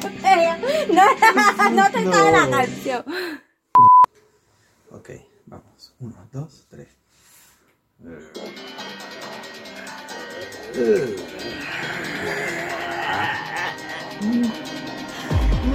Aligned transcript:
botella! 0.00 0.58
No, 0.92 1.70
no 1.70 1.90
te 1.90 2.00
No. 2.02 2.30
la 2.30 2.50
canción. 2.50 3.04
Ok, 4.90 5.10
vamos. 5.46 5.94
Uno, 6.00 6.28
dos, 6.32 6.66
tres. 6.70 6.88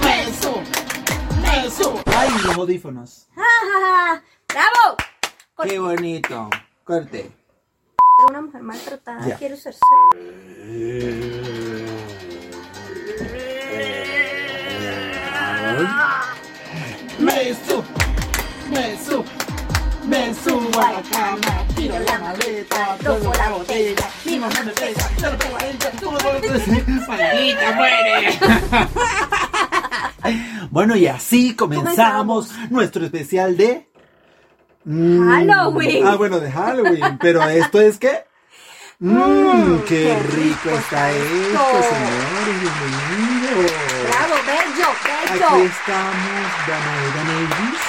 Me 0.00 0.32
subo, 0.40 0.62
me 1.42 1.70
subo. 1.70 2.02
Ay, 2.06 2.28
los 2.44 2.56
audífonos. 2.56 3.26
¡Ja, 3.34 3.42
ja, 3.42 3.80
ja! 4.16 4.22
¡Bravo! 4.48 4.96
Con- 5.54 5.68
Qué 5.68 5.78
bonito. 5.78 6.50
Corte. 6.84 7.30
Una 8.26 8.40
mujer 8.40 8.62
maltratada 8.62 9.28
Ya. 9.28 9.36
quiero 9.36 9.56
ser 9.56 9.74
Me 17.18 17.54
subo, 17.66 17.84
me 18.70 18.96
subo, 19.04 19.24
me 20.06 20.34
subo 20.34 20.80
a 20.80 20.92
la 20.92 21.02
cama, 21.02 21.64
tiro 21.74 21.98
la 21.98 22.18
maleta, 22.18 22.96
toco 23.02 23.32
la 23.34 23.50
botella, 23.50 24.08
mi 24.24 24.38
mamá 24.38 24.62
me 24.64 24.72
pega, 24.72 25.10
yo 25.20 25.30
lo 25.32 25.38
pego 25.38 25.56
a 25.56 25.66
ella, 25.66 25.90
tú 26.00 26.12
lo 26.12 26.18
pones- 26.18 27.08
¡Maldita, 27.08 27.72
muere! 27.76 28.38
Bueno, 30.70 30.94
y 30.96 31.06
así 31.06 31.56
comenzamos 31.56 32.50
nuestro 32.68 33.06
especial 33.06 33.56
de... 33.56 33.87
Mm, 34.84 35.28
Halloween. 35.28 36.06
Ah, 36.06 36.16
bueno, 36.16 36.40
de 36.40 36.50
Halloween, 36.50 37.18
pero 37.20 37.42
esto 37.48 37.80
es 37.80 37.98
que... 37.98 38.24
Mmm, 39.00 39.12
Mm, 39.12 39.80
qué 39.82 39.94
qué 39.94 40.18
rico 40.34 40.34
rico 40.34 40.70
está 40.76 41.10
esto, 41.12 41.82
señores, 41.82 42.60
bienvenidos. 42.60 43.72
¡Bravo, 44.10 44.34
bello, 44.44 44.88
Aquí 45.22 45.32
bello! 45.34 45.64
estamos, 45.70 46.48
Danaida 46.66 47.24
Navis. 47.24 47.80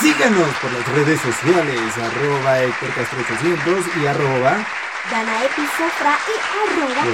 Síganos 0.00 0.48
por 0.60 0.72
las 0.72 0.88
redes 0.88 1.20
sociales, 1.20 1.98
arroba 1.98 2.60
Héctor 2.62 2.88
Castro 2.94 3.18
800 3.20 3.84
y 4.02 4.06
arroba, 4.06 4.56
Dana 5.10 5.44
Epicefra 5.44 6.16
y 6.28 6.36
arroba. 6.72 7.04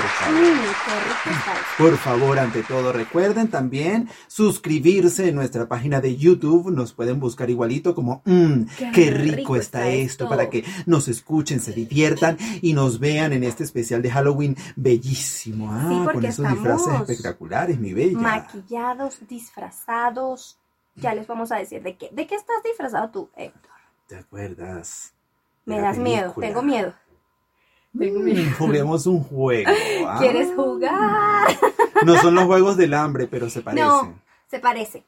Por 1.79 1.97
favor. 1.97 2.39
Ante 2.39 2.63
todo, 2.63 2.93
recuerden 2.93 3.49
también 3.49 4.09
suscribirse 4.27 5.29
en 5.29 5.35
nuestra 5.35 5.67
página 5.67 6.01
de 6.01 6.17
YouTube. 6.17 6.71
Nos 6.71 6.93
pueden 6.93 7.19
buscar 7.19 7.49
igualito 7.51 7.95
como, 7.95 8.23
mmm, 8.25 8.65
qué, 8.77 8.91
Qué 8.93 9.11
rico, 9.11 9.37
rico 9.37 9.57
está, 9.57 9.89
esto, 9.89 10.25
esto. 10.25 10.29
para 10.29 10.51
que 10.51 10.65
nos 10.87 11.09
escuchen, 11.09 11.61
se 11.61 11.73
diviertan 11.73 12.37
y 12.61 12.75
nos 12.75 12.99
vean 13.01 13.33
en 13.33 13.43
este 13.43 13.65
especial 13.65 14.03
de 14.03 14.11
Halloween 14.11 14.57
bellísimo. 14.77 15.73
Ah, 15.73 15.87
Sí, 15.89 16.13
con 16.13 16.25
esos 16.25 16.49
disfraces 16.49 16.95
espectaculares, 17.01 17.79
mi 17.79 17.95
bella. 17.95 18.19
Maquillados, 18.19 19.19
disfrazados. 19.29 20.59
Ya 20.97 21.15
les 21.15 21.27
vamos 21.27 21.51
a 21.53 21.57
decir 21.57 21.83
de 21.83 21.97
qué. 21.97 22.11
¿De 22.13 22.27
qué 22.27 22.35
estás 22.35 22.63
disfrazado 22.65 23.09
tú, 23.11 23.31
Héctor? 23.37 23.71
¿Te 24.07 24.17
acuerdas? 24.17 25.15
Me 25.65 25.81
das 25.81 25.97
miedo, 25.99 26.35
tengo 26.39 26.63
miedo. 26.63 26.93
Tengo 27.97 28.21
Mm, 28.21 28.25
miedo. 28.25 28.51
Juguemos 28.59 29.07
un 29.07 29.23
juego. 29.23 29.71
¿ah? 30.07 30.17
¿Quieres 30.19 30.49
jugar? 30.55 31.49
No 32.05 32.17
son 32.19 32.35
los 32.35 32.45
juegos 32.45 32.77
del 32.77 32.95
hambre, 32.95 33.27
pero 33.29 33.49
se 33.51 33.61
parecen. 33.61 33.87
No, 33.89 34.21
se 34.51 34.59
parece. 34.59 35.05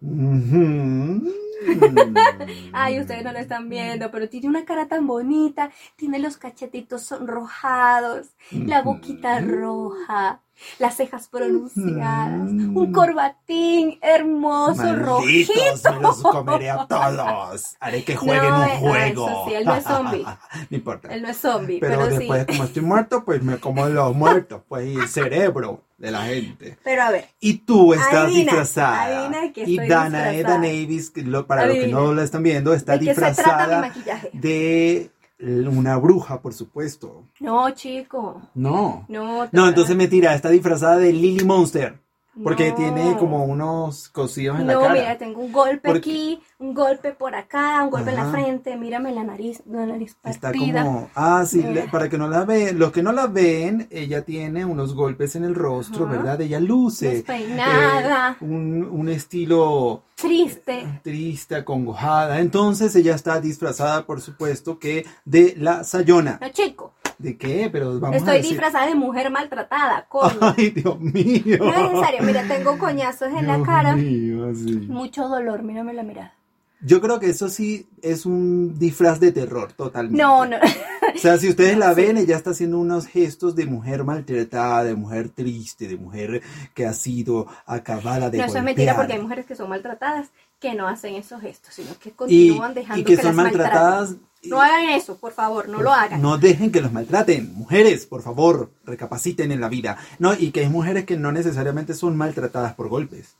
Ujú. 0.00 1.32
Ay, 2.72 3.00
ustedes 3.00 3.24
no 3.24 3.32
lo 3.32 3.38
están 3.38 3.68
viendo, 3.68 4.10
pero 4.10 4.28
tiene 4.28 4.48
una 4.48 4.64
cara 4.64 4.86
tan 4.88 5.06
bonita, 5.06 5.70
tiene 5.96 6.18
los 6.18 6.36
cachetitos 6.36 7.02
sonrojados, 7.02 8.28
la 8.50 8.82
boquita 8.82 9.40
roja, 9.40 10.40
las 10.78 10.96
cejas 10.96 11.28
pronunciadas, 11.28 12.50
un 12.50 12.92
corbatín 12.92 13.98
hermoso, 14.02 14.82
Malditos, 14.82 15.06
rojito. 15.06 15.92
me 15.94 16.00
los 16.00 16.22
comeré 16.22 16.70
a 16.70 16.86
todos. 16.86 17.76
Haré 17.80 18.04
que 18.04 18.16
jueguen 18.16 18.50
No, 18.50 18.58
un 18.58 18.64
eh, 18.68 18.76
juego. 18.78 19.28
eso 19.28 19.44
sí, 19.48 19.54
él 19.54 19.64
no 19.64 19.74
es 19.74 19.84
zombie. 19.84 20.24
no 20.70 20.76
importa. 20.76 21.08
Él 21.14 21.22
no 21.22 21.28
es 21.28 21.36
zombie, 21.36 21.78
pero, 21.80 21.98
pero, 21.98 22.06
después, 22.08 22.40
sí. 22.40 22.46
como 22.46 22.64
estoy 22.64 22.82
muerto, 22.82 23.24
pues 23.24 23.42
me 23.42 23.58
como 23.58 23.86
los 23.88 24.14
muertos, 24.16 24.62
pues 24.68 24.86
y 24.88 24.96
el 24.96 25.08
cerebro 25.08 25.84
de 25.96 26.10
la 26.12 26.22
gente. 26.26 26.78
Pero 26.82 27.02
a 27.02 27.10
ver, 27.10 27.28
Y 27.40 27.58
tú 27.58 27.92
estás 27.94 28.14
Adivina, 28.24 28.52
disfrazada. 28.52 29.02
adivina 29.04 29.52
qué 29.52 29.64
y 29.64 29.74
estoy 29.74 29.88
Dana 29.88 30.32
Para 31.48 31.66
los 31.66 31.76
que 31.76 31.88
no 31.88 32.14
la 32.14 32.22
están 32.22 32.42
viendo, 32.44 32.72
está 32.72 32.92
¿de 32.92 33.00
qué 33.00 33.14
se 33.14 33.20
trata 33.20 33.32
mi 33.32 33.88
disfrazada 33.88 34.30
de 34.32 35.10
una 35.40 35.96
bruja, 35.96 36.40
por 36.40 36.52
supuesto. 36.52 37.24
No, 37.40 37.70
chico. 37.70 38.42
No. 38.54 39.04
No, 39.08 39.48
No, 39.50 39.68
entonces 39.68 39.96
mentira, 39.96 40.34
está 40.34 40.50
disfrazada 40.50 40.98
de 40.98 41.12
Lily 41.12 41.44
Monster. 41.44 41.98
Porque 42.42 42.70
No. 42.70 42.74
tiene 42.76 43.16
como 43.18 43.44
unos 43.44 44.08
cosidos 44.10 44.60
en 44.60 44.66
la 44.66 44.74
No, 44.74 44.80
cara. 44.82 44.94
mira, 44.94 45.18
tengo 45.18 45.40
un 45.40 45.52
golpe 45.52 45.80
Porque- 45.88 45.98
aquí, 45.98 46.40
un 46.58 46.74
golpe 46.74 47.12
por 47.12 47.34
acá, 47.34 47.82
un 47.82 47.90
golpe 47.90 48.10
en 48.10 48.16
la 48.16 48.30
frente, 48.30 48.76
mírame 48.76 49.12
la 49.12 49.24
nariz, 49.24 49.62
la 49.66 49.86
nariz 49.86 50.16
Está 50.24 50.48
partida. 50.52 50.82
como, 50.84 51.10
ah, 51.14 51.44
sí, 51.46 51.60
Eh. 51.64 51.86
para 51.90 52.08
que 52.08 52.18
no 52.18 52.28
la 52.28 52.44
vean, 52.44 52.78
los 52.78 52.92
que 52.92 53.02
no 53.02 53.12
la 53.12 53.26
ven, 53.26 53.88
ella 53.90 54.22
tiene 54.24 54.64
unos 54.64 54.94
golpes 54.94 55.36
en 55.36 55.44
el 55.44 55.54
rostro, 55.54 56.04
Ajá. 56.06 56.16
¿verdad? 56.16 56.40
Ella 56.40 56.60
luce 56.60 57.10
Despeinada. 57.10 58.32
eh, 58.40 58.44
un, 58.44 58.84
un 58.84 59.08
estilo 59.08 60.02
Triste. 60.16 61.00
triste, 61.02 61.54
acongojada. 61.56 62.40
Entonces 62.40 62.94
ella 62.96 63.14
está 63.14 63.40
disfrazada, 63.40 64.04
por 64.04 64.20
supuesto, 64.20 64.78
que 64.78 65.06
de 65.24 65.54
la 65.56 65.84
Sayona. 65.84 66.38
No, 66.40 66.48
chico, 66.50 66.92
¿De 67.18 67.36
qué? 67.36 67.68
Pero 67.70 67.98
vamos 67.98 68.14
a 68.14 68.18
estoy 68.18 68.36
decir. 68.36 68.50
disfrazada 68.50 68.86
de 68.86 68.94
mujer 68.94 69.30
maltratada, 69.30 70.06
coño. 70.08 70.38
Ay, 70.56 70.70
Dios 70.70 71.00
mío. 71.00 71.58
No 71.58 71.74
es 71.74 71.92
necesario, 71.92 72.22
mira, 72.22 72.46
tengo 72.46 72.78
coñazos 72.78 73.28
en 73.28 73.46
la 73.46 73.56
Dios 73.56 73.66
cara, 73.66 73.96
mío, 73.96 74.54
sí. 74.54 74.86
mucho 74.88 75.28
dolor, 75.28 75.62
mírame 75.62 75.94
la 75.94 76.04
mirada. 76.04 76.34
Yo 76.80 77.00
creo 77.00 77.18
que 77.18 77.28
eso 77.30 77.48
sí 77.48 77.88
es 78.02 78.24
un 78.24 78.78
disfraz 78.78 79.18
de 79.18 79.32
terror, 79.32 79.72
totalmente. 79.72 80.22
No, 80.22 80.46
no, 80.46 80.58
O 80.58 81.18
sea, 81.18 81.36
si 81.36 81.48
ustedes 81.48 81.76
la 81.78 81.92
ven, 81.92 82.16
ella 82.18 82.36
está 82.36 82.50
haciendo 82.50 82.78
unos 82.78 83.06
gestos 83.06 83.56
de 83.56 83.66
mujer 83.66 84.04
maltratada, 84.04 84.84
de 84.84 84.94
mujer 84.94 85.28
triste, 85.28 85.88
de 85.88 85.96
mujer 85.96 86.40
que 86.74 86.86
ha 86.86 86.92
sido 86.92 87.48
acabada 87.66 88.30
de 88.30 88.38
no, 88.38 88.44
eso 88.44 88.58
es 88.58 88.64
mentira 88.64 88.92
golpear. 88.92 88.96
porque 88.96 89.12
hay 89.14 89.22
mujeres 89.22 89.46
que 89.46 89.56
son 89.56 89.70
maltratadas 89.70 90.28
que 90.60 90.74
no 90.74 90.86
hacen 90.86 91.16
esos 91.16 91.40
gestos, 91.40 91.74
sino 91.74 91.98
que 91.98 92.10
y, 92.10 92.12
continúan 92.12 92.74
dejando 92.74 93.00
y 93.00 93.04
que, 93.04 93.16
que, 93.16 93.22
son 93.22 93.36
las 93.36 93.44
maltratadas. 93.44 94.16
No 94.48 94.60
hagan 94.60 94.88
eso, 94.90 95.16
por 95.16 95.32
favor, 95.32 95.68
no 95.68 95.82
lo 95.82 95.92
hagan. 95.92 96.20
No 96.22 96.38
dejen 96.38 96.70
que 96.72 96.80
los 96.80 96.92
maltraten. 96.92 97.54
Mujeres, 97.54 98.06
por 98.06 98.22
favor, 98.22 98.70
recapaciten 98.84 99.52
en 99.52 99.60
la 99.60 99.68
vida. 99.68 99.98
No, 100.18 100.34
y 100.34 100.50
que 100.50 100.60
hay 100.60 100.68
mujeres 100.68 101.04
que 101.04 101.16
no 101.16 101.32
necesariamente 101.32 101.94
son 101.94 102.16
maltratadas 102.16 102.74
por 102.74 102.88
golpes. 102.88 103.36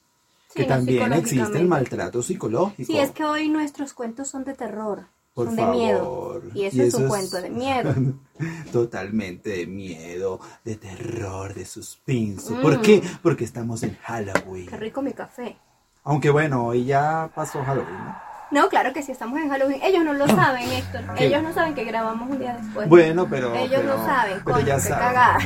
Sí, 0.48 0.62
que 0.62 0.62
no, 0.62 0.68
también 0.68 1.12
existe 1.12 1.58
el 1.58 1.66
maltrato 1.66 2.22
psicológico. 2.22 2.90
Sí, 2.90 2.98
es 2.98 3.10
que 3.10 3.24
hoy 3.24 3.48
nuestros 3.48 3.92
cuentos 3.92 4.28
son 4.28 4.44
de 4.44 4.54
terror, 4.54 5.06
Por 5.34 5.46
son 5.48 5.56
favor. 5.56 5.72
de 5.74 5.78
miedo. 5.78 6.42
Y 6.54 6.64
eso 6.64 6.82
es 6.82 6.94
un 6.94 7.08
cuento 7.08 7.40
de 7.42 7.50
miedo. 7.50 7.94
Totalmente 8.72 9.50
de 9.50 9.66
miedo, 9.66 10.40
de 10.64 10.76
terror, 10.76 11.54
de 11.54 11.64
suspenso. 11.64 12.54
Mm. 12.54 12.62
¿Por 12.62 12.80
qué? 12.80 13.02
Porque 13.22 13.44
estamos 13.44 13.82
en 13.82 13.96
Halloween. 14.02 14.66
Qué 14.66 14.76
rico 14.76 15.02
mi 15.02 15.12
café. 15.12 15.56
Aunque 16.04 16.30
bueno, 16.30 16.66
hoy 16.66 16.86
ya 16.86 17.30
pasó 17.34 17.62
Halloween, 17.62 17.92
¿no? 17.92 18.27
No, 18.50 18.68
claro 18.68 18.92
que 18.94 19.02
sí, 19.02 19.12
estamos 19.12 19.38
en 19.40 19.50
Halloween. 19.50 19.80
Ellos 19.82 20.04
no 20.04 20.14
lo 20.14 20.26
saben, 20.26 20.68
Héctor. 20.70 21.02
¿Qué? 21.16 21.26
Ellos 21.26 21.42
no 21.42 21.52
saben 21.52 21.74
que 21.74 21.84
grabamos 21.84 22.30
un 22.30 22.38
día 22.38 22.56
después. 22.60 22.88
Bueno, 22.88 23.26
pero. 23.28 23.54
Ellos 23.54 23.80
pero- 23.82 23.96
no 23.98 24.06
saben, 24.06 24.40
coño, 24.40 24.60
ya 24.66 24.76
qué 24.80 24.88
cagada. 24.88 25.38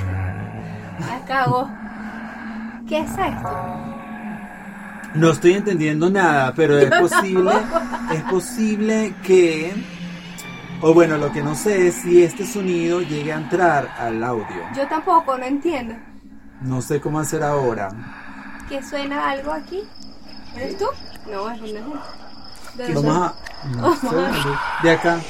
La 1.00 1.24
cago. 1.26 1.68
¿Qué 2.88 2.98
es 3.00 3.10
esto? 3.10 3.88
No 5.14 5.30
estoy 5.30 5.54
entendiendo 5.54 6.08
nada, 6.10 6.52
pero 6.54 6.78
es 6.78 6.90
posible, 7.00 7.52
es 8.14 8.22
posible 8.24 9.14
que, 9.22 9.74
o 10.80 10.94
bueno, 10.94 11.18
lo 11.18 11.30
que 11.32 11.42
no 11.42 11.54
sé 11.54 11.88
es 11.88 11.96
si 11.96 12.22
este 12.22 12.46
sonido 12.46 13.00
llegue 13.02 13.32
a 13.32 13.36
entrar 13.36 13.88
al 13.98 14.22
audio. 14.22 14.46
Yo 14.76 14.86
tampoco, 14.88 15.36
no 15.36 15.44
entiendo. 15.44 15.94
No 16.62 16.80
sé 16.80 17.00
cómo 17.00 17.18
hacer 17.20 17.42
ahora. 17.42 17.88
¿Que 18.68 18.82
suena 18.82 19.30
algo 19.30 19.52
aquí? 19.52 19.82
¿Eres 20.56 20.78
tú? 20.78 20.86
No, 21.30 21.50
es 21.50 21.60
es 21.60 21.70
él. 21.72 21.84
¿De? 22.74 22.94
Vamos 22.94 23.16
a, 23.16 23.34
no 23.76 23.96
sé, 23.96 24.08
de 24.82 24.90
acá. 24.90 25.20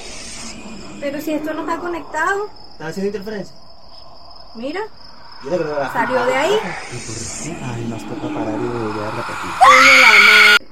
Pero 1.00 1.20
si 1.20 1.32
esto 1.32 1.52
no 1.54 1.60
está 1.62 1.78
conectado. 1.78 2.46
¿Estás 2.72 2.88
haciendo 2.90 3.08
interferencia? 3.08 3.56
Mira, 4.54 4.80
Yo 5.44 5.50
creo 5.50 5.58
que 5.74 5.80
la- 5.80 5.92
salió 5.92 6.24
de 6.26 6.34
ahí. 6.36 6.52
¿Y 6.54 6.96
por 6.96 7.16
qué? 7.58 7.64
Ay, 7.64 7.84
nos 7.88 8.02
toca 8.04 8.34
parar 8.34 8.54
y 8.60 8.66
volver 8.68 9.04
a 9.04 9.10
repetir. 9.10 10.68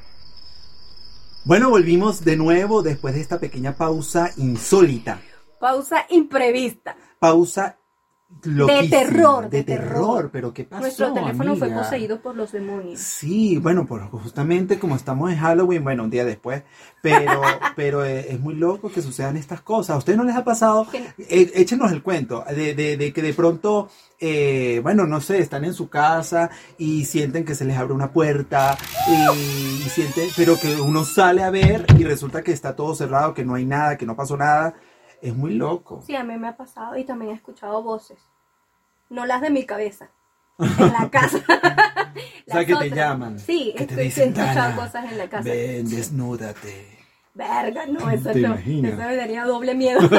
Bueno, 1.45 1.71
volvimos 1.71 2.23
de 2.25 2.37
nuevo 2.37 2.83
después 2.83 3.15
de 3.15 3.21
esta 3.23 3.39
pequeña 3.41 3.75
pausa 3.75 4.31
insólita. 4.37 5.21
Pausa 5.59 6.07
imprevista. 6.11 6.97
Pausa 7.19 7.77
loquísima, 8.45 8.91
terror, 8.91 9.51
De, 9.51 9.59
de 9.59 9.65
terror. 9.65 9.89
terror. 9.89 10.31
pero 10.33 10.55
¿qué 10.55 10.65
pasó, 10.65 10.83
Nuestro 10.83 11.13
teléfono 11.13 11.57
fue 11.57 11.69
poseído 11.71 12.21
por 12.21 12.37
los 12.37 12.53
demonios. 12.53 12.99
Sí, 13.01 13.59
bueno, 13.59 13.85
pues 13.87 14.03
justamente 14.11 14.79
como 14.79 14.97
estamos 14.97 15.31
en 15.31 15.39
Halloween, 15.39 15.85
bueno, 15.85 16.05
un 16.05 16.11
día 16.11 16.25
después, 16.25 16.63
pero, 17.03 17.43
pero 17.77 18.05
eh, 18.05 18.33
es 18.33 18.41
muy 18.41 18.55
loco 18.55 18.91
que 18.91 19.03
sucedan 19.03 19.37
estas 19.37 19.61
cosas. 19.61 19.95
¿A 19.95 19.99
ustedes 19.99 20.17
no 20.17 20.25
les 20.25 20.37
ha 20.37 20.45
pasado? 20.45 20.87
Eh, 21.19 21.51
échenos 21.55 21.93
el 21.93 22.03
cuento 22.03 22.45
de, 22.49 22.75
de- 22.75 22.97
de 22.97 23.13
que 23.13 23.21
de 23.21 23.35
pronto, 23.35 23.89
eh, 24.19 24.81
bueno, 24.83 25.07
no 25.07 25.21
sé, 25.21 25.39
están 25.39 25.65
en 25.65 25.75
su 25.75 25.89
casa 25.91 26.51
y 26.79 27.05
sienten 27.05 27.45
que 27.45 27.55
se 27.55 27.65
les 27.65 27.77
abre 27.77 27.93
una 27.93 28.11
puerta 28.13 28.79
y, 29.09 29.85
y 29.85 29.89
sienten, 29.91 30.29
pero 30.37 30.59
que 30.59 30.81
uno 30.81 31.05
sale 31.05 31.43
a 31.43 31.51
ver 31.51 31.85
y 31.99 32.05
resulta 32.05 32.43
que 32.43 32.53
está 32.53 32.75
todo 32.75 32.95
cerrado, 32.95 33.35
que 33.35 33.45
no 33.45 33.55
hay 33.55 33.67
nada, 33.67 33.99
que 33.99 34.07
no 34.07 34.17
pasó 34.17 34.37
nada. 34.39 34.75
Es 35.23 35.35
muy 35.37 35.55
loco. 35.55 36.03
Sí, 36.07 36.15
a 36.17 36.25
mí 36.25 36.37
me 36.39 36.49
ha 36.49 36.57
pasado 36.57 36.97
y 36.97 37.05
también 37.05 37.33
he 37.33 37.35
escuchado 37.35 37.83
voces. 37.83 38.19
No 39.09 39.27
las 39.27 39.41
de 39.41 39.51
mi 39.51 39.65
cabeza. 39.67 40.09
En 40.59 40.93
la 40.93 41.09
casa. 41.11 41.39
O 42.51 42.53
sea, 42.53 42.65
que 42.65 42.75
te 42.75 42.91
llaman. 42.91 43.39
Sí, 43.39 43.73
que 43.79 43.87
te 43.87 43.93
estoy- 43.95 44.05
dicen, 44.07 44.25
he 44.25 44.29
escuchado 44.31 44.55
"Dana, 44.71 44.77
cosas 44.77 45.13
en 45.13 45.19
la 45.19 45.29
casa. 45.31 45.49
Ven, 45.49 45.89
desnúdate. 45.89 46.99
Verga, 47.33 47.87
no, 47.87 48.11
eso 48.11 48.33
¿Te 48.33 48.41
no. 48.41 48.49
imaginas? 48.49 48.93
Eso 48.95 49.03
me 49.03 49.17
daría 49.17 49.45
doble 49.45 49.75
miedo. 49.77 50.01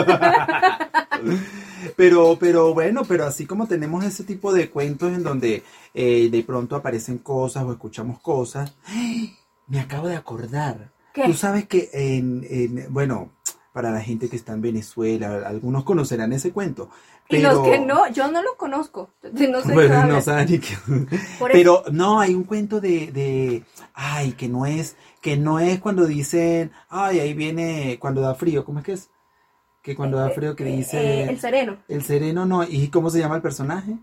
Pero, 1.97 2.37
pero 2.39 2.73
bueno, 2.73 3.03
pero 3.05 3.25
así 3.25 3.45
como 3.45 3.67
tenemos 3.67 4.03
ese 4.05 4.23
tipo 4.23 4.53
de 4.53 4.69
cuentos 4.69 5.11
en 5.11 5.23
donde 5.23 5.63
eh, 5.93 6.29
de 6.31 6.43
pronto 6.43 6.75
aparecen 6.75 7.17
cosas 7.17 7.63
o 7.63 7.71
escuchamos 7.71 8.19
cosas, 8.19 8.75
¡ay! 8.85 9.35
me 9.67 9.79
acabo 9.79 10.07
de 10.07 10.15
acordar. 10.15 10.91
¿Qué? 11.13 11.25
Tú 11.25 11.33
sabes 11.33 11.67
que 11.67 11.89
en, 11.93 12.45
en- 12.49 12.93
bueno, 12.93 13.31
para 13.73 13.91
la 13.91 14.01
gente 14.01 14.29
que 14.29 14.35
está 14.35 14.53
en 14.53 14.61
Venezuela, 14.61 15.47
algunos 15.47 15.83
conocerán 15.83 16.33
ese 16.33 16.51
cuento. 16.51 16.89
y 17.29 17.37
Pero, 17.37 17.53
los 17.53 17.63
que 17.63 17.79
no, 17.79 18.09
yo 18.11 18.29
no 18.31 18.41
los 18.41 18.55
conozco. 18.55 19.09
No 19.49 19.61
sé 19.61 19.73
Bueno, 19.73 20.05
no 20.07 20.21
saben 20.21 20.61
Pero 21.51 21.83
no, 21.91 22.19
hay 22.19 22.33
un 22.35 22.43
cuento 22.43 22.81
de, 22.81 23.11
de, 23.11 23.63
ay, 23.93 24.33
que 24.33 24.49
no 24.49 24.65
es, 24.65 24.95
que 25.21 25.37
no 25.37 25.59
es 25.59 25.79
cuando 25.79 26.05
dicen, 26.05 26.71
ay, 26.89 27.19
ahí 27.19 27.33
viene, 27.33 27.97
cuando 27.99 28.21
da 28.21 28.35
frío, 28.35 28.65
¿cómo 28.65 28.79
es 28.79 28.85
que 28.85 28.93
es? 28.93 29.09
Que 29.81 29.95
cuando 29.95 30.17
da 30.17 30.29
frío 30.29 30.55
que 30.55 30.65
Eh, 30.65 30.77
dice... 30.77 31.23
eh, 31.23 31.29
el 31.29 31.39
sereno. 31.39 31.77
El 31.87 32.03
sereno 32.03 32.45
no. 32.45 32.63
¿Y 32.63 32.89
cómo 32.89 33.09
se 33.09 33.19
llama 33.19 33.35
el 33.37 33.41
personaje? 33.41 33.97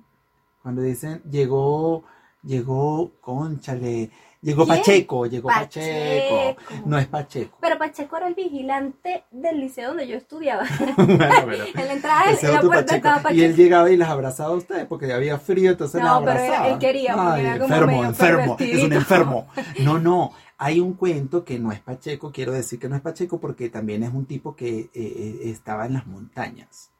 Cuando 0.62 0.82
dicen, 0.82 1.22
llegó, 1.30 2.04
llegó, 2.42 3.12
conchale, 3.20 4.10
llegó 4.42 4.64
¿Quién? 4.64 4.78
Pacheco, 4.78 5.26
llegó 5.26 5.48
Pacheco. 5.48 6.54
Pacheco. 6.56 6.82
No 6.88 6.98
es 6.98 7.06
Pacheco. 7.06 7.58
Pero 7.60 7.78
Pacheco 7.78 8.16
era 8.16 8.28
el 8.28 8.34
vigilante 8.34 9.24
del 9.30 9.60
liceo 9.60 9.88
donde 9.88 10.06
yo 10.06 10.16
estudiaba. 10.16 10.64
bueno, 10.96 11.16
pero. 11.18 11.64
en 11.64 11.86
la 11.86 11.92
entrada 11.92 12.24
la 12.30 12.60
puerta 12.60 12.86
Pacheco. 12.86 12.94
estaba 12.96 13.32
Y 13.32 13.40
él 13.42 13.50
Pacheco. 13.50 13.62
llegaba 13.62 13.90
y 13.90 13.96
las 13.96 14.08
abrazaba 14.08 14.50
a 14.54 14.56
ustedes 14.56 14.86
porque 14.86 15.12
había 15.12 15.38
frío, 15.38 15.70
entonces 15.72 16.00
No, 16.00 16.06
las 16.06 16.18
pero 16.20 16.30
abrazaba. 16.30 16.68
él 16.68 16.78
quería, 16.78 17.14
porque 17.14 17.30
Ay, 17.40 17.46
era 17.46 17.58
como 17.58 17.74
enfermo, 17.74 18.04
enfermo, 18.04 18.56
es 18.58 18.82
un 18.84 18.92
enfermo. 18.92 19.48
No, 19.82 19.98
no. 19.98 20.32
Hay 20.60 20.80
un 20.80 20.94
cuento 20.94 21.44
que 21.44 21.58
no 21.60 21.70
es 21.70 21.78
Pacheco, 21.78 22.32
quiero 22.32 22.50
decir 22.52 22.80
que 22.80 22.88
no 22.88 22.96
es 22.96 23.00
Pacheco 23.02 23.38
porque 23.38 23.68
también 23.70 24.02
es 24.02 24.12
un 24.12 24.26
tipo 24.26 24.56
que 24.56 24.80
eh, 24.80 24.90
eh, 24.94 25.38
estaba 25.44 25.86
en 25.86 25.92
las 25.92 26.06
montañas, 26.08 26.90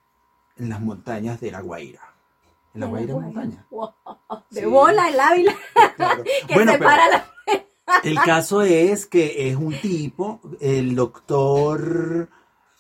en 0.57 0.69
las 0.69 0.81
montañas 0.81 1.41
de 1.41 1.51
La 1.51 1.61
Guaira. 1.61 2.01
En 2.75 2.81
La 2.81 2.87
Guaira 2.87 3.15
montaña. 3.15 3.67
Wow, 3.71 3.93
De 4.51 4.61
Sí. 4.61 4.67
bola, 4.67 5.09
el 5.09 5.21
Ávila, 5.21 5.55
Claro. 5.97 6.25
que 6.47 6.55
Bueno, 6.55 6.73
separa 6.73 7.09
la... 7.09 7.27
el 8.05 8.19
caso 8.21 8.63
es 8.63 9.07
que 9.07 9.49
es 9.51 9.57
un 9.57 9.75
tipo, 9.81 10.41
el 10.61 10.95
doctor, 10.95 12.29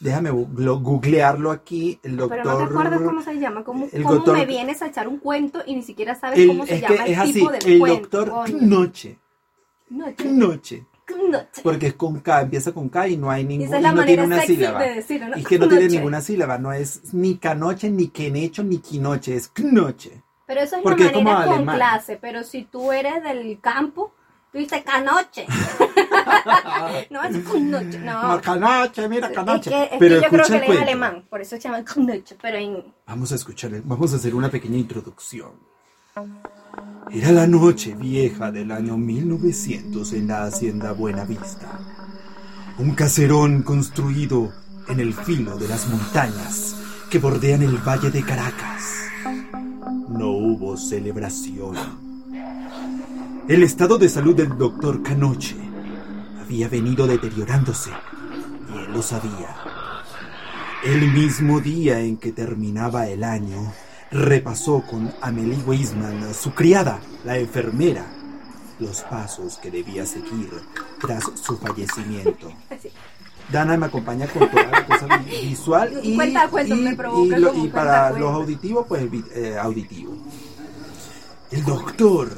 déjame 0.00 0.31
googlearlo 0.31 1.50
aquí, 1.50 1.99
el 2.02 2.17
doctor... 2.17 2.38
Pero 2.43 2.50
no 2.52 2.58
te 2.58 2.64
acuerdas 2.64 3.00
cómo 3.00 3.23
se 3.23 3.35
llama. 3.38 3.64
¿Cómo, 3.64 3.87
el 3.93 4.02
cómo 4.02 4.14
doctor- 4.17 4.37
me 4.37 4.46
vienes 4.46 4.82
a 4.82 4.87
echar 4.88 5.08
un 5.08 5.19
cuento 5.19 5.61
y 5.67 5.75
ni 5.75 5.82
siquiera 5.82 6.14
sabes 6.14 6.38
el- 6.38 6.49
cómo 6.49 6.67
se 6.67 6.75
es 6.76 6.82
llama 6.82 6.96
que 6.96 7.02
el 7.05 7.12
es 7.12 7.19
así, 7.19 7.32
tipo 7.32 7.50
del 7.50 7.67
el 7.67 7.79
cuento? 7.79 8.00
doctor 8.25 8.31
coño? 8.31 8.58
Knoche, 8.58 9.19
Noche. 9.90 10.25
Knoche, 10.25 10.29
Noche. 10.32 10.87
Porque 11.62 11.88
es 11.88 11.94
con 11.94 12.20
K, 12.20 12.43
empieza 12.43 12.72
con 12.72 12.88
K 12.88 13.08
y 13.08 13.16
no 13.16 13.31
hay 13.31 13.44
ningún, 13.44 13.66
es 13.66 13.70
no 13.70 13.78
tiene 13.78 13.93
manera 13.93 14.25
una 14.25 14.40
sílaba. 14.43 14.82
de 14.82 14.94
decirlo, 14.94 15.28
¿no? 15.28 15.38
Y 15.38 15.44
que 15.44 15.58
no 15.58 15.69
tiene 15.69 15.88
ninguna 15.88 16.20
sílaba, 16.20 16.58
no 16.58 16.72
es 16.72 17.12
ni 17.14 17.37
canoche, 17.37 17.90
ni 17.90 18.08
quenecho, 18.08 18.62
ni 18.62 18.78
quinoche, 18.78 19.37
es 19.37 19.49
knoche. 19.49 20.22
Pero 20.46 20.62
eso 20.62 20.76
es 20.76 20.82
Porque 20.82 21.05
la 21.05 21.10
es 21.10 21.14
como 21.14 21.31
manera 21.31 21.56
con 21.56 21.66
clase. 21.66 22.19
Pero 22.20 22.43
si 22.43 22.64
tú 22.64 22.90
eres 22.90 23.22
del 23.22 23.60
campo, 23.60 24.14
tú 24.50 24.58
dices 24.58 24.82
canoche. 24.82 25.46
no, 27.11 27.22
es 27.22 27.38
con 27.44 27.70
noche. 27.70 27.99
No. 27.99 28.28
No, 28.28 28.40
canoche, 28.40 29.08
mira 29.08 29.28
Es 29.28 29.34
canoche. 29.34 29.70
que, 29.70 29.82
es 29.82 29.90
que 29.90 29.99
Pero 29.99 30.20
yo 30.22 30.28
creo 30.28 30.46
que 30.46 30.56
el 30.56 30.62
él 30.64 30.72
es 30.72 30.81
alemán, 30.81 31.26
por 31.28 31.43
eso 31.43 31.56
se 31.56 31.61
llama 31.61 31.84
Knutsche, 31.84 32.37
pero 32.40 32.56
en... 32.56 32.82
Vamos 33.06 33.31
a 33.32 33.34
escuchar, 33.34 33.72
vamos 33.84 34.12
a 34.14 34.16
hacer 34.16 34.34
una 34.34 34.49
pequeña 34.49 34.78
introducción. 34.78 35.52
Era 37.10 37.32
la 37.32 37.46
noche 37.46 37.94
vieja 37.94 38.52
del 38.52 38.70
año 38.70 38.96
1900 38.98 40.12
en 40.12 40.28
la 40.28 40.44
hacienda 40.44 40.92
Buenavista. 40.92 41.80
Un 42.78 42.94
caserón 42.94 43.62
construido 43.62 44.52
en 44.88 45.00
el 45.00 45.14
filo 45.14 45.56
de 45.56 45.69
las 45.69 45.88
montañas 45.88 46.76
que 47.10 47.19
bordean 47.19 47.62
el 47.62 47.78
valle 47.78 48.10
de 48.10 48.22
Caracas. 48.22 48.82
No 50.08 50.28
hubo 50.30 50.76
celebración. 50.76 51.76
El 53.49 53.62
estado 53.62 53.97
de 53.97 54.11
salud 54.11 54.37
del 54.37 54.58
doctor 54.58 55.02
Canoche 55.02 55.56
había 56.40 56.68
venido 56.68 57.06
deteriorándose 57.06 57.90
y 58.73 58.78
él 58.78 58.92
lo 58.92 59.00
sabía. 59.02 59.56
El 60.85 61.11
mismo 61.12 61.61
día 61.61 62.00
en 62.00 62.18
que 62.18 62.32
terminaba 62.32 63.08
el 63.08 63.25
año, 63.25 63.73
repasó 64.11 64.83
con 64.83 65.12
Amelie 65.21 65.62
Weisman, 65.67 66.33
su 66.35 66.53
criada, 66.53 67.00
la 67.25 67.38
enfermera, 67.38 68.07
los 68.79 69.03
pasos 69.03 69.59
que 69.59 69.71
debía 69.71 70.07
seguir 70.07 70.50
tras 71.00 71.25
su 71.43 71.57
fallecimiento. 71.59 72.53
Dana 73.50 73.77
me 73.77 73.87
acompaña 73.87 74.27
con 74.29 74.49
toda 74.50 74.65
la 74.67 74.87
cosa 74.87 75.07
vi- 75.19 75.49
visual 75.49 76.00
y, 76.03 76.15
Cuenta 76.17 76.49
cuentos, 76.49 76.79
y- 76.79 76.83
me 76.83 76.95
provoca 76.97 77.37
y 77.37 77.41
lo- 77.41 77.55
y 77.65 77.69
para 77.69 78.09
cuenta 78.11 78.19
los 78.21 78.35
auditivos, 78.35 78.87
pues 78.87 79.09
eh, 79.35 79.57
auditivo. 79.61 80.15
El 81.50 81.65
doctor 81.65 82.31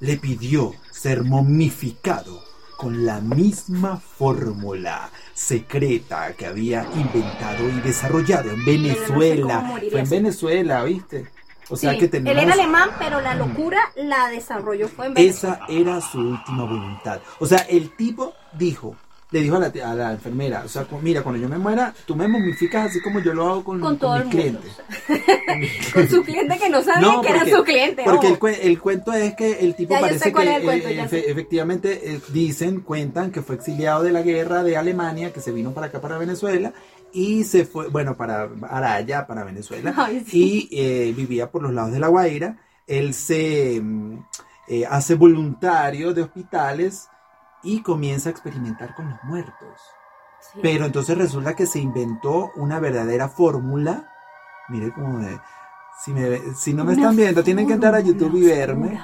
le 0.00 0.16
pidió 0.16 0.72
ser 0.90 1.22
momificado 1.22 2.42
con 2.80 3.04
la 3.04 3.20
misma 3.20 3.98
fórmula 3.98 5.10
secreta 5.34 6.32
que 6.32 6.46
había 6.46 6.86
inventado 6.94 7.68
y 7.68 7.78
desarrollado 7.80 8.50
en 8.52 8.64
Venezuela. 8.64 9.78
Fue 9.90 10.00
en. 10.00 10.08
Venezuela, 10.08 10.82
¿viste? 10.84 11.26
O 11.68 11.76
sea 11.76 11.92
Sí, 11.92 11.98
que 11.98 12.08
tenemos... 12.08 12.32
Él 12.32 12.48
era 12.48 12.54
alemán, 12.54 12.88
pero 12.98 13.20
la 13.20 13.34
locura 13.34 13.80
la 13.96 14.28
desarrolló 14.28 14.88
fue 14.88 15.08
en 15.08 15.14
Venezuela. 15.14 15.60
Esa 15.62 15.72
era 15.72 16.00
su 16.00 16.20
última 16.20 16.64
voluntad. 16.64 17.20
O 17.38 17.44
sea, 17.44 17.58
el 17.68 17.94
tipo 17.96 18.32
dijo, 18.54 18.96
le 19.32 19.40
dijo 19.42 19.56
a 19.56 19.60
la, 19.60 19.66
a 19.90 19.94
la 19.94 20.12
enfermera, 20.12 20.62
o 20.64 20.68
sea, 20.68 20.86
mira, 21.02 21.22
cuando 21.22 21.40
yo 21.40 21.48
me 21.48 21.56
muera, 21.58 21.94
tú 22.04 22.16
me 22.16 22.26
momificas 22.26 22.90
así 22.90 23.00
como 23.00 23.20
yo 23.20 23.32
lo 23.32 23.46
hago 23.48 23.64
con, 23.64 23.80
Con 23.80 23.96
todo 23.98 24.12
mis 24.24 24.34
el 24.34 24.52
mundo, 24.52 24.60
clientes. 24.60 25.44
Con 25.46 25.58
mis- 25.60 25.92
Con 25.92 26.08
su 26.08 26.22
cliente 26.24 26.58
que 26.58 26.68
no 26.68 26.82
sabía 26.82 27.00
No, 27.00 27.20
que 27.20 27.28
era 27.28 27.44
su 27.46 27.62
cliente. 27.62 28.02
Porque 28.04 28.26
el, 28.28 28.38
cue- 28.40 28.58
el 28.62 28.80
cuento 28.80 29.12
es 29.12 29.34
que 29.36 29.60
el 29.60 29.74
tipo 29.76 29.94
Ya, 29.94 30.00
parece 30.00 30.24
que 30.24 30.32
cuento, 30.32 30.70
eh, 30.72 30.98
efe- 31.08 31.24
efectivamente 31.28 32.12
eh, 32.14 32.20
dicen, 32.32 32.80
cuentan 32.80 33.30
que 33.30 33.42
fue 33.42 33.54
exiliado 33.54 34.02
de 34.02 34.10
la 34.12 34.22
guerra 34.22 34.62
de 34.64 34.76
Alemania, 34.76 35.32
que 35.32 35.40
se 35.40 35.52
vino 35.52 35.72
para 35.72 35.86
acá, 35.86 36.00
para 36.00 36.18
Venezuela, 36.18 36.72
y 37.12 37.44
se 37.44 37.64
fue, 37.64 37.88
bueno, 37.88 38.16
para 38.16 38.48
Araya, 38.68 39.26
para 39.26 39.44
Venezuela, 39.44 39.94
Ay, 39.96 40.24
sí. 40.28 40.68
y 40.70 40.80
eh, 40.80 41.12
vivía 41.16 41.50
por 41.50 41.62
los 41.62 41.72
lados 41.72 41.92
de 41.92 42.00
La 42.00 42.08
Guaira. 42.08 42.58
Él 42.86 43.14
se 43.14 43.80
mm, 43.80 44.18
hace 44.88 45.14
voluntario 45.14 46.12
de 46.14 46.22
hospitales 46.22 47.08
y 47.62 47.82
comienza 47.82 48.28
a 48.28 48.32
experimentar 48.32 48.94
con 48.94 49.10
los 49.10 49.22
muertos. 49.24 49.80
Sí. 50.40 50.60
Pero 50.62 50.86
entonces 50.86 51.16
resulta 51.18 51.54
que 51.54 51.66
se 51.66 51.78
inventó 51.80 52.50
una 52.56 52.80
verdadera 52.80 53.28
fórmula. 53.28 54.10
Mire 54.68 54.92
cómo 54.92 55.18
me... 55.18 55.40
Si, 56.02 56.12
me, 56.12 56.38
si 56.54 56.72
no 56.72 56.84
me 56.84 56.94
Una 56.94 57.02
están 57.02 57.16
viendo, 57.16 57.42
tienen 57.42 57.66
que 57.66 57.74
entrar 57.74 57.94
a 57.94 58.00
YouTube 58.00 58.36
y 58.36 58.46
verme. 58.46 58.98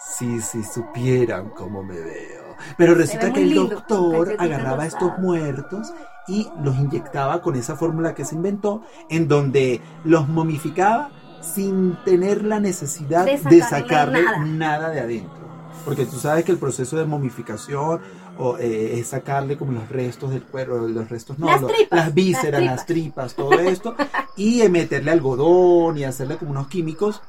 Si, 0.00 0.40
si 0.40 0.64
supieran 0.64 1.50
cómo 1.50 1.84
me 1.84 1.94
veo. 1.94 2.56
Pero 2.76 2.94
resulta 2.94 3.32
que 3.32 3.42
el 3.42 3.50
lindo, 3.50 3.66
doctor 3.76 4.34
agarraba 4.38 4.82
a 4.82 4.86
estos 4.86 5.16
muertos 5.18 5.92
y 6.26 6.48
los 6.60 6.76
inyectaba 6.76 7.40
con 7.40 7.54
esa 7.54 7.76
fórmula 7.76 8.14
que 8.14 8.24
se 8.24 8.34
inventó, 8.34 8.82
en 9.08 9.28
donde 9.28 9.80
los 10.04 10.28
momificaba 10.28 11.10
sin 11.40 11.96
tener 12.04 12.44
la 12.44 12.58
necesidad 12.58 13.26
De 13.26 13.38
de 13.38 13.62
sacarle 13.62 13.62
sacarle 13.62 14.22
nada. 14.22 14.44
nada 14.44 14.90
de 14.90 15.00
adentro. 15.00 15.43
Porque 15.84 16.06
tú 16.06 16.18
sabes 16.18 16.44
que 16.44 16.52
el 16.52 16.58
proceso 16.58 16.96
de 16.96 17.04
momificación 17.04 18.00
o, 18.38 18.58
eh, 18.58 18.98
es 18.98 19.08
sacarle 19.08 19.56
como 19.56 19.72
los 19.72 19.88
restos 19.88 20.30
del 20.30 20.42
cuerpo, 20.42 20.76
los 20.76 21.08
restos 21.10 21.38
no, 21.38 21.46
Las 21.46 21.60
lo- 21.60 21.68
tripas, 21.68 21.98
las 21.98 22.14
vísceras, 22.14 22.62
las 22.62 22.76
las 22.76 22.86
tripas, 22.86 23.34
todo 23.34 23.52
esto, 23.58 23.94
y 24.36 24.62
eh, 24.62 24.68
meterle 24.68 25.10
algodón 25.10 25.98
y 25.98 26.04
hacerle 26.04 26.36
como 26.36 26.52
unos 26.52 26.68
químicos. 26.68 27.20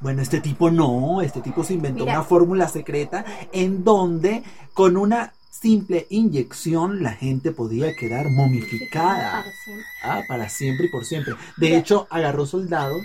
Bueno, 0.00 0.20
este 0.20 0.40
tipo 0.40 0.70
no, 0.70 1.22
este 1.22 1.40
tipo 1.40 1.62
se 1.62 1.74
inventó 1.74 2.04
Mira. 2.04 2.18
una 2.18 2.24
fórmula 2.24 2.66
secreta 2.68 3.24
en 3.52 3.84
donde 3.84 4.42
con 4.74 4.96
una 4.96 5.32
simple 5.48 6.08
inyección 6.10 7.04
la 7.04 7.12
gente 7.12 7.52
podía 7.52 7.94
quedar 7.94 8.28
momificada. 8.30 9.30
Para 9.30 9.52
siempre. 9.64 9.84
Ah, 10.02 10.20
para 10.26 10.48
siempre 10.48 10.86
y 10.86 10.88
por 10.90 11.04
siempre. 11.04 11.34
De 11.56 11.66
Mira. 11.68 11.78
hecho, 11.78 12.08
agarró 12.10 12.46
soldados, 12.46 13.02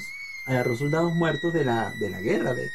agarró 0.48 0.76
soldados 0.76 1.14
muertos 1.14 1.54
de 1.54 1.66
la, 1.66 1.92
de 2.00 2.10
la 2.10 2.20
guerra 2.20 2.54
de, 2.54 2.68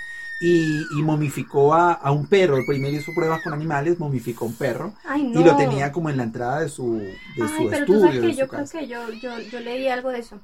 y, 0.43 0.83
y 0.99 1.03
momificó 1.03 1.73
a, 1.73 1.93
a 1.93 2.11
un 2.11 2.27
perro. 2.27 2.59
Primero 2.67 2.97
hizo 2.97 3.13
pruebas 3.15 3.41
con 3.43 3.53
animales, 3.55 3.99
momificó 3.99 4.45
a 4.45 4.49
un 4.49 4.55
perro 4.57 4.93
Ay, 5.05 5.23
no. 5.23 5.41
y 5.41 5.45
lo 5.45 5.57
tenía 5.57 5.93
como 5.93 6.11
en 6.11 6.17
la 6.19 6.25
entrada 6.25 6.61
de 6.61 6.69
su, 6.69 6.97
de 6.97 7.17
Ay, 7.41 7.49
su 7.65 7.71
pero 7.71 7.87
tú 7.87 7.95
estudio. 7.95 8.01
sabes 8.13 8.21
que 8.21 8.35
yo 8.35 8.49
creo 8.49 8.69
que 8.69 8.87
yo, 8.89 9.09
yo, 9.23 9.39
yo 9.39 9.61
leí 9.61 9.89
algo 9.89 10.11
de 10.11 10.19
eso. 10.19 10.39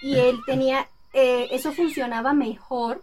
Y 0.00 0.16
él 0.18 0.38
tenía, 0.46 0.88
eh, 1.12 1.48
eso 1.52 1.72
funcionaba 1.72 2.32
mejor 2.32 3.02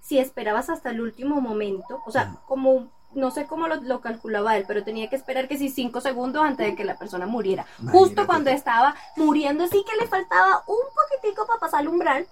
si 0.00 0.18
esperabas 0.18 0.70
hasta 0.70 0.90
el 0.90 1.00
último 1.00 1.40
momento. 1.40 2.00
O 2.06 2.10
sea, 2.10 2.36
como, 2.46 2.90
no 3.14 3.30
sé 3.30 3.46
cómo 3.46 3.68
lo, 3.68 3.76
lo 3.82 4.00
calculaba 4.00 4.56
él, 4.56 4.64
pero 4.66 4.82
tenía 4.82 5.08
que 5.10 5.16
esperar 5.16 5.46
que 5.46 5.58
si 5.58 5.68
cinco 5.68 6.00
segundos 6.00 6.42
antes 6.44 6.66
de 6.66 6.74
que 6.76 6.84
la 6.84 6.98
persona 6.98 7.26
muriera. 7.26 7.66
Imagínate 7.80 7.98
Justo 7.98 8.26
cuando 8.26 8.50
estaba 8.50 8.94
muriendo, 9.16 9.64
así 9.64 9.84
que 9.88 9.96
le 10.00 10.08
faltaba 10.08 10.62
un 10.66 10.76
poquitico 10.94 11.46
para 11.46 11.60
pasar 11.60 11.82
el 11.82 11.88
umbral. 11.88 12.26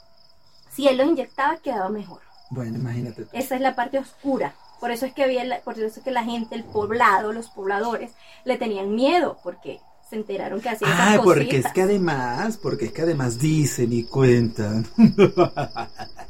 Si 0.71 0.89
él 0.89 0.97
lo 0.97 1.05
inyectaba, 1.05 1.57
quedaba 1.59 1.89
mejor. 1.89 2.21
Bueno, 2.51 2.79
imagínate. 2.79 3.25
tú. 3.25 3.31
Esa 3.33 3.55
es 3.57 3.61
la 3.61 3.75
parte 3.77 3.99
oscura. 3.99 4.55
Por 4.81 4.91
eso 4.91 5.07
es 5.07 5.13
que 5.13 5.25
había, 5.25 5.45
la- 5.45 5.61
por 5.61 5.75
eso 5.79 5.87
es 5.87 6.05
que 6.05 6.11
la 6.11 6.25
gente, 6.25 6.55
el 6.55 6.65
poblado, 6.65 7.33
los 7.33 7.49
pobladores, 7.51 8.13
le 8.45 8.57
tenían 8.59 8.95
miedo, 8.95 9.39
porque 9.43 9.81
se 10.09 10.17
enteraron 10.17 10.61
que 10.61 10.71
hacía 10.71 10.89
esas 10.89 11.01
Ah, 11.19 11.21
porque 11.23 11.59
es 11.59 11.67
que 11.73 11.83
además, 11.83 12.57
porque 12.57 12.87
es 12.87 12.93
que 12.93 13.03
además 13.03 13.39
dicen 13.39 13.93
y 13.93 14.05
cuentan 14.05 14.87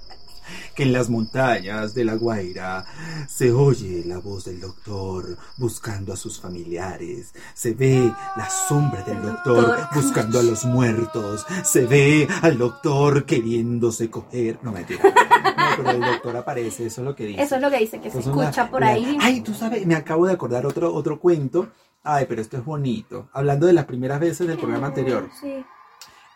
que 0.79 0.85
en 0.85 0.93
las 0.93 1.11
montañas 1.11 1.93
de 1.93 2.05
La 2.05 2.15
Guaira 2.15 2.85
se 3.27 3.51
oye 3.51 4.05
la 4.07 4.19
voz 4.21 4.45
del 4.45 4.61
doctor 4.61 5.37
buscando 5.57 6.13
a 6.13 6.17
sus 6.17 6.39
familiares, 6.41 7.35
se 7.53 7.75
ve 7.75 8.13
la 8.37 8.49
sombra 8.49 9.03
del 9.03 9.17
El 9.17 9.23
doctor 9.25 9.67
doctor. 9.67 9.89
buscando 9.93 10.39
a 10.39 10.43
los 10.45 10.65
muertos, 10.65 11.45
se 11.65 11.85
ve 11.85 12.29
al 12.43 12.59
doctor 12.59 13.25
queriéndose 13.25 14.09
coger. 14.09 14.61
No 14.63 14.71
mentira, 14.71 15.03
no, 15.05 15.77
pero 15.79 15.91
el 15.91 16.01
doctor 16.01 16.37
aparece, 16.37 16.87
eso 16.87 17.01
es 17.01 17.05
lo 17.07 17.17
que 17.17 17.27
dice. 17.27 17.43
Eso 17.43 17.57
es 17.57 17.61
lo 17.63 17.71
que 17.71 17.79
dice, 17.79 18.01
que 18.01 18.11
se 18.13 18.19
Entonces, 18.19 18.43
escucha 18.45 18.63
una- 18.63 18.71
por 18.71 18.83
una- 18.83 18.91
ahí. 18.93 19.19
Ay, 19.21 19.41
tú 19.41 19.55
sabes, 19.55 19.85
me 19.85 19.97
acabo 19.97 20.27
de 20.29 20.35
acordar 20.35 20.65
otro, 20.65 20.95
otro 20.95 21.19
cuento. 21.19 21.71
Ay, 22.05 22.27
pero 22.29 22.41
esto 22.41 22.57
es 22.57 22.65
bonito. 22.65 23.29
Hablando 23.33 23.67
de 23.67 23.73
las 23.73 23.87
primeras 23.87 24.21
veces 24.21 24.47
del 24.47 24.59
programa 24.59 24.87
anterior. 24.87 25.29
Sí. 25.41 25.65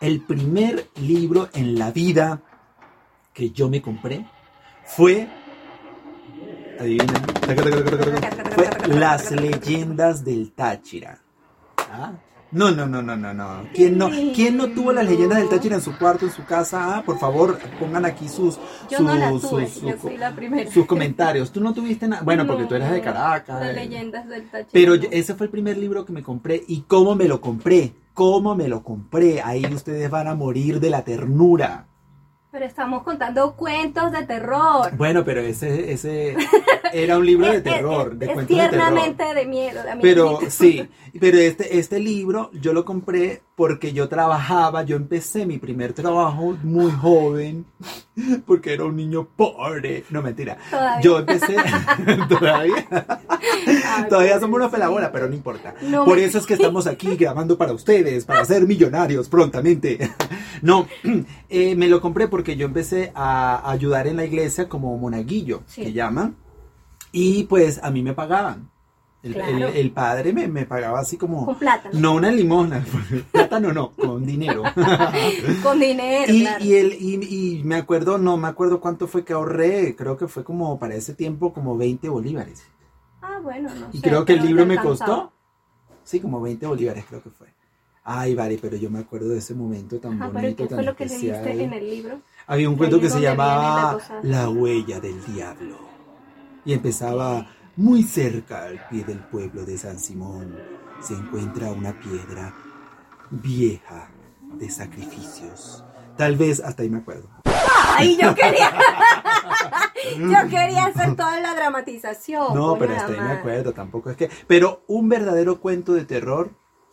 El 0.01 0.21
primer 0.23 0.89
libro 0.97 1.49
en 1.55 1.79
la 1.79 1.93
vida 1.93 2.43
que 3.33 3.51
yo 3.51 3.69
me 3.69 3.81
compré 3.83 4.27
fue. 4.85 5.29
Adivina. 6.79 7.13
Fue 8.55 8.71
Las 8.89 9.31
leyendas 9.31 10.25
del 10.25 10.53
Táchira. 10.53 11.19
¿Ah? 11.79 12.13
No, 12.51 12.71
no, 12.71 12.87
no, 12.87 13.01
no, 13.01 13.17
no, 13.17 13.33
no. 13.33 13.63
¿Quién 13.73 13.97
no, 13.97 14.11
¿Quién 14.35 14.59
no 14.59 14.69
tuvo 14.73 14.93
las 14.93 15.07
leyendas 15.07 15.39
del 15.39 15.49
Táchira 15.49 15.77
en 15.77 15.81
su 15.81 15.97
cuarto, 15.97 16.27
en 16.27 16.33
su 16.33 16.45
casa? 16.45 16.99
Ah, 16.99 17.03
por 17.03 17.19
favor, 17.19 17.59
pongan 17.81 18.05
aquí 18.05 18.29
sus, 18.29 18.59
Yo 18.91 18.99
sus, 18.99 19.07
no 19.07 19.39
sus- 19.39 19.51
tuve, 19.51 19.67
sus- 19.69 19.95
primera. 20.37 20.71
sus 20.71 20.85
comentarios. 20.85 21.51
Tú 21.51 21.63
no 21.63 21.73
tuviste 21.73 22.07
nada. 22.09 22.23
Bueno, 22.23 22.47
porque 22.47 22.65
tú 22.65 22.75
eras 22.75 22.93
de 22.93 23.01
Caracas. 23.01 23.59
Las 23.61 23.71
eh. 23.71 23.75
leyendas 23.75 24.29
del 24.29 24.43
Táchira. 24.51 24.69
Pero 24.71 24.97
yo- 24.97 25.09
ese 25.13 25.35
fue 25.35 25.47
el 25.47 25.51
primer 25.51 25.79
libro 25.79 26.05
que 26.05 26.13
me 26.13 26.23
compré. 26.23 26.63
¿Y 26.69 26.83
cómo 26.83 27.15
me 27.15 27.25
lo 27.27 27.41
compré? 27.41 27.95
¿Cómo 28.13 28.55
me 28.55 28.69
lo 28.69 28.83
compré? 28.83 29.41
Ahí 29.41 29.65
ustedes 29.73 30.11
van 30.11 30.29
a 30.29 30.35
morir 30.35 30.79
de 30.79 30.91
la 30.91 31.03
ternura. 31.05 31.87
Pero 32.53 32.67
estamos 32.67 33.03
contando 33.03 33.57
cuentos 33.57 34.13
de 34.13 34.27
terror. 34.27 34.95
Bueno, 34.95 35.25
pero 35.25 35.41
ese, 35.41 35.91
ese 35.91 36.37
era 36.93 37.17
un 37.17 37.25
libro 37.25 37.51
de 37.51 37.61
terror, 37.63 38.15
de 38.15 38.27
es 38.27 38.33
cuentos 38.35 38.55
de 38.57 38.63
terror. 38.65 38.71
tiernamente 38.71 39.35
de 39.35 39.47
miedo. 39.47 39.83
de 39.83 39.97
Pero 40.03 40.39
sí, 40.51 40.87
pero 41.19 41.39
este, 41.39 41.79
este 41.79 41.99
libro 41.99 42.51
yo 42.53 42.75
lo 42.75 42.85
compré 42.85 43.41
porque 43.55 43.93
yo 43.93 44.09
trabajaba, 44.09 44.83
yo 44.83 44.97
empecé 44.97 45.45
mi 45.47 45.59
primer 45.59 45.93
trabajo 45.93 46.57
muy 46.63 46.91
joven, 46.91 47.67
porque 48.47 48.73
era 48.73 48.85
un 48.85 48.97
niño 48.97 49.29
pobre. 49.37 50.05
No, 50.11 50.23
mentira. 50.23 50.57
Todavía. 50.71 51.01
Yo 51.03 51.19
empecé, 51.19 51.57
todavía, 52.29 52.87
Ay, 52.91 54.09
todavía 54.09 54.35
somos 54.41 54.51
pobrecito. 54.59 54.71
pelabola, 54.73 55.13
pero 55.13 55.29
no 55.29 55.35
importa. 55.35 55.75
No 55.83 56.05
Por 56.05 56.19
eso 56.19 56.39
es 56.39 56.47
que 56.47 56.55
estamos 56.55 56.87
aquí 56.87 57.15
grabando 57.17 57.57
para 57.59 57.73
ustedes, 57.73 58.25
para 58.25 58.45
ser 58.45 58.67
millonarios 58.67 59.29
prontamente. 59.29 60.11
No, 60.63 60.89
eh, 61.49 61.77
me 61.77 61.89
lo 61.89 62.01
compré 62.01 62.29
porque 62.29 62.57
yo 62.57 62.67
empecé 62.67 63.13
a 63.15 63.71
ayudar 63.71 64.07
en 64.07 64.17
la 64.17 64.25
iglesia 64.25 64.69
como 64.69 64.97
monaguillo, 64.97 65.63
Sí. 65.67 65.83
que 65.85 65.93
llaman, 65.93 66.37
y 67.13 67.45
pues 67.45 67.81
a 67.83 67.91
mí 67.91 68.03
me 68.03 68.15
pagaban. 68.15 68.71
El, 69.23 69.35
Claro. 69.35 69.69
el- 69.69 69.77
el 69.77 69.91
padre 69.93 70.33
me, 70.33 70.49
me 70.49 70.67
pagaba 70.67 70.99
así 70.99 71.17
como... 71.17 71.47
Con 71.47 71.57
plátano. 71.57 71.97
No 71.99 72.15
una 72.15 72.31
limosna, 72.33 72.85
plátano 73.33 73.73
no, 73.73 73.93
con 73.93 74.27
dinero. 74.27 74.63
Con 75.63 75.79
dinero, 75.79 76.33
y, 76.33 76.41
claro. 76.43 76.65
y, 76.65 76.75
el, 76.75 76.93
y, 76.95 77.59
y 77.59 77.63
me 77.65 77.77
acuerdo, 77.77 78.19
no 78.19 78.37
me 78.37 78.49
acuerdo 78.49 78.81
cuánto 78.81 79.07
fue 79.07 79.25
que 79.25 79.33
ahorré, 79.33 79.95
creo 79.95 80.17
que 80.17 80.27
fue 80.27 80.43
como 80.43 80.77
para 80.79 80.97
ese 80.97 81.15
tiempo 81.15 81.53
como 81.53 81.77
20 81.77 82.09
bolívares. 82.09 82.65
Ah, 83.21 83.39
bueno, 83.41 83.69
no 83.73 83.87
Y 83.93 83.99
sé, 83.99 84.03
creo 84.09 84.25
que 84.25 84.33
el 84.33 84.45
libro 84.45 84.67
me 84.67 84.77
costó, 84.79 85.33
sí, 86.03 86.19
como 86.19 86.41
20 86.41 86.67
bolívares 86.67 87.05
creo 87.09 87.23
que 87.23 87.31
fue. 87.31 87.47
Ay, 88.05 88.35
vale, 88.35 88.59
pero 88.61 88.77
yo 88.77 88.91
me 88.91 88.99
acuerdo 88.99 89.29
de 89.29 89.39
ese 89.39 89.55
momento 89.55 90.01
tan 90.01 90.15
Ajá, 90.15 90.31
pero 90.33 90.43
bonito, 90.43 90.63
¿qué 90.65 90.69
tan 90.69 90.79
fue 90.79 90.85
lo 90.85 90.97
que 90.97 91.05
especial. 91.05 91.45
leíste 91.45 91.63
en 91.65 91.73
el 91.73 91.89
libro? 91.89 92.21
Había 92.49 92.69
un 92.69 92.77
cuento 92.77 92.99
que 93.01 93.09
se 93.09 93.21
llamaba. 93.21 93.99
La 94.25 94.49
huella 94.51 94.99
del 94.99 95.25
diablo. 95.27 95.77
Y 96.65 96.73
empezaba 96.73 97.47
muy 97.77 98.03
cerca 98.03 98.65
al 98.65 98.87
pie 98.89 99.05
del 99.05 99.19
pueblo 99.19 99.65
de 99.65 99.79
San 99.79 99.99
Simón. 99.99 100.57
Se 101.01 101.15
encuentra 101.15 101.73
una 101.73 101.99
piedra 101.99 102.55
vieja 103.31 104.11
de 104.55 104.71
sacrificios. 104.71 105.85
Tal 106.17 106.37
vez 106.37 106.61
hasta 106.61 106.83
ahí 106.83 106.91
me 106.91 106.99
acuerdo. 106.99 107.29
Ay, 107.97 108.19
yo 108.21 108.35
quería. 108.35 108.73
yo 110.19 110.49
quería 110.51 110.87
hacer 110.87 111.17
toda 111.17 111.41
la 111.41 111.55
dramatización. 111.55 112.55
No, 112.55 112.77
pero 112.79 112.95
hasta 112.95 113.13
ahí 113.13 113.21
me 113.21 113.33
acuerdo, 113.33 113.73
tampoco 113.73 114.11
es 114.11 114.17
que... 114.17 114.31
Pero 114.47 114.83
un 114.87 115.09
verdadero 115.09 115.61
cuento 115.61 115.95
de 115.95 116.05
terror, 116.05 116.51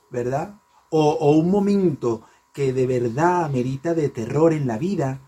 ¿verdad? 0.10 0.56
O, 0.90 1.12
o 1.12 1.32
un 1.34 1.52
momento 1.52 2.24
que 2.54 2.74
de 2.74 2.88
verdad 2.88 3.44
amerita 3.44 3.94
de 3.94 4.10
terror 4.10 4.54
en 4.54 4.66
la 4.66 4.78
vida 4.78 5.20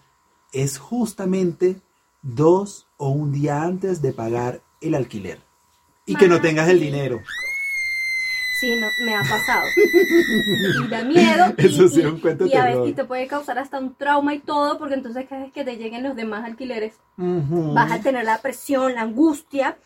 es 0.54 0.80
justamente 0.80 1.82
dos 2.22 2.88
o 2.98 3.10
un 3.10 3.32
día 3.32 3.64
antes 3.64 4.02
de 4.02 4.14
pagar 4.14 4.62
el 4.82 4.96
alquiler. 4.96 5.40
Y 6.06 6.16
que 6.16 6.28
no 6.28 6.42
tengas 6.42 6.68
el 6.70 6.80
dinero. 6.80 7.22
Sí, 8.60 8.76
no, 8.80 8.88
me 9.06 9.16
ha 9.16 9.22
pasado. 9.22 9.66
y 10.84 10.88
da 10.88 11.04
miedo. 11.04 11.54
Y, 11.58 11.66
Eso 11.66 11.88
sí 11.88 11.98
y- 11.98 12.02
es 12.02 12.06
un 12.12 12.20
cuento 12.20 12.46
y 12.46 12.54
a 12.56 12.66
veces- 12.66 12.90
y 12.90 12.94
te 12.94 13.06
puede 13.06 13.26
causar 13.28 13.58
hasta 13.60 13.80
un 13.80 13.96
trauma 13.96 14.34
y 14.36 14.40
todo, 14.40 14.78
porque 14.78 14.94
entonces 14.96 15.26
cada 15.28 15.44
vez 15.44 15.52
que 15.54 15.64
te 15.64 15.78
lleguen 15.78 16.04
los 16.04 16.16
demás 16.16 16.44
alquileres, 16.46 16.94
vas 17.18 17.92
a 17.92 18.00
tener 18.02 18.24
la 18.26 18.40
presión, 18.42 18.94
la 18.94 19.02
angustia, 19.02 19.78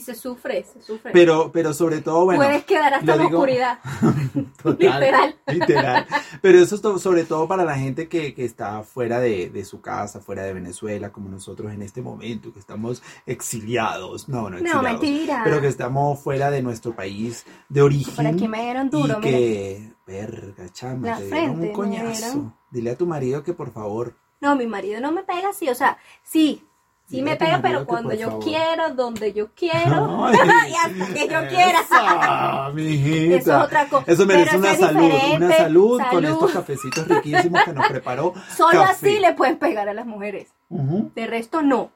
se 0.00 0.14
sufre, 0.14 0.64
se 0.64 0.80
sufre. 0.82 1.12
Pero, 1.12 1.50
pero 1.52 1.72
sobre 1.72 2.00
todo, 2.00 2.24
bueno... 2.24 2.42
Puedes 2.42 2.64
quedar 2.64 2.94
hasta 2.94 3.16
la 3.16 3.22
digo- 3.24 3.38
oscuridad. 3.38 3.78
Total, 4.62 4.76
Literal. 5.00 5.36
literal. 5.46 6.06
Pero 6.42 6.58
eso 6.58 6.74
es 6.74 7.02
sobre 7.02 7.24
todo 7.24 7.46
para 7.48 7.64
la 7.64 7.76
gente 7.76 8.08
que, 8.08 8.34
que 8.34 8.44
está 8.44 8.82
fuera 8.82 9.20
de, 9.20 9.50
de 9.50 9.64
su 9.64 9.80
casa, 9.80 10.20
fuera 10.20 10.42
de 10.42 10.52
Venezuela, 10.52 11.10
como 11.12 11.28
nosotros 11.28 11.72
en 11.72 11.82
este 11.82 12.02
momento, 12.02 12.52
que 12.52 12.58
estamos 12.58 13.02
exiliados. 13.26 14.28
No, 14.28 14.42
no 14.42 14.50
No, 14.50 14.56
exiliados. 14.58 14.82
mentira. 14.84 15.40
Pero 15.44 15.60
que 15.60 15.68
estamos 15.68 16.20
fuera 16.20 16.50
de 16.50 16.62
nuestro 16.62 16.94
país 16.94 17.46
de 17.68 17.82
origen. 17.82 18.14
Por 18.14 18.26
aquí 18.26 18.48
me 18.48 18.62
dieron 18.62 18.90
duro, 18.90 19.18
y 19.18 19.20
que, 19.22 19.92
verga, 20.06 20.68
chama, 20.72 21.08
La 21.08 21.18
te 21.18 21.28
frente 21.28 21.68
un 21.68 21.72
coñazo. 21.72 22.10
dieron. 22.26 22.54
Dile 22.70 22.90
a 22.90 22.96
tu 22.98 23.06
marido 23.06 23.42
que 23.42 23.54
por 23.54 23.72
favor. 23.72 24.14
No, 24.40 24.54
mi 24.54 24.66
marido 24.66 25.00
no 25.00 25.10
me 25.10 25.22
pega 25.24 25.48
así, 25.48 25.68
o 25.68 25.74
sea, 25.74 25.98
sí, 26.22 26.62
sí 27.08 27.22
me 27.22 27.36
pega, 27.36 27.60
pero 27.62 27.86
cuando 27.86 28.12
yo 28.14 28.28
favor. 28.28 28.44
quiero, 28.44 28.94
donde 28.94 29.32
yo 29.32 29.48
quiero, 29.54 30.26
Ay, 30.26 30.36
y 30.72 30.74
hasta 30.74 31.14
que 31.14 31.28
yo 31.28 31.48
quiera. 31.48 31.80
Eso, 31.80 32.74
mijita. 32.74 33.36
Eso 33.36 33.56
es 33.58 33.64
otra 33.64 33.88
cosa. 33.88 34.04
Eso 34.06 34.26
merece 34.26 34.46
Pero 34.50 34.58
una 34.58 34.72
eso 34.72 34.86
salud, 34.86 35.10
una 35.36 35.52
salud, 35.56 36.02
con 36.10 36.24
estos 36.24 36.52
cafecitos 36.52 37.08
riquísimos 37.08 37.62
que 37.64 37.72
nos 37.72 37.88
preparó. 37.88 38.34
Solo 38.56 38.80
Café. 38.82 38.92
así 38.92 39.18
le 39.18 39.32
pueden 39.34 39.58
pegar 39.58 39.88
a 39.88 39.94
las 39.94 40.06
mujeres. 40.06 40.48
De 40.70 41.26
resto, 41.26 41.62
no. 41.62 41.90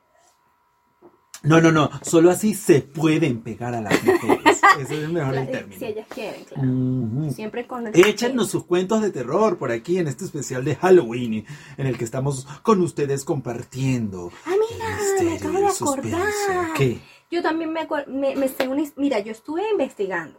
No, 1.42 1.60
no, 1.60 1.72
no, 1.72 1.90
solo 2.02 2.30
así 2.30 2.54
se 2.54 2.80
pueden 2.82 3.40
pegar 3.42 3.74
a 3.74 3.80
las 3.80 4.02
mujeres. 4.04 4.60
Ese 4.80 5.02
es 5.04 5.10
mejor 5.10 5.34
el 5.34 5.46
Claro, 5.46 5.58
término. 5.58 5.78
Si 5.78 5.84
ellas 5.84 6.06
quieren, 6.08 6.44
claro. 6.44 7.30
Siempre 7.34 7.66
con 7.66 7.86
el 7.86 7.94
Échenos 8.06 8.50
sus 8.50 8.64
cuentos 8.64 9.02
de 9.02 9.10
terror 9.10 9.58
por 9.58 9.70
aquí 9.70 9.98
en 9.98 10.08
este 10.08 10.24
especial 10.24 10.64
de 10.64 10.76
Halloween 10.76 11.44
en 11.76 11.86
el 11.86 11.98
que 11.98 12.04
estamos 12.04 12.46
con 12.62 12.80
ustedes 12.80 13.24
compartiendo 13.24 14.32
Ah, 14.46 14.52
mira, 14.70 15.30
me 15.30 15.36
acabo 15.36 15.58
de 15.58 15.66
acordar. 15.66 16.72
¿Qué? 16.74 17.00
Yo 17.30 17.42
también 17.42 17.72
me, 17.72 17.86
me, 18.06 18.36
me 18.36 18.92
Mira, 18.96 19.18
yo 19.20 19.32
estuve 19.32 19.62
investigando. 19.70 20.38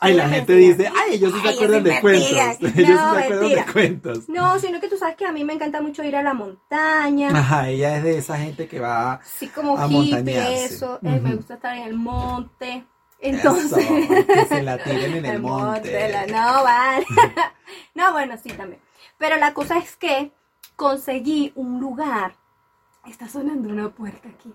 Ay, 0.00 0.14
la 0.14 0.28
gente 0.28 0.54
dice, 0.54 0.86
ay, 0.94 1.14
ellos 1.14 1.32
sí 1.34 1.40
se 1.40 1.48
acuerdan 1.48 1.82
de 1.82 2.00
cuentos. 2.00 2.30
Ellos 2.30 2.56
sí 2.60 2.70
se 2.84 2.94
No, 2.94 3.10
acuerdan 3.10 3.48
de 3.50 3.64
cuentos. 3.72 4.28
No, 4.28 4.58
sino 4.60 4.80
que 4.80 4.88
tú 4.88 4.96
sabes 4.96 5.16
que 5.16 5.26
a 5.26 5.32
mí 5.32 5.42
me 5.44 5.54
encanta 5.54 5.80
mucho 5.82 6.04
ir 6.04 6.14
a 6.16 6.22
la 6.22 6.34
montaña. 6.34 7.30
Ajá, 7.36 7.68
ella 7.68 7.96
es 7.96 8.04
de 8.04 8.18
esa 8.18 8.38
gente 8.38 8.68
que 8.68 8.78
va 8.78 9.14
Así 9.14 9.48
como 9.48 9.76
A 9.76 9.86
hippie, 9.88 10.64
eso. 10.64 11.00
eh, 11.02 11.20
me 11.20 11.34
gusta 11.34 11.54
estar 11.54 11.76
en 11.76 11.82
el 11.82 11.94
monte. 11.94 12.84
Entonces. 13.20 13.72
Eso, 13.72 14.26
que 14.26 14.44
se 14.46 14.62
la 14.62 14.78
tiren 14.78 15.16
en 15.16 15.24
el 15.26 15.40
monte. 15.42 16.08
la- 16.12 16.26
no, 16.26 16.62
vale. 16.62 17.04
no, 17.94 18.12
bueno, 18.12 18.36
sí 18.40 18.50
también. 18.50 18.80
Pero 19.18 19.36
la 19.36 19.52
cosa 19.52 19.78
es 19.78 19.96
que 19.96 20.30
conseguí 20.76 21.52
un 21.56 21.80
lugar. 21.80 22.34
Está 23.04 23.28
sonando 23.28 23.68
una 23.68 23.88
puerta 23.88 24.28
aquí. 24.28 24.52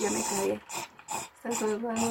Ya 0.00 0.10
me 0.10 0.20
caí. 0.22 0.60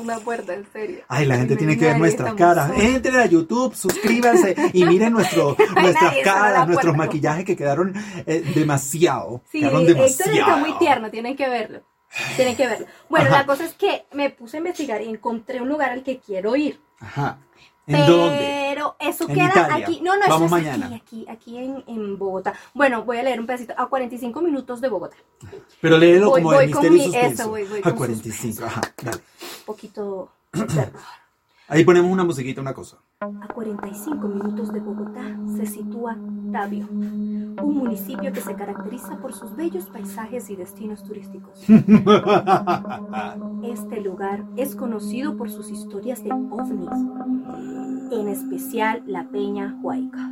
Una 0.01 0.19
puerta, 0.19 0.53
en 0.53 0.65
serio. 0.71 1.03
Ay, 1.07 1.25
la 1.25 1.37
gente 1.37 1.55
tiene 1.55 1.77
que 1.77 1.85
ver 1.85 1.97
nuestras 1.97 2.33
caras. 2.33 2.71
Entren 2.77 3.15
a 3.15 3.25
YouTube, 3.25 3.73
suscríbanse 3.75 4.55
y 4.73 4.83
miren 4.85 5.13
nuestro, 5.13 5.55
nuestras 5.81 6.15
caras, 6.23 6.67
nuestros 6.67 6.95
maquillajes 6.95 7.45
que 7.45 7.55
quedaron 7.55 7.93
eh, 8.25 8.43
demasiado. 8.53 9.41
Sí, 9.49 9.59
quedaron 9.59 9.81
Héctor 9.81 9.95
demasiado. 9.95 10.31
está 10.31 10.55
muy 10.57 10.73
tierno, 10.77 11.09
tienen 11.09 11.35
que 11.37 11.47
verlo. 11.47 11.81
Tienen 12.35 12.57
que 12.57 12.67
verlo. 12.67 12.85
Bueno, 13.09 13.27
Ajá. 13.27 13.37
la 13.39 13.45
cosa 13.45 13.63
es 13.63 13.73
que 13.73 14.05
me 14.11 14.29
puse 14.31 14.57
a 14.57 14.59
investigar 14.59 15.01
y 15.01 15.07
encontré 15.07 15.61
un 15.61 15.69
lugar 15.69 15.91
al 15.91 16.03
que 16.03 16.19
quiero 16.19 16.55
ir. 16.57 16.81
Ajá. 16.99 17.37
¿En 17.87 17.95
pero 17.95 18.15
dónde? 18.17 18.77
eso 18.99 19.27
En 19.27 19.33
queda 19.35 19.49
Italia. 19.49 19.85
aquí. 19.87 20.01
No, 20.01 20.15
no, 20.15 20.21
Vamos 20.27 20.35
eso 20.35 20.45
es 20.45 20.51
mañana. 20.51 20.85
aquí, 20.87 20.95
aquí, 20.95 21.25
aquí 21.29 21.57
en, 21.57 21.83
en 21.87 22.17
Bogotá. 22.17 22.53
Bueno, 22.73 23.03
voy 23.03 23.17
a 23.17 23.23
leer 23.23 23.39
un 23.39 23.45
pedacito. 23.47 23.73
A 23.77 23.87
45 23.87 24.41
minutos 24.41 24.79
de 24.81 24.87
Bogotá. 24.89 25.17
Pero 25.81 25.97
léelo 25.97 26.29
Voy- 26.29 26.41
como 26.43 26.55
voy 26.55 26.69
con 26.71 26.83
misterio 26.83 26.89
y 26.91 26.99
mi- 26.99 27.03
suspenso. 27.05 27.41
eso, 27.43 27.49
voy- 27.49 27.63
voy 27.65 27.79
a 27.79 27.81
con 27.83 27.93
45, 27.95 28.65
ajá, 28.65 28.81
dale. 29.03 29.17
Un 29.17 29.65
poquito 29.65 30.31
terror. 30.51 30.91
Ahí 31.67 31.83
ponemos 31.83 32.11
una 32.11 32.23
musiquita, 32.23 32.61
una 32.61 32.73
cosa. 32.73 32.97
A 33.21 33.47
45 33.53 34.27
minutos 34.27 34.73
de 34.73 34.79
Bogotá 34.79 35.21
se 35.55 35.67
sitúa 35.67 36.17
Tabio, 36.51 36.87
un 36.89 37.77
municipio 37.77 38.33
que 38.33 38.41
se 38.41 38.55
caracteriza 38.55 39.19
por 39.19 39.31
sus 39.31 39.55
bellos 39.55 39.85
paisajes 39.85 40.49
y 40.49 40.55
destinos 40.55 41.03
turísticos. 41.03 41.63
Este 43.63 44.01
lugar 44.01 44.43
es 44.57 44.75
conocido 44.75 45.37
por 45.37 45.51
sus 45.51 45.69
historias 45.69 46.23
de 46.23 46.31
ovnis, 46.31 46.89
en 48.11 48.27
especial 48.27 49.03
la 49.05 49.25
Peña 49.25 49.77
Huayca, 49.83 50.31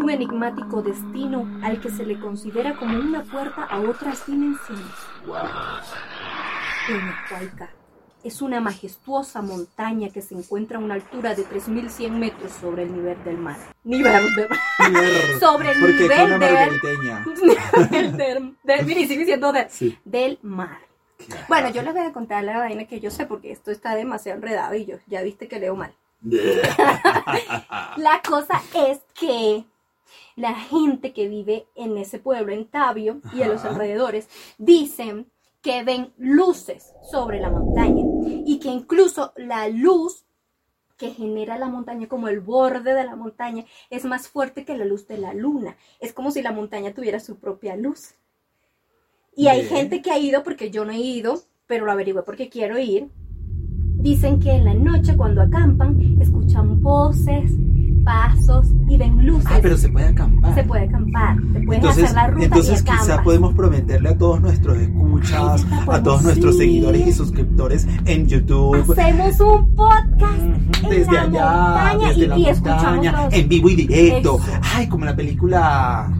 un 0.00 0.10
enigmático 0.10 0.82
destino 0.82 1.46
al 1.62 1.80
que 1.80 1.90
se 1.90 2.04
le 2.04 2.18
considera 2.18 2.74
como 2.74 2.98
una 2.98 3.22
puerta 3.22 3.62
a 3.62 3.78
otras 3.78 4.26
dimensiones. 4.26 4.84
Peña 6.88 7.14
Huayca 7.30 7.83
es 8.24 8.40
una 8.42 8.60
majestuosa 8.60 9.42
montaña 9.42 10.08
que 10.08 10.22
se 10.22 10.34
encuentra 10.34 10.78
a 10.78 10.80
una 10.80 10.94
altura 10.94 11.34
de 11.34 11.44
3.100 11.46 12.10
metros 12.10 12.52
sobre 12.60 12.82
el 12.84 12.92
nivel 12.96 13.22
del 13.22 13.36
mar. 13.38 13.56
Nivel 13.84 14.34
del 14.34 14.48
mar. 14.48 14.58
Sobre 15.40 15.70
el 15.72 15.80
Porque 15.80 15.92
nivel 16.02 16.32
una 16.32 16.38
del- 17.90 18.16
del, 18.16 18.16
del, 18.16 18.96
sigue 19.06 19.24
Sí. 19.70 19.98
mar. 20.42 20.78
Bueno, 21.48 21.68
yo 21.70 21.82
les 21.82 21.92
voy 21.94 22.02
a 22.02 22.12
contar 22.12 22.42
la 22.44 22.58
vaina 22.58 22.86
que 22.86 22.98
yo 23.00 23.10
sé 23.10 23.26
porque 23.26 23.52
esto 23.52 23.70
está 23.70 23.94
demasiado 23.94 24.38
enredado 24.38 24.74
y 24.74 24.84
yo 24.86 24.96
ya 25.06 25.22
viste 25.22 25.46
que 25.48 25.60
leo 25.60 25.76
mal. 25.76 25.94
La 27.96 28.20
cosa 28.26 28.62
es 28.74 29.00
que 29.18 29.64
la 30.36 30.54
gente 30.54 31.12
que 31.12 31.28
vive 31.28 31.66
en 31.74 31.96
ese 31.98 32.18
pueblo, 32.18 32.52
en 32.52 32.66
Tabio 32.66 33.20
y 33.32 33.42
a 33.42 33.48
los 33.48 33.64
alrededores, 33.64 34.28
dicen 34.58 35.26
que 35.64 35.82
ven 35.82 36.12
luces 36.18 36.92
sobre 37.10 37.40
la 37.40 37.50
montaña 37.50 38.04
y 38.44 38.58
que 38.60 38.68
incluso 38.68 39.32
la 39.34 39.66
luz 39.68 40.26
que 40.98 41.10
genera 41.10 41.58
la 41.58 41.68
montaña, 41.68 42.06
como 42.06 42.28
el 42.28 42.40
borde 42.40 42.92
de 42.92 43.02
la 43.02 43.16
montaña, 43.16 43.64
es 43.88 44.04
más 44.04 44.28
fuerte 44.28 44.64
que 44.64 44.76
la 44.76 44.84
luz 44.84 45.08
de 45.08 45.16
la 45.18 45.32
luna. 45.32 45.76
Es 46.00 46.12
como 46.12 46.30
si 46.30 46.42
la 46.42 46.52
montaña 46.52 46.92
tuviera 46.92 47.18
su 47.18 47.36
propia 47.36 47.76
luz. 47.76 48.14
Y 49.34 49.48
hay 49.48 49.62
Bien. 49.62 49.74
gente 49.74 50.02
que 50.02 50.10
ha 50.12 50.18
ido, 50.18 50.44
porque 50.44 50.70
yo 50.70 50.84
no 50.84 50.92
he 50.92 51.00
ido, 51.00 51.40
pero 51.66 51.86
lo 51.86 51.92
averigüé 51.92 52.22
porque 52.22 52.50
quiero 52.50 52.78
ir. 52.78 53.08
Dicen 53.96 54.38
que 54.38 54.52
en 54.52 54.66
la 54.66 54.74
noche 54.74 55.16
cuando 55.16 55.40
acampan, 55.40 56.20
escuchan 56.20 56.82
voces, 56.82 57.50
pasos 58.04 58.66
y 58.88 58.96
ven 58.98 59.26
luces. 59.26 59.46
Ah, 59.50 59.58
pero 59.62 59.76
se 59.76 59.88
puede 59.88 60.06
acampar. 60.08 60.54
Se 60.54 60.62
puede 60.64 60.84
acampar, 60.84 61.36
te 61.52 61.60
puedes 61.60 61.82
Entonces, 61.82 62.04
hacer 62.04 62.16
la 62.16 62.26
ruta 62.28 62.44
entonces 62.44 62.80
y 62.80 62.84
quizá 62.84 63.22
podemos 63.22 63.54
prometerle 63.54 64.08
a 64.10 64.18
todos 64.18 64.40
nuestros 64.40 64.78
escuchas, 64.78 65.66
Ay, 65.70 65.86
a 65.90 66.02
todos 66.02 66.22
nuestros 66.22 66.56
seguidores 66.58 67.06
y 67.06 67.12
suscriptores 67.12 67.86
en 68.04 68.26
YouTube. 68.26 68.92
Hacemos 68.92 69.40
un 69.40 69.74
podcast 69.74 70.42
Desde 70.88 71.12
la 71.30 71.90
allá, 71.90 71.98
desde 72.08 72.24
y- 72.24 72.26
la 72.26 72.38
y 72.38 72.48
escuchamos 72.48 72.82
montaña, 72.84 73.24
los- 73.24 73.34
en 73.34 73.48
vivo 73.48 73.70
y 73.70 73.74
directo. 73.76 74.40
Eso. 74.42 74.52
Ay, 74.74 74.86
como 74.88 75.04
la 75.06 75.16
película, 75.16 76.12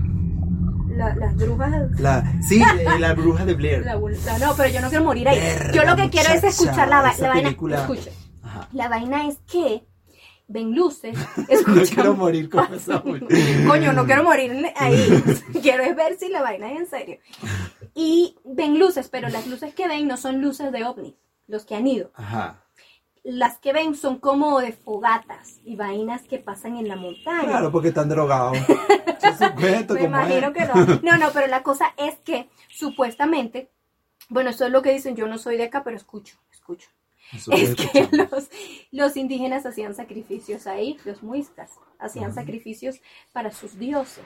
La- 0.96 1.14
las 1.16 1.36
brujas. 1.36 1.90
la, 2.00 2.24
sí, 2.42 2.62
eh, 2.80 2.98
la 2.98 3.14
bruja 3.14 3.44
de 3.44 3.54
Blair. 3.54 3.84
la- 3.84 3.94
la- 3.96 4.38
no, 4.38 4.54
pero 4.56 4.68
yo 4.72 4.80
no 4.80 4.88
quiero 4.88 5.04
morir 5.04 5.28
ahí. 5.28 5.38
Yo 5.74 5.84
lo 5.84 5.96
que 5.96 6.08
quiero 6.10 6.32
es 6.32 6.44
escuchar 6.44 6.88
la, 6.88 7.02
la 7.02 7.28
vaina. 7.28 7.42
película. 7.48 7.76
Escucha. 7.80 8.10
La 8.72 8.88
vaina 8.88 9.28
es 9.28 9.38
que 9.50 9.84
ven 10.46 10.74
luces, 10.74 11.16
No 11.36 11.44
escuchan 11.48 11.86
quiero 11.86 12.14
morir 12.14 12.48
con 12.48 12.72
esa. 12.74 13.02
Coño, 13.02 13.92
no 13.92 14.04
quiero 14.06 14.24
morir 14.24 14.66
ahí. 14.76 15.22
quiero 15.62 15.82
es 15.84 15.96
ver 15.96 16.18
si 16.18 16.28
la 16.28 16.42
vaina 16.42 16.72
es 16.72 16.80
en 16.80 16.86
serio. 16.86 17.18
Y 17.94 18.36
ven 18.44 18.78
luces, 18.78 19.08
pero 19.08 19.28
las 19.28 19.46
luces 19.46 19.74
que 19.74 19.88
ven 19.88 20.08
no 20.08 20.16
son 20.16 20.40
luces 20.40 20.72
de 20.72 20.84
ovnis, 20.84 21.14
los 21.46 21.64
que 21.64 21.76
han 21.76 21.86
ido. 21.86 22.10
Ajá. 22.14 22.60
Las 23.22 23.56
que 23.58 23.72
ven 23.72 23.94
son 23.94 24.18
como 24.18 24.60
de 24.60 24.72
fogatas 24.72 25.60
y 25.64 25.76
vainas 25.76 26.22
que 26.22 26.38
pasan 26.38 26.76
en 26.76 26.88
la 26.88 26.96
montaña. 26.96 27.48
Claro, 27.48 27.72
porque 27.72 27.88
están 27.88 28.10
drogados. 28.10 28.58
Me 29.88 30.02
imagino 30.02 30.48
es. 30.48 30.54
que 30.54 30.66
no. 30.66 31.00
No, 31.02 31.16
no, 31.18 31.30
pero 31.32 31.46
la 31.46 31.62
cosa 31.62 31.94
es 31.96 32.16
que 32.18 32.50
supuestamente, 32.68 33.70
bueno, 34.28 34.50
eso 34.50 34.66
es 34.66 34.72
lo 34.72 34.82
que 34.82 34.92
dicen, 34.92 35.16
yo 35.16 35.26
no 35.26 35.38
soy 35.38 35.56
de 35.56 35.64
acá, 35.64 35.82
pero 35.82 35.96
escucho, 35.96 36.36
escucho. 36.52 36.90
Es 37.52 37.74
que 37.74 38.08
los, 38.12 38.50
los 38.90 39.16
indígenas 39.16 39.66
hacían 39.66 39.94
sacrificios 39.94 40.66
ahí, 40.66 40.96
los 41.04 41.22
muiscas, 41.22 41.70
hacían 41.98 42.34
sacrificios 42.34 43.00
para 43.32 43.50
sus 43.50 43.78
dioses. 43.78 44.24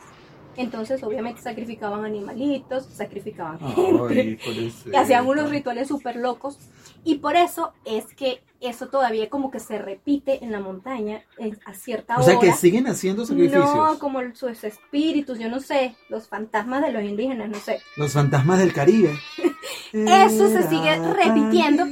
Entonces, 0.56 1.02
obviamente, 1.04 1.40
sacrificaban 1.40 2.04
animalitos, 2.04 2.84
sacrificaban 2.86 3.60
gente, 3.60 4.38
y 4.44 4.96
hacían 4.96 5.26
unos 5.26 5.50
rituales 5.50 5.88
súper 5.88 6.16
locos. 6.16 6.58
Y 7.04 7.16
por 7.16 7.36
eso 7.36 7.72
es 7.84 8.06
que 8.14 8.42
eso 8.60 8.88
todavía 8.88 9.30
como 9.30 9.50
que 9.52 9.60
se 9.60 9.78
repite 9.78 10.44
en 10.44 10.50
la 10.50 10.58
montaña 10.60 11.22
en- 11.38 11.58
a 11.64 11.74
cierta 11.74 12.16
O 12.16 12.18
hora. 12.18 12.24
sea, 12.24 12.38
que 12.40 12.52
siguen 12.52 12.86
haciendo 12.88 13.24
sacrificios. 13.24 13.64
No, 13.74 13.98
como 14.00 14.18
sus 14.34 14.64
espíritus, 14.64 15.38
yo 15.38 15.48
no 15.48 15.60
sé, 15.60 15.94
los 16.08 16.28
fantasmas 16.28 16.82
de 16.82 16.90
los 16.92 17.02
indígenas, 17.04 17.48
no 17.48 17.58
sé. 17.58 17.80
Los 17.96 18.12
fantasmas 18.12 18.58
del 18.58 18.72
Caribe. 18.72 19.16
Eso 19.92 20.48
se 20.48 20.68
sigue 20.68 20.96
repitiendo 21.14 21.84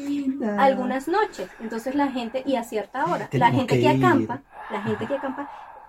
algunas 0.59 1.09
noches. 1.09 1.49
Entonces 1.61 1.95
la 1.95 2.09
gente, 2.09 2.43
y 2.45 2.57
a 2.57 2.65
cierta 2.65 3.05
hora, 3.07 3.29
la 3.33 3.51
gente 3.53 3.81
que 3.81 3.89
acampa, 3.89 4.43
la 4.71 4.83
gente 4.83 5.07
que 5.07 5.15
acampa, 5.15 5.49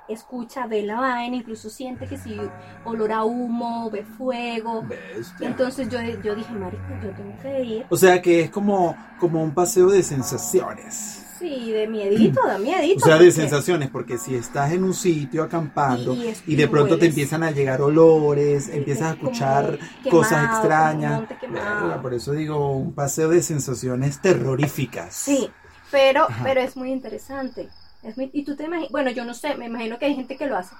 escucha, 0.10 0.68
ve 0.68 0.84
la 0.84 1.00
vaina, 1.00 1.36
incluso 1.38 1.70
siente 1.70 2.08
que 2.08 2.18
si 2.18 2.38
olor 2.86 3.12
a 3.12 3.24
humo, 3.24 3.90
ve 3.92 4.04
fuego. 4.04 4.84
Bestia. 4.84 5.48
Entonces 5.48 5.90
yo, 5.90 6.00
yo 6.24 6.36
dije, 6.36 6.54
marica, 6.54 7.00
yo 7.04 7.10
tengo 7.12 7.38
que 7.42 7.64
ir. 7.64 7.86
O 7.90 7.98
sea 7.98 8.22
que 8.22 8.42
es 8.42 8.50
como, 8.50 8.96
como 9.20 9.44
un 9.44 9.52
paseo 9.54 9.88
de 9.90 10.04
sensaciones. 10.04 11.24
Sí, 11.38 11.72
de 11.72 11.88
miedito, 11.88 12.42
da 12.48 12.58
miedito. 12.58 13.06
O 13.06 13.08
sea, 13.08 13.20
de 13.20 13.32
sensaciones, 13.32 13.90
porque 13.92 14.18
si 14.18 14.34
estás 14.34 14.72
en 14.72 14.84
un 14.84 14.96
sitio 14.96 15.44
acampando 15.44 16.16
Y- 16.16 16.30
y 16.30 16.36
y, 16.48 16.56
de 16.56 16.68
pronto 16.68 16.98
te 16.98 17.06
empiezan 17.06 17.44
a 17.44 17.52
llegar 17.52 17.80
olores, 17.80 18.66
Sí, 18.66 18.72
empiezas 18.74 19.10
a 19.10 19.14
escuchar 19.14 19.78
quemado, 20.04 20.10
cosas 20.10 20.44
extrañas. 20.50 21.22
Verga, 21.42 22.02
Por 22.02 22.16
eso 22.16 22.32
digo, 22.32 22.72
un 22.76 22.94
paseo 22.94 23.30
de 23.30 23.44
sensaciones 23.44 24.20
terroríficas. 24.20 25.14
Sí, 25.14 25.48
pero, 25.92 26.24
Ajá. 26.24 26.44
pero 26.44 26.62
es 26.62 26.76
muy 26.76 26.92
interesante. 26.92 27.70
Es 28.04 28.16
y 28.34 28.44
tú 28.44 28.56
te 28.56 28.66
imaginas, 28.66 28.92
bueno, 28.92 29.10
yo 29.12 29.26
no 29.26 29.34
sé, 29.34 29.56
me 29.56 29.66
imagino 29.66 29.98
que 30.00 30.06
hay 30.06 30.16
gente 30.16 30.38
que 30.38 30.46
lo 30.46 30.58
hace, 30.58 30.76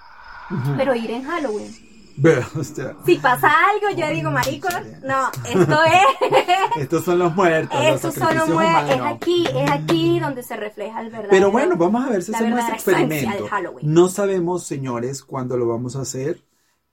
pero 0.78 0.96
ir 0.96 1.12
en 1.12 1.24
Halloween. 1.24 1.76
Ve, 2.20 2.44
o 2.56 2.64
sea, 2.64 2.96
Si 3.06 3.16
pasa 3.18 3.52
algo, 3.70 3.96
yo 3.96 4.08
digo, 4.10 4.32
marico, 4.32 4.68
no, 5.04 5.30
esto 5.46 5.84
es, 5.84 6.42
estos 6.82 7.04
son 7.04 7.20
los 7.20 7.36
muertos, 7.36 7.78
los 7.80 7.96
estos 7.96 8.16
son 8.16 8.36
los 8.36 8.48
sacrificios 8.48 8.58
mue- 8.58 8.96
es 8.96 9.16
aquí, 9.16 9.46
es 9.56 9.72
aquí 9.72 10.20
donde 10.20 10.42
se 10.42 10.56
refleja 10.56 11.02
el 11.02 11.06
verdadero. 11.12 11.30
Pero 11.30 11.52
bueno, 11.52 11.76
vamos 11.78 12.06
a 12.06 12.10
ver 12.10 12.24
si 12.24 12.32
hacemos 12.34 12.60
ese 12.60 12.72
verdadera 12.72 12.78
esencia 12.78 13.30
experimento. 13.32 13.56
No 13.84 14.10
sabemos, 14.10 14.64
señores, 14.66 15.24
cuándo 15.24 15.58
lo 15.58 15.68
vamos 15.68 15.96
a 15.96 16.02
hacer, 16.02 16.42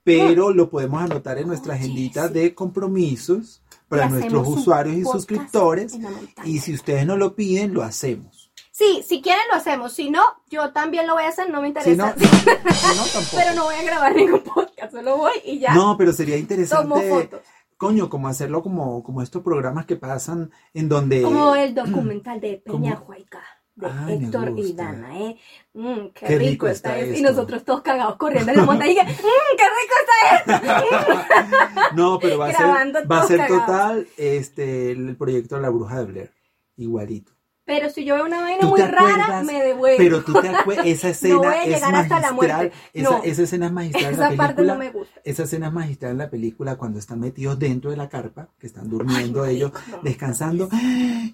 pero 0.03 0.51
lo 0.53 0.69
podemos 0.69 1.01
anotar 1.01 1.39
en 1.39 1.47
nuestra 1.47 1.73
agendita 1.73 2.27
de 2.29 2.53
compromisos 2.53 3.63
para 3.87 4.03
nuestros 4.09 4.47
usuarios 4.59 4.97
y 4.97 5.03
suscriptores. 5.05 5.97
Y 6.43 6.59
si 6.59 6.73
ustedes 6.75 7.07
no 7.07 7.17
lo 7.17 7.35
piden, 7.35 7.73
lo 7.73 7.81
hacemos. 7.81 8.34
Sí, 8.77 9.05
si 9.07 9.21
quieren 9.21 9.45
lo 9.49 9.55
hacemos, 9.55 9.93
si 9.93 10.09
no, 10.09 10.21
yo 10.49 10.73
también 10.73 11.07
lo 11.07 11.13
voy 11.13 11.23
a 11.23 11.29
hacer, 11.29 11.49
no 11.49 11.61
me 11.61 11.69
Si 11.81 11.95
no, 11.95 12.07
interesa. 12.09 12.13
si 12.17 12.97
no, 12.97 13.03
tampoco. 13.13 13.37
pero 13.37 13.53
no 13.53 13.63
voy 13.63 13.75
a 13.75 13.83
grabar 13.83 14.13
ningún 14.13 14.41
podcast, 14.41 14.91
solo 14.91 15.15
voy 15.15 15.31
y 15.45 15.59
ya. 15.59 15.73
No, 15.73 15.95
pero 15.97 16.11
sería 16.11 16.35
Tomo 16.35 16.41
interesante 16.41 17.09
fotos. 17.09 17.39
coño, 17.77 18.09
como 18.09 18.27
hacerlo 18.27 18.61
como, 18.61 19.01
como 19.01 19.21
estos 19.21 19.43
programas 19.43 19.85
que 19.85 19.95
pasan 19.95 20.51
en 20.73 20.89
donde... 20.89 21.21
Como 21.21 21.55
el 21.55 21.73
documental 21.73 22.41
de. 22.41 22.57
Peña 22.65 22.99
Huayca, 22.99 23.39
de 23.75 24.13
Héctor 24.13 24.53
y. 24.57 24.73
Dana, 24.73 25.19
¿eh? 25.21 25.37
Mm, 25.71 26.07
qué, 26.13 26.25
Qué 26.25 26.37
rico, 26.37 26.49
rico 26.49 26.67
está, 26.67 26.99
esto. 26.99 27.17
Y 27.17 27.21
nosotros 27.21 27.63
todos 27.63 27.81
cagados 27.81 28.17
corriendo 28.17 28.51
en 28.51 28.57
la 28.57 28.65
montaña 28.65 28.91
y 28.91 28.95
que, 28.95 29.03
mmm, 29.03 29.55
qué 29.57 29.63
rico 29.79 29.95
está 30.01 30.59
esto. 30.59 31.95
No, 31.95 32.19
pero 32.19 32.39
va 32.39 32.49
a 32.49 32.53
ser, 32.53 33.09
va 33.09 33.21
a 33.21 33.25
ser 33.27 33.47
total 33.47 34.05
este, 34.17 34.91
el 34.91 35.15
proyecto 35.15 35.55
de 35.55 35.61
la 35.61 35.69
bruja 35.69 35.99
de 35.99 36.05
Blair. 36.07 36.33
Igualito. 36.75 37.34
Pero 37.65 37.89
si 37.89 38.05
yo 38.05 38.13
veo 38.13 38.25
una 38.25 38.41
vaina 38.41 38.59
¿Tú 38.61 38.67
muy 38.69 38.79
rara, 38.81 39.41
me 39.43 39.63
devuelvo. 39.63 39.97
Pero 39.97 40.23
tú 40.23 40.33
te 40.39 40.49
acuerdas, 40.49 40.85
esa 40.87 41.09
escena 41.09 41.37
voy 41.37 41.47
a 41.47 41.63
es 41.63 41.67
llegar 41.69 41.95
hasta 41.95 42.19
la 42.19 42.31
magistral. 42.31 42.33
muerte. 42.35 42.77
Esa, 42.93 43.09
No. 43.09 43.23
esa 43.23 43.41
escena 43.41 43.65
es 43.65 43.71
magistral 43.71 44.03
en 44.03 44.09
la 44.11 44.13
Esa 44.13 44.27
película. 44.27 44.47
parte 44.47 44.61
no 44.63 44.75
me 44.75 44.91
gusta. 44.91 45.19
Esa 45.23 45.43
escena 45.43 45.67
es 45.67 45.73
magistral 45.73 46.11
en 46.11 46.17
la 46.19 46.29
película 46.29 46.75
cuando 46.75 46.99
están 46.99 47.19
metidos 47.19 47.57
dentro 47.57 47.89
de 47.89 47.97
la 47.97 48.07
carpa, 48.07 48.49
que 48.59 48.67
están 48.67 48.87
durmiendo 48.87 49.43
Ay, 49.43 49.55
ellos, 49.55 49.71
no. 49.89 49.97
descansando, 50.03 50.69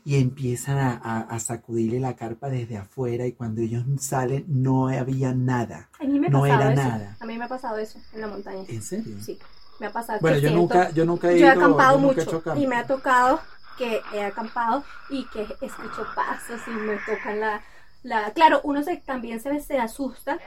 y 0.06 0.16
empiezan 0.22 0.78
a, 0.78 1.02
a- 1.04 1.20
a 1.22 1.40
sacudirle 1.40 2.00
la 2.00 2.16
carpa 2.16 2.50
desde 2.50 2.78
afuera 2.78 3.28
y 3.28 3.34
cuando 3.34 3.60
ellos 3.62 3.84
salen 4.00 4.46
no 4.48 4.88
había 4.88 5.34
nada. 5.34 5.90
A 6.00 6.06
mí 6.06 6.18
me 6.18 6.28
ha 6.28 6.30
No 6.30 6.42
pasado 6.42 6.62
era 6.62 6.74
eso. 6.74 6.82
nada. 6.84 7.18
A 7.20 7.26
mí 7.26 7.38
me 7.38 7.44
ha 7.44 7.48
pasado 7.50 7.78
eso 7.78 8.00
en 8.14 8.22
la 8.22 8.28
montaña. 8.28 8.64
¿En 8.70 8.82
serio? 8.82 9.18
Sí, 9.22 9.38
me 9.82 9.88
ha 9.88 9.92
pasado. 9.92 10.20
Bueno, 10.22 10.38
yo 10.38 10.48
siento- 10.50 10.60
nunca, 10.76 10.90
yo 10.92 11.06
nunca 11.06 11.28
he 11.32 11.40
Yo 11.40 11.46
he 11.48 11.50
ido, 11.54 11.60
acampado 11.60 11.98
yo 12.00 12.08
nunca 12.08 12.24
mucho 12.24 12.44
y 12.56 12.68
me 12.68 12.76
ha 12.78 12.88
tocado 12.88 13.42
que 13.78 14.02
he 14.14 14.24
acampado 14.24 14.84
y 15.10 15.26
que 15.26 15.42
escucho 15.62 16.06
pasos 16.16 16.62
y 16.68 16.72
me 16.72 16.98
tocan 16.98 17.40
la... 17.40 17.62
la... 18.04 18.32
Claro, 18.32 18.62
uno 18.64 18.84
se, 18.84 18.98
también 18.98 19.40
se, 19.40 19.60
se 19.62 19.78
asusta 19.80 20.40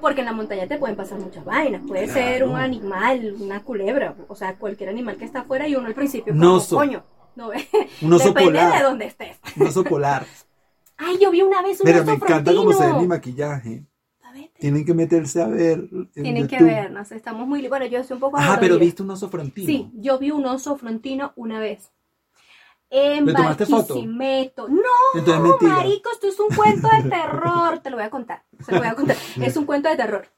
porque 0.00 0.20
en 0.20 0.26
la 0.26 0.32
montaña 0.32 0.66
te 0.66 0.78
pueden 0.78 0.96
pasar 0.96 1.18
muchas 1.18 1.44
vainas. 1.44 1.82
Puede 1.86 2.08
ser 2.08 2.38
Claro. 2.38 2.50
un 2.52 2.56
animal, 2.56 3.34
una 3.40 3.62
culebra, 3.62 4.14
o 4.28 4.34
sea, 4.34 4.56
cualquier 4.56 4.88
animal 4.90 5.16
que 5.16 5.24
está 5.24 5.40
afuera 5.40 5.66
y 5.68 5.76
uno 5.76 5.86
al 5.86 5.94
principio 5.94 6.32
Un 6.32 6.40
como, 6.40 6.60
coño, 6.74 7.04
no 7.36 7.48
ve. 7.48 7.68
Un 8.02 8.12
oso 8.12 8.28
Depende 8.28 8.60
de 8.62 8.70
polar, 8.70 8.82
dónde 8.82 9.06
estés. 9.06 9.38
un 9.56 9.66
oso 9.66 9.84
polar. 9.84 10.26
Ay, 10.96 11.18
yo 11.20 11.30
vi 11.30 11.42
una 11.42 11.62
vez 11.62 11.80
un 11.80 11.84
Pero 11.84 11.98
oso 12.02 12.06
me 12.06 12.12
encanta 12.14 12.54
cómo 12.54 12.72
se 12.72 12.78
ve 12.80 12.94
mi 12.94 13.06
frontino. 13.06 13.08
maquillaje. 13.08 13.84
Tienen 14.58 14.84
que 14.84 14.94
meterse 14.94 15.42
a 15.42 15.46
ver. 15.48 15.88
en 15.90 16.10
Tienen 16.22 16.46
que 16.46 16.56
YouTube. 16.56 16.66
vernos, 16.68 17.10
estamos 17.12 17.46
muy... 17.48 17.66
Bueno, 17.68 17.84
yo 17.86 17.98
estoy 17.98 18.14
un 18.14 18.20
poco... 18.20 18.36
Ajá, 18.38 18.58
pero 18.60 18.78
viste 18.78 19.02
un 19.02 19.10
oso 19.10 19.28
frontino. 19.28 19.66
Sí, 19.66 19.90
yo 19.94 20.18
vi 20.18 20.30
un 20.30 20.46
oso 20.46 20.76
frontino 20.76 21.32
una 21.36 21.58
vez. 21.58 21.90
En 22.94 23.24
¿Le 23.24 23.32
tomaste 23.32 23.64
foto? 23.64 23.94
Barquisimeto. 23.94 24.68
No, 24.68 25.56
marico, 25.62 26.10
esto 26.12 26.28
es 26.28 26.38
un 26.38 26.54
cuento 26.54 26.88
de 26.88 27.08
terror. 27.08 27.78
Te 27.78 27.88
lo 27.88 27.96
voy 27.96 28.04
a 28.04 28.10
contar. 28.10 28.42
Se 28.66 28.72
lo 28.72 28.78
voy 28.80 28.86
a 28.88 28.94
contar. 28.94 29.16
Es 29.40 29.56
un 29.56 29.64
cuento 29.64 29.88
de 29.88 29.96
terror. 29.96 30.28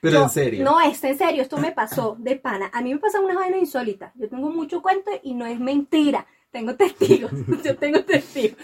Pero 0.00 0.18
Yo- 0.18 0.22
en 0.22 0.30
serio. 0.30 0.64
No, 0.64 0.80
es 0.80 1.02
en 1.02 1.18
serio. 1.18 1.42
Esto 1.42 1.56
me 1.58 1.72
pasó 1.72 2.14
de 2.20 2.36
pana. 2.36 2.70
A 2.72 2.82
mí 2.82 2.94
me 2.94 3.00
pasan 3.00 3.24
unas 3.24 3.34
vainas 3.36 3.58
insólitas. 3.58 4.12
Yo 4.14 4.28
tengo 4.28 4.48
mucho 4.50 4.80
cuento 4.80 5.10
y 5.24 5.34
no 5.34 5.44
es 5.44 5.58
mentira. 5.58 6.24
Tengo 6.52 6.76
testigos. 6.76 7.32
Yo 7.64 7.76
tengo 7.76 8.04
testigos. 8.04 8.58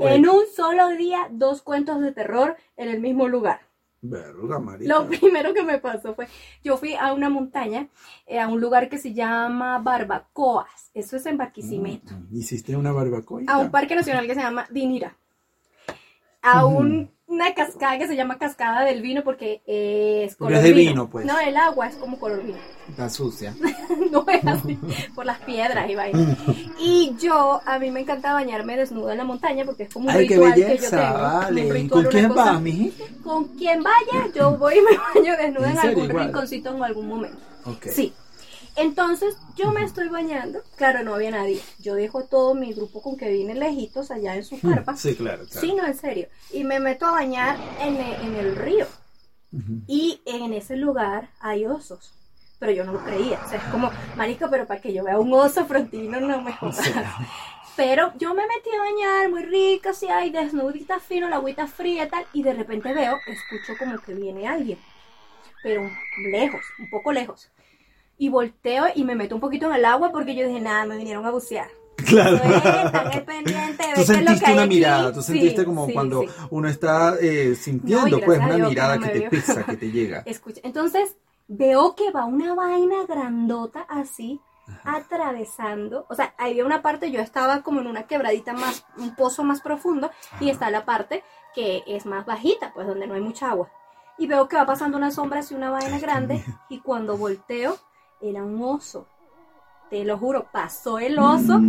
En 0.00 0.28
un 0.28 0.42
solo 0.56 0.88
día, 0.88 1.28
dos 1.30 1.62
cuentos 1.62 2.00
de 2.00 2.10
terror 2.10 2.56
en 2.76 2.88
el 2.88 2.98
mismo 3.00 3.28
lugar. 3.28 3.60
Verga. 4.04 4.58
Lo 4.80 5.06
primero 5.08 5.54
que 5.54 5.62
me 5.62 5.78
pasó 5.78 6.14
fue, 6.14 6.26
yo 6.64 6.76
fui 6.76 6.94
a 6.94 7.12
una 7.12 7.28
montaña, 7.28 7.86
eh, 8.26 8.40
a 8.40 8.48
un 8.48 8.60
lugar 8.60 8.88
que 8.88 8.98
se 8.98 9.14
llama 9.14 9.78
Barbacoas, 9.78 10.90
eso 10.92 11.16
es 11.16 11.24
en 11.26 11.36
Barquisimeto, 11.38 12.12
Mm, 12.14 12.36
Hiciste 12.36 12.74
una 12.76 12.90
barbacoa. 12.92 13.42
a 13.46 13.58
un 13.58 13.70
parque 13.70 13.94
nacional 13.94 14.26
que 14.26 14.34
se 14.34 14.40
llama 14.40 14.66
Dinira, 14.70 15.16
a 16.42 16.66
un- 16.66 17.10
una 17.32 17.54
cascada 17.54 17.98
que 17.98 18.06
se 18.06 18.14
llama 18.14 18.36
Cascada 18.38 18.84
del 18.84 19.00
Vino 19.00 19.24
porque 19.24 19.62
es 19.66 20.36
Porque 20.36 20.54
color 20.54 20.58
es 20.58 20.62
de 20.64 20.72
vino, 20.72 21.08
pues. 21.08 21.24
No, 21.26 21.38
el 21.40 21.56
agua 21.56 21.86
es 21.88 21.94
como 21.96 22.18
color 22.18 22.42
vino. 22.44 22.58
Está 22.88 23.08
sucia. 23.08 23.54
no 24.10 24.24
es 24.28 24.46
así, 24.46 24.78
por 25.14 25.24
las 25.24 25.38
piedras 25.40 25.88
y 25.88 25.94
vaina. 25.94 26.36
Y 26.78 27.14
yo, 27.18 27.60
a 27.64 27.78
mí 27.78 27.90
me 27.90 28.00
encanta 28.00 28.34
bañarme 28.34 28.76
desnuda 28.76 29.12
en 29.12 29.18
la 29.18 29.24
montaña 29.24 29.64
porque 29.64 29.84
es 29.84 29.92
como 29.92 30.06
un 30.06 30.10
Ay, 30.10 30.26
qué 30.28 30.34
ritual 30.34 30.54
que 30.54 30.60
yo 30.60 30.66
belleza, 30.66 30.96
tengo. 31.00 31.14
un 31.14 31.22
vale. 31.22 31.60
¿Y 31.66 31.70
ritual, 31.72 32.02
con 32.04 32.12
quién 32.12 32.34
vas, 32.34 32.60
miji? 32.60 32.92
con 33.24 33.44
quien 33.56 33.82
vaya, 33.82 34.28
yo 34.34 34.56
voy 34.58 34.74
y 34.78 34.80
me 34.82 34.90
baño 35.14 35.36
desnuda 35.36 35.66
¿En 35.70 35.72
en, 35.72 35.76
serio? 35.76 35.88
algún 35.90 36.10
Igual. 36.10 36.24
rinconcito 36.26 36.76
en 36.76 36.82
algún 36.84 37.08
momento. 37.08 37.38
Sí. 37.90 38.12
Entonces 38.76 39.36
yo 39.56 39.70
me 39.70 39.82
estoy 39.84 40.08
bañando. 40.08 40.62
Claro, 40.76 41.02
no 41.02 41.14
había 41.14 41.30
nadie. 41.30 41.60
Yo 41.78 41.94
dejo 41.94 42.24
todo 42.24 42.54
mi 42.54 42.72
grupo 42.72 43.02
con 43.02 43.16
que 43.16 43.30
vine 43.30 43.54
lejitos 43.54 44.10
allá 44.10 44.34
en 44.36 44.44
sus 44.44 44.60
carpas. 44.60 45.00
Sí, 45.00 45.14
claro, 45.14 45.44
claro. 45.46 45.60
Sí, 45.60 45.74
no, 45.74 45.86
en 45.86 45.96
serio. 45.96 46.28
Y 46.52 46.64
me 46.64 46.80
meto 46.80 47.06
a 47.06 47.12
bañar 47.12 47.56
en 47.80 47.96
el, 47.96 48.14
en 48.22 48.36
el 48.36 48.56
río. 48.56 48.86
Y 49.86 50.22
en 50.24 50.54
ese 50.54 50.76
lugar 50.76 51.28
hay 51.40 51.66
osos. 51.66 52.14
Pero 52.58 52.72
yo 52.72 52.84
no 52.84 52.92
lo 52.92 53.04
creía. 53.04 53.40
O 53.44 53.48
sea, 53.48 53.58
es 53.58 53.64
como, 53.64 53.90
marico, 54.16 54.48
pero 54.50 54.66
para 54.66 54.80
que 54.80 54.92
yo 54.92 55.04
vea 55.04 55.18
un 55.18 55.32
oso 55.34 55.66
frontino 55.66 56.20
no 56.20 56.40
me 56.40 56.52
jodas. 56.52 56.80
Pero 57.74 58.12
yo 58.18 58.34
me 58.34 58.42
metí 58.46 58.68
a 58.70 58.78
bañar 58.78 59.30
muy 59.30 59.44
rica, 59.44 59.90
así, 59.90 60.06
ay, 60.06 60.30
desnudita 60.30 61.00
fino, 61.00 61.28
la 61.28 61.36
agüita 61.36 61.66
fría 61.66 62.04
y 62.04 62.08
tal, 62.08 62.26
y 62.34 62.42
de 62.42 62.52
repente 62.52 62.92
veo, 62.92 63.16
escucho 63.26 63.78
como 63.78 63.98
que 63.98 64.12
viene 64.12 64.46
alguien, 64.46 64.78
pero 65.62 65.90
lejos, 66.30 66.60
un 66.78 66.90
poco 66.90 67.12
lejos. 67.12 67.48
Y 68.22 68.28
volteo 68.28 68.84
y 68.94 69.02
me 69.02 69.16
meto 69.16 69.34
un 69.34 69.40
poquito 69.40 69.66
en 69.66 69.72
el 69.74 69.84
agua 69.84 70.12
porque 70.12 70.36
yo 70.36 70.46
dije, 70.46 70.60
nada, 70.60 70.84
me 70.86 70.96
vinieron 70.96 71.26
a 71.26 71.30
bucear. 71.32 71.68
claro. 71.96 72.38
Pendiente 73.26 73.84
Tú 73.96 74.02
sentiste 74.04 74.44
que 74.44 74.52
una 74.52 74.62
aquí. 74.62 74.74
mirada, 74.76 75.12
tú 75.12 75.22
Sí, 75.22 75.32
sentiste 75.32 75.64
como 75.64 75.86
sí, 75.86 75.92
cuando 75.92 76.20
sí. 76.22 76.28
uno 76.50 76.68
está 76.68 77.16
eh, 77.20 77.56
sintiendo, 77.56 78.18
No, 78.18 78.24
pues, 78.24 78.38
una 78.38 78.54
Dios 78.54 78.68
que 78.68 78.74
mirada 78.74 78.96
no 78.96 79.02
que 79.02 79.08
te 79.08 79.22
pisa, 79.22 79.64
que 79.64 79.76
te 79.76 79.90
llega. 79.90 80.22
Escucha, 80.26 80.60
entonces 80.62 81.16
veo 81.48 81.96
que 81.96 82.12
va 82.12 82.24
una 82.24 82.54
vaina 82.54 83.04
grandota 83.08 83.80
así, 83.88 84.40
atravesando, 84.84 86.06
o 86.08 86.14
sea, 86.14 86.32
había 86.38 86.64
una 86.64 86.80
parte, 86.80 87.10
yo 87.10 87.20
estaba 87.20 87.62
como 87.62 87.80
en 87.80 87.88
una 87.88 88.04
quebradita 88.06 88.52
más, 88.52 88.84
un 88.96 89.14
pozo 89.16 89.42
más 89.44 89.60
profundo, 89.60 90.10
y 90.40 90.48
está 90.50 90.70
la 90.70 90.84
parte 90.84 91.24
que 91.54 91.82
es 91.86 92.06
más 92.06 92.24
bajita, 92.24 92.72
pues 92.72 92.86
donde 92.86 93.06
no 93.08 93.14
hay 93.14 93.20
mucha 93.20 93.50
agua. 93.50 93.68
Y 94.16 94.26
veo 94.28 94.48
que 94.48 94.56
va 94.56 94.64
pasando 94.66 94.96
una 94.96 95.10
sombra 95.10 95.40
hacia 95.40 95.56
una 95.56 95.70
vaina 95.70 95.98
grande, 95.98 96.44
y 96.68 96.78
cuando 96.80 97.16
volteo, 97.16 97.76
era 98.22 98.42
un 98.44 98.62
oso. 98.62 99.06
Te 99.90 100.04
lo 100.04 100.16
juro, 100.16 100.46
pasó 100.50 100.98
el 100.98 101.18
oso, 101.18 101.60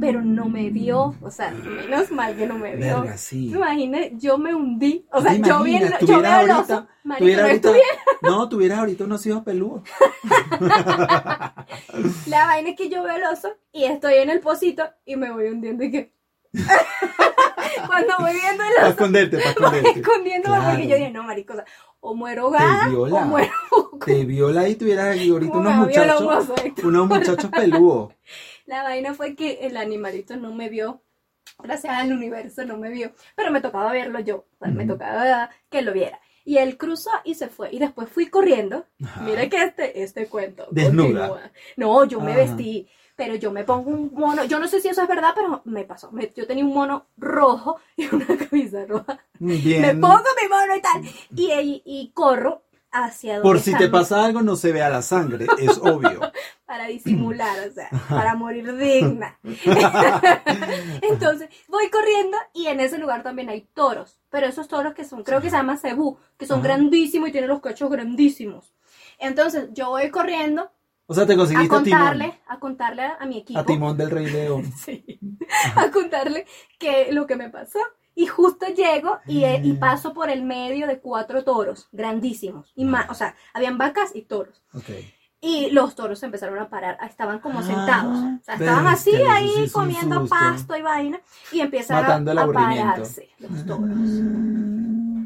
pero 0.00 0.22
no 0.22 0.46
me 0.48 0.70
vio, 0.70 1.14
o 1.20 1.30
sea, 1.30 1.50
menos 1.50 2.10
mal 2.10 2.34
que 2.34 2.46
no 2.46 2.54
me 2.56 2.74
vio. 2.74 3.02
Verga, 3.02 3.18
sí. 3.18 3.50
¿Te 3.50 3.56
imaginas? 3.58 4.06
Yo 4.14 4.38
me 4.38 4.54
hundí. 4.54 5.04
O 5.12 5.18
¿Tú 5.18 5.24
sea, 5.24 5.34
yo 5.36 5.62
vi, 5.62 5.76
el, 5.76 5.92
yo 6.06 6.22
veo 6.22 6.40
el 6.40 6.50
oso. 6.52 6.86
Marico, 7.04 7.18
Tuviera 7.24 7.42
no 7.42 7.48
ahorita, 7.48 7.68
estuviera- 7.68 7.98
no, 8.22 8.48
tuvieras 8.48 8.78
ahorita 8.78 9.04
unos 9.04 9.26
hijos 9.26 9.42
peludos. 9.42 9.82
La 12.26 12.46
vaina 12.46 12.70
es 12.70 12.76
que 12.76 12.88
yo 12.88 13.02
veo 13.02 13.16
el 13.16 13.24
oso 13.24 13.48
y 13.72 13.84
estoy 13.84 14.14
en 14.14 14.30
el 14.30 14.40
pocito 14.40 14.84
y 15.04 15.16
me 15.16 15.30
voy 15.30 15.48
hundiendo 15.48 15.84
y 15.84 15.90
que... 15.90 16.12
Cuando 17.86 18.14
voy 18.20 18.32
viendo 18.32 18.62
el 18.64 18.70
Para 18.74 18.82
oso, 18.82 18.90
esconderte, 18.90 19.36
para 19.38 19.52
voy 19.52 19.78
esconderte. 19.78 20.00
escondiéndome 20.00 20.56
porque 20.56 20.70
Claro. 20.76 20.88
yo 20.88 20.96
dije, 20.96 21.10
no, 21.10 21.22
marico, 21.24 21.54
o, 22.00 22.14
muero 22.14 22.42
ahogada 22.46 22.84
Te 22.84 22.90
viola. 22.90 23.14
o 23.16 23.24
muero... 23.24 23.52
Te 24.04 24.24
viola 24.24 24.68
y 24.68 24.74
tuvieras 24.76 25.06
ahí 25.08 25.30
ahorita 25.30 25.58
unos 25.58 25.74
me 25.76 25.84
muchachos, 25.86 26.48
Héctor. 26.64 26.86
unos 26.86 27.06
muchachos 27.08 27.50
peludos. 27.56 28.14
La 28.66 28.82
vaina 28.82 29.14
fue 29.14 29.34
que 29.36 29.58
el 29.66 29.76
animalito 29.76 30.36
no 30.36 30.52
me 30.54 30.68
vio. 30.68 31.02
Gracias 31.62 31.92
al 31.92 32.12
universo 32.12 32.64
no 32.64 32.78
me 32.78 32.88
vio. 32.88 33.12
Pero 33.36 33.50
me 33.50 33.60
tocaba 33.60 33.92
verlo 33.92 34.20
yo. 34.20 34.36
o 34.36 34.64
sea, 34.64 34.68
Me 34.68 34.84
Ujú. 34.84 34.94
tocaba 34.94 35.50
que 35.68 35.82
lo 35.82 35.92
viera. 35.92 36.18
Y 36.44 36.56
él 36.56 36.78
cruzó 36.78 37.10
y 37.24 37.34
se 37.34 37.48
fue. 37.48 37.68
Y 37.72 37.78
después 37.78 38.08
fui 38.08 38.26
corriendo. 38.30 38.86
Ajá. 39.04 39.20
Mira 39.22 39.46
que 39.48 39.62
este, 39.62 40.02
este 40.02 40.26
cuento. 40.26 40.66
Desnuda. 40.70 41.28
continúa. 41.28 41.52
No, 41.76 42.04
yo 42.06 42.20
me 42.20 42.30
Ajá. 42.32 42.40
vestí. 42.40 42.88
Pero 43.20 43.34
yo 43.34 43.52
me 43.52 43.64
pongo 43.64 43.90
un 43.90 44.10
mono. 44.14 44.44
Yo 44.44 44.58
no 44.58 44.66
sé 44.66 44.80
si 44.80 44.88
eso 44.88 45.02
es 45.02 45.08
verdad, 45.08 45.32
pero 45.34 45.60
me 45.66 45.84
pasó. 45.84 46.10
Me- 46.10 46.32
yo 46.34 46.46
tenía 46.46 46.64
un 46.64 46.72
mono 46.72 47.04
rojo 47.18 47.78
y 47.96 48.06
una 48.14 48.24
camisa 48.26 48.86
roja. 48.86 49.18
Bien. 49.38 49.82
Me 49.82 49.94
pongo 49.94 50.24
mi 50.40 50.48
mono 50.48 50.74
y 50.74 50.80
tal. 50.80 51.02
Y, 51.36 51.52
y, 51.52 51.82
y 51.84 52.10
corro 52.14 52.62
hacia 52.90 53.34
donde 53.34 53.42
Por 53.46 53.60
si 53.60 53.74
te 53.76 53.88
pasa 53.90 54.24
algo, 54.24 54.40
no 54.40 54.56
se 54.56 54.72
vea 54.72 54.88
la 54.88 55.02
sangre, 55.02 55.46
es 55.58 55.76
obvio. 55.82 56.32
para 56.64 56.86
disimular, 56.86 57.68
o 57.68 57.72
sea, 57.72 57.90
para 58.08 58.34
morir 58.34 58.74
digna. 58.78 59.38
Entonces, 61.02 61.50
voy 61.68 61.90
corriendo 61.90 62.38
y 62.54 62.66
en 62.68 62.80
ese 62.80 62.96
lugar 62.96 63.22
también 63.22 63.50
hay 63.50 63.60
toros, 63.74 64.18
pero 64.30 64.46
esos 64.46 64.66
toros 64.66 64.94
que 64.94 65.04
son, 65.04 65.22
creo 65.24 65.42
que 65.42 65.50
se 65.50 65.56
llama 65.56 65.76
cebú, 65.76 66.16
que 66.38 66.46
son 66.46 66.60
Ajá. 66.60 66.68
grandísimos 66.68 67.28
y 67.28 67.32
tienen 67.32 67.50
los 67.50 67.60
cachos 67.60 67.90
grandísimos. 67.90 68.72
Entonces, 69.18 69.68
yo 69.72 69.90
voy 69.90 70.10
corriendo 70.10 70.70
O 71.10 71.14
sea, 71.14 71.26
te 71.26 71.32
a 71.32 71.36
conseguiste 71.36 71.74
a 71.74 71.82
Timón. 71.82 71.98
contarle, 71.98 72.40
a 72.46 72.58
contarle 72.60 73.02
a 73.18 73.26
mi 73.26 73.38
equipo, 73.38 73.58
A 73.58 73.64
Timón 73.64 73.96
del 73.96 74.10
Rey 74.12 74.30
León. 74.30 74.72
Sí. 74.76 75.18
a 75.74 75.90
contarle 75.90 76.46
que 76.78 77.08
lo 77.10 77.26
que 77.26 77.34
me 77.34 77.50
pasó. 77.50 77.80
Y 78.14 78.26
justo 78.26 78.66
llego 78.68 79.18
y, 79.26 79.42
eh, 79.44 79.60
y 79.64 79.72
paso 79.72 80.12
por 80.14 80.30
el 80.30 80.42
medio 80.44 80.86
de 80.86 81.00
cuatro 81.00 81.42
toros 81.42 81.88
grandísimos. 81.90 82.70
Y 82.76 82.84
más, 82.84 83.10
o 83.10 83.14
sea, 83.14 83.34
habían 83.54 83.76
vacas 83.76 84.10
y 84.14 84.22
toros. 84.22 84.62
Ok. 84.72 84.88
Y 85.40 85.70
los 85.70 85.96
toros 85.96 86.18
se 86.20 86.26
empezaron 86.26 86.58
a 86.58 86.68
parar, 86.68 86.96
estaban 87.08 87.40
como 87.40 87.58
Ah, 87.60 87.62
sentados. 87.64 88.18
O 88.40 88.44
sea, 88.44 88.54
estaban 88.54 88.86
así 88.86 89.14
ahí 89.16 89.68
comiendo 89.72 90.20
susto. 90.20 90.36
pasto 90.36 90.76
y 90.76 90.82
vaina. 90.82 91.20
Y 91.50 91.60
empiezan 91.60 92.04
a, 92.04 92.42
a 92.42 92.52
pararse 92.52 93.30
los 93.40 93.66
toros. 93.66 93.88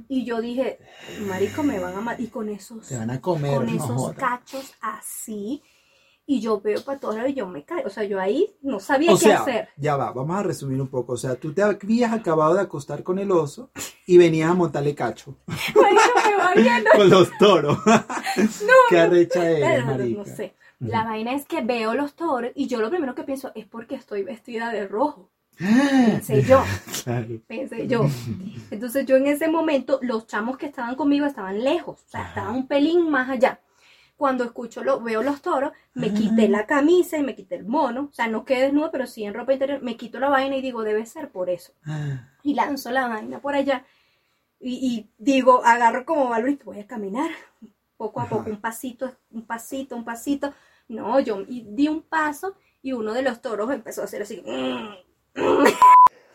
Y 0.09 0.25
yo 0.25 0.41
dije, 0.41 0.79
marico, 1.27 1.63
me 1.63 1.79
van 1.81 1.97
a 1.97 2.01
matar. 2.01 2.21
Y 2.21 2.29
con 2.29 2.49
esos, 2.49 2.87
Se 2.87 2.97
van 2.97 3.11
a 3.11 3.21
comer, 3.21 3.57
con 3.57 3.69
esos 3.69 4.13
cachos 4.15 4.75
así. 4.81 5.63
Y 6.27 6.41
yo 6.41 6.61
veo 6.61 6.81
para 6.83 6.99
todos 6.99 7.17
lados 7.17 7.31
y 7.31 7.35
yo 7.35 7.47
me 7.47 7.65
caigo. 7.65 7.87
O 7.87 7.91
sea, 7.91 8.05
yo 8.05 8.19
ahí 8.21 8.55
no 8.63 8.81
sabía 8.81 9.13
O 9.13 9.19
qué 9.19 9.25
sea, 9.27 9.41
hacer. 9.41 9.69
ya 9.77 9.97
va, 9.97 10.11
vamos 10.13 10.37
a 10.37 10.43
resumir 10.43 10.81
un 10.81 10.89
poco. 10.89 11.13
O 11.15 11.17
sea, 11.17 11.35
tú 11.37 11.53
te 11.53 11.63
habías 11.63 12.13
acabado 12.13 12.55
de 12.55 12.61
acostar 12.63 13.03
con 13.03 13.19
el 13.19 13.31
oso 13.31 13.71
y 14.07 14.17
venías 14.19 14.51
a 14.51 14.55
montarle 14.55 14.95
cacho 14.95 15.37
me 15.47 16.37
va 16.37 16.53
viendo. 16.55 16.91
con 16.97 17.11
los 17.11 17.31
toros. 17.39 17.79
Qué 18.89 18.99
arrecha 18.99 19.49
eres, 19.51 19.85
no 20.17 20.25
sé. 20.25 20.55
La 20.81 21.05
vaina 21.05 21.35
es 21.35 21.47
que 21.47 21.63
veo 21.63 21.95
los 21.95 22.15
toros 22.15 22.51
y 22.55 22.67
yo 22.67 22.81
lo 22.81 22.91
primero 22.91 23.15
que 23.15 23.23
pienso 23.23 23.53
es 23.55 23.67
porque 23.67 23.95
estoy 23.95 24.23
vestida 24.23 24.71
de 24.71 24.87
rojo. 24.87 25.31
Pensé 25.59 26.43
yo, 26.43 26.63
Claro. 27.05 27.29
pensé 27.47 27.87
yo. 27.87 28.07
Entonces 28.73 29.07
yo 29.07 29.17
en 29.17 29.27
ese 29.29 29.47
momento, 29.49 30.01
los 30.03 30.27
chamos 30.27 30.57
que 30.59 30.67
estaban 30.67 30.97
conmigo 30.97 31.27
estaban 31.27 31.63
lejos, 31.63 32.01
o 32.07 32.09
sea, 32.11 32.29
estaban 32.29 32.57
un 32.57 32.67
pelín 32.67 33.09
más 33.09 33.31
allá. 33.31 33.61
Cuando 34.17 34.45
escucho, 34.45 34.85
lo, 34.85 35.01
veo 35.01 35.23
los 35.23 35.43
toros, 35.43 35.73
me 35.95 36.13
quité 36.15 36.49
la 36.49 36.67
camisa 36.67 37.19
y 37.19 37.23
me 37.23 37.35
quité 37.35 37.57
el 37.57 37.65
mono, 37.67 38.09
o 38.11 38.15
sea, 38.15 38.29
no 38.29 38.45
quedé 38.45 38.63
desnudo, 38.63 38.91
pero 38.93 39.07
sí 39.07 39.25
en 39.25 39.35
ropa 39.35 39.53
interior, 39.55 39.83
me 39.83 39.97
quito 39.97 40.21
la 40.21 40.29
vaina 40.29 40.57
y 40.57 40.63
digo, 40.63 40.83
debe 40.85 41.05
ser 41.07 41.31
por 41.31 41.51
eso. 41.51 41.73
Ah, 41.87 42.29
Y 42.43 42.55
lanzo 42.55 42.91
la 42.91 43.09
vaina 43.09 43.41
por 43.41 43.55
allá 43.55 43.85
y, 44.61 44.73
y 44.97 45.11
digo, 45.19 45.65
agarro 45.65 46.05
como 46.07 46.29
valor 46.29 46.51
y 46.51 46.57
voy 46.65 46.81
a 46.81 46.87
caminar 46.87 47.31
poco 47.97 48.21
a 48.21 48.25
Ajá. 48.25 48.37
poco, 48.37 48.51
un 48.51 48.61
pasito, 48.61 49.17
un 49.31 49.43
pasito, 49.47 49.97
un 49.97 50.05
pasito. 50.05 50.55
No, 50.89 51.19
yo 51.21 51.43
y 51.49 51.63
di 51.69 51.89
un 51.89 52.03
paso 52.03 52.57
y 52.83 52.93
uno 52.93 53.13
de 53.15 53.23
los 53.23 53.41
toros 53.43 53.71
empezó 53.73 54.03
a 54.03 54.05
hacer 54.05 54.23
así. 54.23 54.43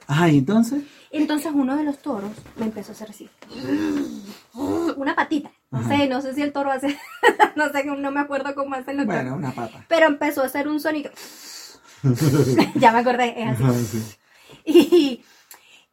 Ajá, 0.08 0.30
¿y 0.30 0.40
entonces? 0.40 0.84
Entonces 1.12 1.52
uno 1.54 1.76
de 1.76 1.84
los 1.84 2.00
toros 2.00 2.32
me 2.58 2.66
empezó 2.66 2.92
a 2.92 2.96
hacer 2.96 3.10
así. 3.10 3.30
Una 4.98 5.16
patita. 5.16 5.52
No 5.72 5.80
Ajá. 5.80 5.90
sé, 5.98 6.08
no 6.08 6.22
sé 6.22 6.34
si 6.34 6.42
el 6.42 6.52
toro 6.52 6.72
hace, 6.72 6.88
no 7.56 7.70
sé, 7.70 7.84
no 7.86 8.12
me 8.12 8.20
acuerdo 8.20 8.56
cómo 8.56 8.76
hacen 8.76 8.98
los 8.98 9.06
Bueno, 9.06 9.22
toros. 9.24 9.38
una 9.38 9.52
pata. 9.52 9.86
Pero 9.88 10.08
empezó 10.08 10.42
a 10.42 10.46
hacer 10.46 10.68
un 10.68 10.80
sonido. 10.80 11.12
ya 12.76 12.92
me 12.92 13.00
acordé, 13.00 13.42
es 13.42 13.50
así. 13.52 13.64
Ajá, 13.64 13.74
sí. 13.74 14.04
Y, 14.66 15.24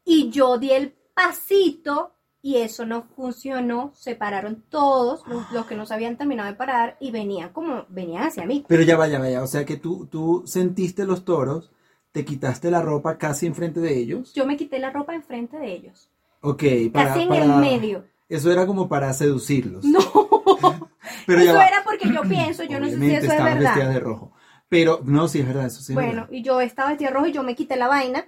y 0.04 0.30
yo 0.30 0.58
di 0.58 0.70
el 0.72 0.94
pasito 1.14 2.12
y 2.42 2.56
eso 2.56 2.84
no 2.86 3.02
funcionó. 3.14 3.92
Se 3.94 4.14
pararon 4.16 4.64
todos 4.68 5.26
los, 5.26 5.50
los 5.52 5.66
que 5.66 5.74
no 5.76 5.84
se 5.86 5.94
habían 5.94 6.16
terminado 6.16 6.48
de 6.50 6.56
parar 6.56 6.96
y 7.00 7.10
venían 7.10 7.50
como, 7.50 7.84
venían 7.88 8.24
hacia 8.24 8.44
mí. 8.46 8.64
Pero 8.68 8.82
ya 8.82 8.96
vaya, 8.96 9.18
vaya. 9.18 9.42
O 9.42 9.46
sea 9.46 9.64
que 9.64 9.76
tú, 9.76 10.06
tú 10.06 10.42
sentiste 10.46 11.04
los 11.04 11.24
toros, 11.24 11.70
te 12.12 12.24
quitaste 12.24 12.70
la 12.70 12.82
ropa 12.82 13.18
casi 13.18 13.46
enfrente 13.46 13.80
de 13.80 13.96
ellos. 13.98 14.32
Yo 14.34 14.46
me 14.46 14.56
quité 14.56 14.78
la 14.78 14.90
ropa 14.90 15.14
enfrente 15.14 15.56
de 15.58 15.72
ellos. 15.72 16.08
Ok, 16.40 16.62
para, 16.92 17.08
Casi 17.08 17.22
en 17.22 17.28
para- 17.28 17.44
el 17.44 17.56
medio. 17.56 18.04
Eso 18.28 18.50
era 18.52 18.66
como 18.66 18.88
para 18.88 19.12
seducirlos. 19.12 19.84
No. 19.84 20.00
Pero 21.26 21.40
eso 21.40 21.60
era 21.60 21.82
porque 21.84 22.08
yo 22.12 22.22
pienso, 22.22 22.64
yo 22.64 22.78
no 22.80 22.86
sé 22.88 22.98
si 22.98 23.10
eso 23.14 23.26
es 23.26 23.32
estabas 23.32 23.54
vestida 23.58 23.74
verdad. 23.78 23.92
de 23.94 24.00
rojo. 24.00 24.32
Pero, 24.68 25.00
no, 25.04 25.28
sí 25.28 25.40
es 25.40 25.46
verdad, 25.46 25.66
eso 25.66 25.80
sí 25.80 25.92
es 25.92 25.94
Bueno, 25.94 26.22
verdad. 26.22 26.28
y 26.32 26.42
yo 26.42 26.60
estaba 26.60 26.88
vestida 26.90 27.08
de 27.08 27.14
rojo 27.14 27.26
y 27.26 27.32
yo 27.32 27.42
me 27.42 27.54
quité 27.54 27.76
la 27.76 27.86
vaina. 27.88 28.26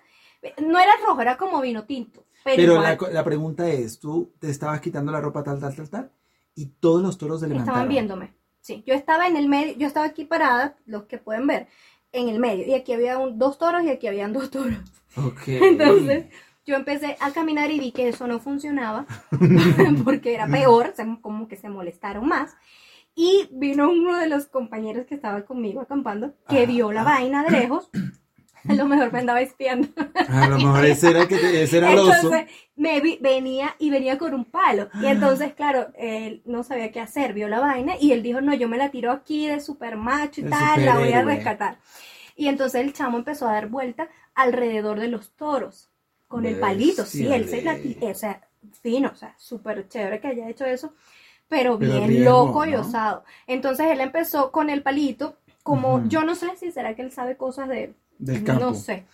No 0.65 0.79
era 0.79 0.93
rojo, 1.07 1.21
era 1.21 1.37
como 1.37 1.61
vino 1.61 1.85
tinto. 1.85 2.25
Pero, 2.45 2.81
la 2.81 3.25
pregunta 3.25 3.69
es, 3.69 3.99
tú 3.99 4.33
te 4.39 4.49
estabas 4.51 4.81
quitando 4.81 5.11
la 5.13 5.21
ropa 5.21 5.43
tal, 5.43 5.59
tal, 5.61 5.75
tal, 5.75 5.91
tal, 5.91 6.13
y 6.55 6.67
todos 6.67 7.03
los 7.03 7.19
toros 7.19 7.41
se 7.41 7.47
levantaron. 7.49 7.75
estaban 7.75 7.89
viéndome. 7.89 8.35
Sí, 8.61 8.83
yo 8.87 8.95
estaba 8.95 9.27
en 9.27 9.37
el 9.37 9.49
medio, 9.49 9.75
yo 9.77 9.87
estaba 9.87 10.07
aquí 10.07 10.25
parada, 10.25 10.77
los 10.87 11.05
que 11.05 11.19
pueden 11.19 11.47
ver, 11.47 11.67
en 12.13 12.29
el 12.29 12.39
medio. 12.39 12.67
Y 12.67 12.75
aquí 12.75 12.93
había 12.93 13.19
un- 13.19 13.39
dos 13.39 13.59
toros 13.59 13.83
y 13.83 13.91
aquí 13.91 14.07
habían 14.07 14.33
dos 14.33 14.51
toros. 14.51 14.79
Ok. 15.17 15.41
Entonces, 15.49 16.27
yo 16.69 16.77
empecé 16.77 17.17
a 17.19 17.33
caminar 17.33 17.71
y 17.71 17.81
vi 17.81 17.93
que 17.93 18.09
eso 18.09 18.27
no 18.29 18.39
funcionaba, 18.41 19.07
porque 20.05 20.35
era 20.35 20.47
peor, 20.47 20.93
como 21.23 21.49
que 21.49 21.57
se 21.57 21.69
molestaron 21.69 22.29
más. 22.29 22.55
Y 23.15 23.49
vino 23.51 23.91
uno 23.91 24.17
de 24.19 24.29
los 24.29 24.47
compañeros 24.47 25.07
que 25.07 25.15
estaba 25.17 25.43
conmigo 25.45 25.81
acampando, 25.81 26.35
que 26.49 26.59
Ajá. 26.59 26.67
vio 26.67 26.93
la 26.93 27.03
vaina 27.03 27.43
de 27.43 27.51
lejos. 27.51 27.91
A 28.69 28.75
lo 28.75 28.87
mejor 28.87 29.13
me 29.13 29.21
andaba 29.21 29.41
espiando. 29.41 29.89
A 30.29 30.49
lo 30.49 30.57
mejor 30.59 30.85
ese 30.85 31.11
era, 31.11 31.27
que 31.27 31.39
te- 31.39 31.63
ese 31.63 31.79
era 31.79 31.93
el 31.93 31.99
oso. 32.01 32.13
Entonces, 32.15 32.47
me 32.77 33.01
vi- 33.01 33.19
venía 33.21 33.75
y 33.79 33.89
venía 33.91 34.19
con 34.19 34.35
un 34.35 34.45
palo. 34.45 34.89
Y 35.01 35.07
entonces, 35.07 35.55
claro, 35.55 35.89
él 35.97 36.43
no 36.45 36.63
sabía 36.65 36.93
qué 36.93 37.01
hacer, 37.01 37.33
vio 37.33 37.49
la 37.49 37.61
vaina 37.61 37.95
y 37.99 38.13
él 38.13 38.23
dijo, 38.23 38.41
no, 38.41 38.53
yo 38.55 38.69
me 38.69 38.77
la 38.77 38.91
tiro 38.91 39.11
aquí 39.11 39.47
de 39.47 39.61
super 39.61 39.97
macho 39.97 40.43
y 40.43 40.45
El 40.45 40.51
tal, 40.51 40.85
la 40.85 40.99
voy 40.99 41.13
a 41.13 41.23
rescatar. 41.23 41.79
Y 42.37 42.47
entonces 42.49 42.83
el 42.83 42.93
chamo 42.93 43.19
empezó 43.19 43.49
a 43.49 43.53
dar 43.55 43.69
vuelta 43.69 44.09
alrededor 44.35 45.01
de 45.01 45.09
los 45.09 45.33
toros, 45.35 45.89
con 46.29 46.47
el 46.47 46.59
palito, 46.61 47.05
sí, 47.05 47.27
él 47.27 47.49
se 47.49 47.63
la 47.63 47.73
Bestiale. 47.75 47.95
ti- 48.01 48.07
o 48.07 48.15
sea, 48.15 48.41
fino, 48.83 49.11
o 49.13 49.17
sea, 49.17 49.35
súper 49.39 49.89
chévere 49.89 50.21
que 50.21 50.29
haya 50.29 50.49
hecho 50.49 50.65
eso, 50.67 50.93
pero 51.49 51.79
Pero 51.79 51.93
bien 51.95 52.09
riesgo, 52.09 52.31
loco 52.47 52.65
y 52.67 52.73
¿no? 52.73 52.81
osado. 52.81 53.25
Entonces 53.47 53.87
él 53.91 54.01
empezó 54.01 54.53
con 54.53 54.71
el 54.71 54.83
palito, 54.83 55.37
como, 55.63 56.07
yo 56.09 56.23
no 56.25 56.35
sé 56.35 56.57
si 56.57 56.71
será 56.73 56.95
que 56.95 57.03
él 57.03 57.13
sabe 57.13 57.37
cosas 57.37 57.69
de, 57.69 57.95
Del 58.19 58.45
campo. 58.45 58.65
no 58.65 58.75
sé, 58.75 59.05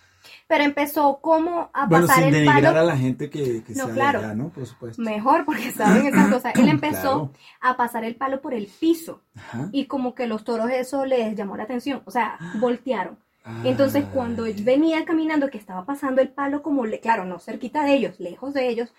pero 0.47 0.63
empezó 0.63 1.19
como 1.21 1.69
a 1.73 1.85
Bueno, 1.85 2.07
pasar 2.07 2.23
sin 2.25 2.35
el 2.35 2.45
palo 2.45 2.69
a 2.69 2.83
la 2.83 2.97
gente 2.97 3.29
que, 3.29 3.63
que 3.63 3.73
No, 3.75 3.85
sea 3.85 3.93
claro. 3.93 4.19
allá, 4.19 4.33
¿no? 4.33 4.49
Por 4.49 4.65
supuesto. 4.65 5.01
mejor 5.01 5.45
porque 5.45 5.71
saben 5.71 6.07
esas 6.07 6.29
cosas. 6.33 6.53
Él 6.55 6.67
empezó 6.69 7.01
Claro. 7.01 7.31
a 7.61 7.77
pasar 7.77 8.03
el 8.03 8.15
palo 8.15 8.41
por 8.41 8.53
el 8.53 8.67
piso 8.67 9.21
Ajá. 9.35 9.69
y 9.71 9.85
como 9.85 10.15
que 10.15 10.27
los 10.27 10.43
toros 10.43 10.69
eso 10.71 11.05
les 11.05 11.35
llamó 11.35 11.55
la 11.57 11.63
atención, 11.63 12.01
o 12.05 12.11
sea, 12.11 12.37
voltearon. 12.59 13.17
Entonces 13.63 14.03
Ah. 14.07 14.11
cuando 14.13 14.45
él 14.45 14.63
venía 14.63 15.05
caminando, 15.05 15.49
que 15.49 15.57
estaba 15.57 15.85
pasando 15.85 16.21
el 16.21 16.29
palo 16.29 16.61
como, 16.63 16.85
le, 16.85 16.99
claro, 16.99 17.25
no 17.25 17.39
cerquita 17.39 17.85
de 17.85 17.93
ellos, 17.93 18.19
lejos 18.19 18.53
de 18.53 18.67
ellos, 18.69 18.93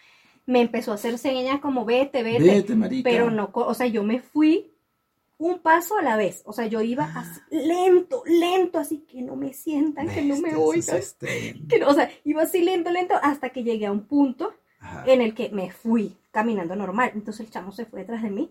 me 0.46 0.60
empezó 0.60 0.92
a 0.92 0.94
hacer 0.94 1.18
señas 1.18 1.60
como 1.60 1.84
vete, 1.84 2.22
vete, 2.22 2.42
Vete, 2.44 2.74
marica. 2.76 3.08
pero 3.10 3.30
no, 3.30 3.50
o 3.52 3.74
sea, 3.74 3.86
yo 3.88 4.04
me 4.04 4.20
fui 4.20 4.70
un 5.38 5.58
paso 5.58 5.98
a 5.98 6.02
la 6.02 6.16
vez, 6.16 6.42
o 6.46 6.52
sea, 6.52 6.66
yo 6.66 6.80
iba 6.80 7.04
así, 7.14 7.40
lento, 7.50 8.22
lento, 8.26 8.78
así 8.78 8.98
que 9.10 9.20
no 9.22 9.34
me 9.36 9.52
sientan, 9.52 10.08
que 10.08 10.22
no 10.22 10.36
me 10.38 10.54
oigan, 10.54 11.00
que 11.68 11.78
no- 11.80 11.88
o 11.88 11.94
sea, 11.94 12.08
iba 12.24 12.42
así 12.42 12.62
lento, 12.62 12.90
lento, 12.90 13.14
hasta 13.22 13.50
que 13.50 13.64
llegué 13.64 13.86
a 13.86 13.92
un 13.92 14.04
punto 14.06 14.54
Ajá. 14.80 15.04
en 15.06 15.20
el 15.20 15.34
que 15.34 15.50
me 15.50 15.70
fui 15.72 16.16
caminando 16.30 16.74
normal. 16.76 17.10
Entonces 17.14 17.44
el 17.46 17.52
chamo 17.52 17.72
se 17.72 17.84
fue 17.84 18.00
detrás 18.00 18.22
de 18.22 18.30
mí 18.30 18.50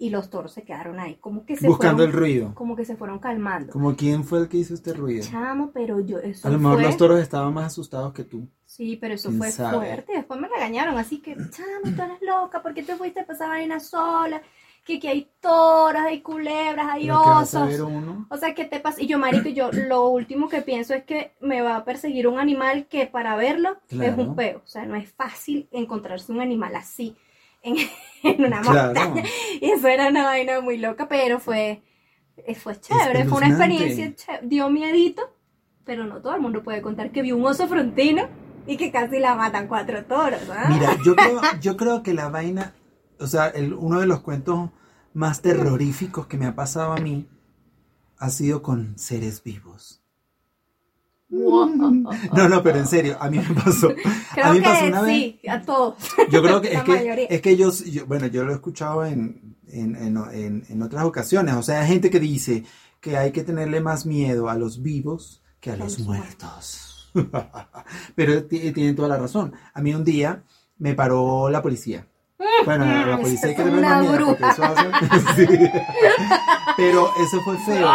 y 0.00 0.08
los 0.10 0.30
toros 0.30 0.52
se 0.52 0.62
quedaron 0.62 0.98
ahí, 0.98 1.16
como 1.20 1.44
que 1.44 1.56
se 1.56 1.68
Buscando 1.68 2.02
el 2.04 2.12
ruido. 2.12 2.54
como 2.54 2.74
que 2.74 2.84
se 2.86 2.96
fueron 2.96 3.18
calmando. 3.18 3.70
Como 3.72 3.94
quién 3.94 4.24
fue 4.24 4.38
el 4.40 4.48
que 4.48 4.56
hizo 4.56 4.72
este 4.74 4.94
ruido. 4.94 5.22
Chamo, 5.24 5.70
pero 5.72 6.00
yo 6.00 6.18
eso 6.18 6.48
A 6.48 6.50
lo 6.50 6.58
mejor 6.58 6.78
fue, 6.78 6.84
los 6.86 6.96
toros 6.96 7.20
estaban 7.20 7.52
más 7.54 7.66
asustados 7.66 8.12
que 8.14 8.24
tú. 8.24 8.48
sí, 8.64 8.96
pero 9.00 9.14
eso 9.14 9.28
¿Quién 9.28 9.38
fue 9.38 9.50
sabe? 9.52 9.76
fuerte. 9.76 10.12
Después 10.14 10.40
me 10.40 10.48
regañaron, 10.48 10.96
así 10.96 11.20
que, 11.20 11.36
chamo, 11.36 11.94
tú 11.94 12.02
eres 12.02 12.18
loca, 12.22 12.62
¿por 12.62 12.72
qué 12.74 12.82
te 12.82 12.96
fuiste 12.96 13.20
a 13.20 13.26
pasar 13.26 13.50
vaina 13.50 13.78
sola? 13.78 14.40
Que 14.86 14.96
aquí 14.96 15.06
hay 15.08 15.30
toros, 15.40 16.00
hay 16.00 16.22
culebras, 16.22 16.88
hay 16.88 17.02
Pero 17.04 17.22
¿qué 17.22 17.28
va 17.30 17.40
a 17.40 17.46
saber 17.46 17.82
osos. 17.82 17.92
uno? 17.92 18.26
O 18.30 18.36
sea, 18.38 18.54
¿qué 18.54 18.64
te 18.64 18.80
pasa? 18.80 19.02
Y 19.02 19.06
yo, 19.06 19.18
marico, 19.18 19.50
yo 19.50 19.70
lo 19.72 20.08
último 20.08 20.48
que 20.48 20.62
pienso 20.62 20.94
es 20.94 21.04
que 21.04 21.34
me 21.40 21.60
va 21.60 21.76
a 21.76 21.84
perseguir 21.84 22.26
un 22.26 22.38
animal 22.38 22.86
que 22.88 23.06
para 23.06 23.36
verlo 23.36 23.76
es 23.90 24.16
un 24.16 24.34
peo. 24.34 24.62
O 24.64 24.66
sea, 24.66 24.86
no 24.86 24.94
es 24.96 25.12
fácil 25.12 25.68
encontrarse 25.72 26.32
un 26.32 26.40
animal 26.40 26.74
así 26.74 27.14
en, 27.62 27.76
en 28.22 28.44
una 28.44 28.60
Claro. 28.62 28.94
montaña. 29.00 29.24
Y 29.60 29.70
eso 29.70 29.88
era 29.88 30.08
una 30.08 30.24
vaina 30.24 30.60
muy 30.60 30.76
loca, 30.78 31.08
pero 31.08 31.38
fue, 31.40 31.82
eh, 32.36 32.54
fue 32.54 32.78
chévere, 32.80 33.24
fue 33.26 33.38
una 33.38 33.48
experiencia 33.48 34.14
chévere. 34.14 34.46
Dio 34.46 34.70
miedito, 34.70 35.36
pero 35.84 36.04
no 36.06 36.20
todo 36.22 36.34
el 36.34 36.40
mundo 36.40 36.62
puede 36.62 36.80
contar 36.82 37.10
que 37.12 37.22
vio 37.22 37.36
un 37.36 37.44
oso 37.46 37.66
frontino 37.68 38.28
y 38.66 38.76
que 38.76 38.90
casi 38.90 39.18
la 39.18 39.34
matan 39.34 39.68
cuatro 39.68 40.04
toros. 40.04 40.42
¿ah? 40.50 40.66
Mira, 40.70 40.96
yo 41.04 41.14
creo, 41.16 41.40
yo 41.60 41.76
creo 41.76 42.02
que 42.02 42.14
la 42.14 42.28
vaina, 42.28 42.74
o 43.18 43.26
sea, 43.26 43.48
el- 43.48 43.74
uno 43.74 44.00
de 44.00 44.06
los 44.06 44.20
cuentos 44.20 44.70
más 45.12 45.42
terroríficos 45.42 46.26
que 46.26 46.36
me 46.38 46.46
ha 46.46 46.54
pasado 46.54 46.92
a 46.92 46.96
mí 46.98 47.28
ha 48.18 48.30
sido 48.30 48.62
con 48.62 48.96
seres 48.98 49.42
vivos. 49.42 49.99
No, 51.30 52.48
no, 52.48 52.62
pero 52.62 52.78
en 52.78 52.86
serio, 52.86 53.16
a 53.20 53.30
mí 53.30 53.38
me 53.38 53.54
pasó. 53.54 53.88
Creo 54.34 54.46
a 54.46 54.52
mí 54.52 54.60
que 54.60 54.66
me 54.66 54.72
pasó 54.72 54.86
una 54.86 55.02
vez. 55.02 55.14
sí, 55.40 55.40
a 55.48 55.62
todos. 55.62 55.94
Yo 56.30 56.42
creo 56.42 56.60
que 56.60 56.70
La 56.72 56.78
es 56.80 56.84
que, 56.84 57.26
es 57.30 57.40
que 57.40 57.56
yo, 57.56 57.70
yo- 57.72 58.06
bueno, 58.06 58.26
yo 58.26 58.44
lo 58.44 58.50
he 58.50 58.54
escuchado 58.54 59.04
en, 59.06 59.56
en, 59.68 59.94
en, 59.96 60.64
en- 60.68 60.82
otras 60.82 61.04
ocasiones. 61.04 61.54
O 61.54 61.62
sea, 61.62 61.80
hay 61.82 61.88
gente 61.88 62.10
que 62.10 62.20
dice 62.20 62.64
que 63.00 63.16
hay 63.16 63.30
que 63.32 63.44
tenerle 63.44 63.80
más 63.80 64.06
miedo 64.06 64.48
a 64.50 64.56
los 64.56 64.82
vivos 64.82 65.42
que 65.60 65.70
a 65.70 65.76
Que 65.76 65.82
a 65.82 65.84
los 65.84 65.98
los 65.98 66.06
muertos. 66.08 67.10
Pero 68.14 68.44
ti- 68.44 68.72
tienen 68.72 68.96
toda 68.96 69.08
la 69.08 69.18
razón. 69.18 69.52
A 69.74 69.80
mí 69.80 69.94
un 69.94 70.04
día 70.04 70.42
me 70.78 70.94
paró 70.94 71.48
la 71.50 71.62
policía. 71.62 72.06
Bueno, 72.64 72.84
la, 72.86 73.16
policía 73.20 73.48
hay 73.50 73.54
que 73.56 73.62
tener 73.62 73.78
Una 73.78 74.02
bruja. 74.02 74.50
eso 74.50 74.64
hace- 74.64 75.36
Sí. 75.46 75.46
Pero 76.76 77.10
eso 77.22 77.40
fue 77.42 77.56
feo. 77.58 77.88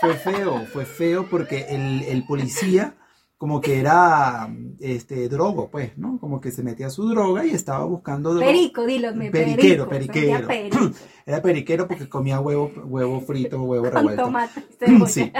Fue 0.00 0.14
feo, 0.14 0.66
fue 0.72 0.84
feo 0.84 1.26
porque 1.30 1.66
el, 1.68 2.02
el 2.02 2.26
policía 2.26 2.94
como 3.36 3.60
que 3.60 3.78
era 3.78 4.48
este 4.80 5.28
drogo, 5.28 5.68
pues, 5.70 5.98
¿no? 5.98 6.18
Como 6.18 6.40
que 6.40 6.50
se 6.50 6.62
metía 6.62 6.88
su 6.88 7.08
droga 7.08 7.44
y 7.44 7.50
estaba 7.50 7.84
buscando 7.84 8.30
droga. 8.32 8.46
Perico, 8.46 8.86
dilo, 8.86 9.14
me 9.14 9.30
Periquero, 9.30 9.88
periquero. 9.88 10.46
perico, 10.46 10.78
Era 11.26 11.42
periquero 11.42 11.86
porque 11.86 12.08
comía 12.08 12.40
huevo, 12.40 12.72
huevo 12.84 13.20
frito, 13.20 13.60
huevo 13.62 13.84
con 13.84 13.92
revuelto. 13.94 14.22
tomate. 14.22 14.64
Sí. 15.08 15.30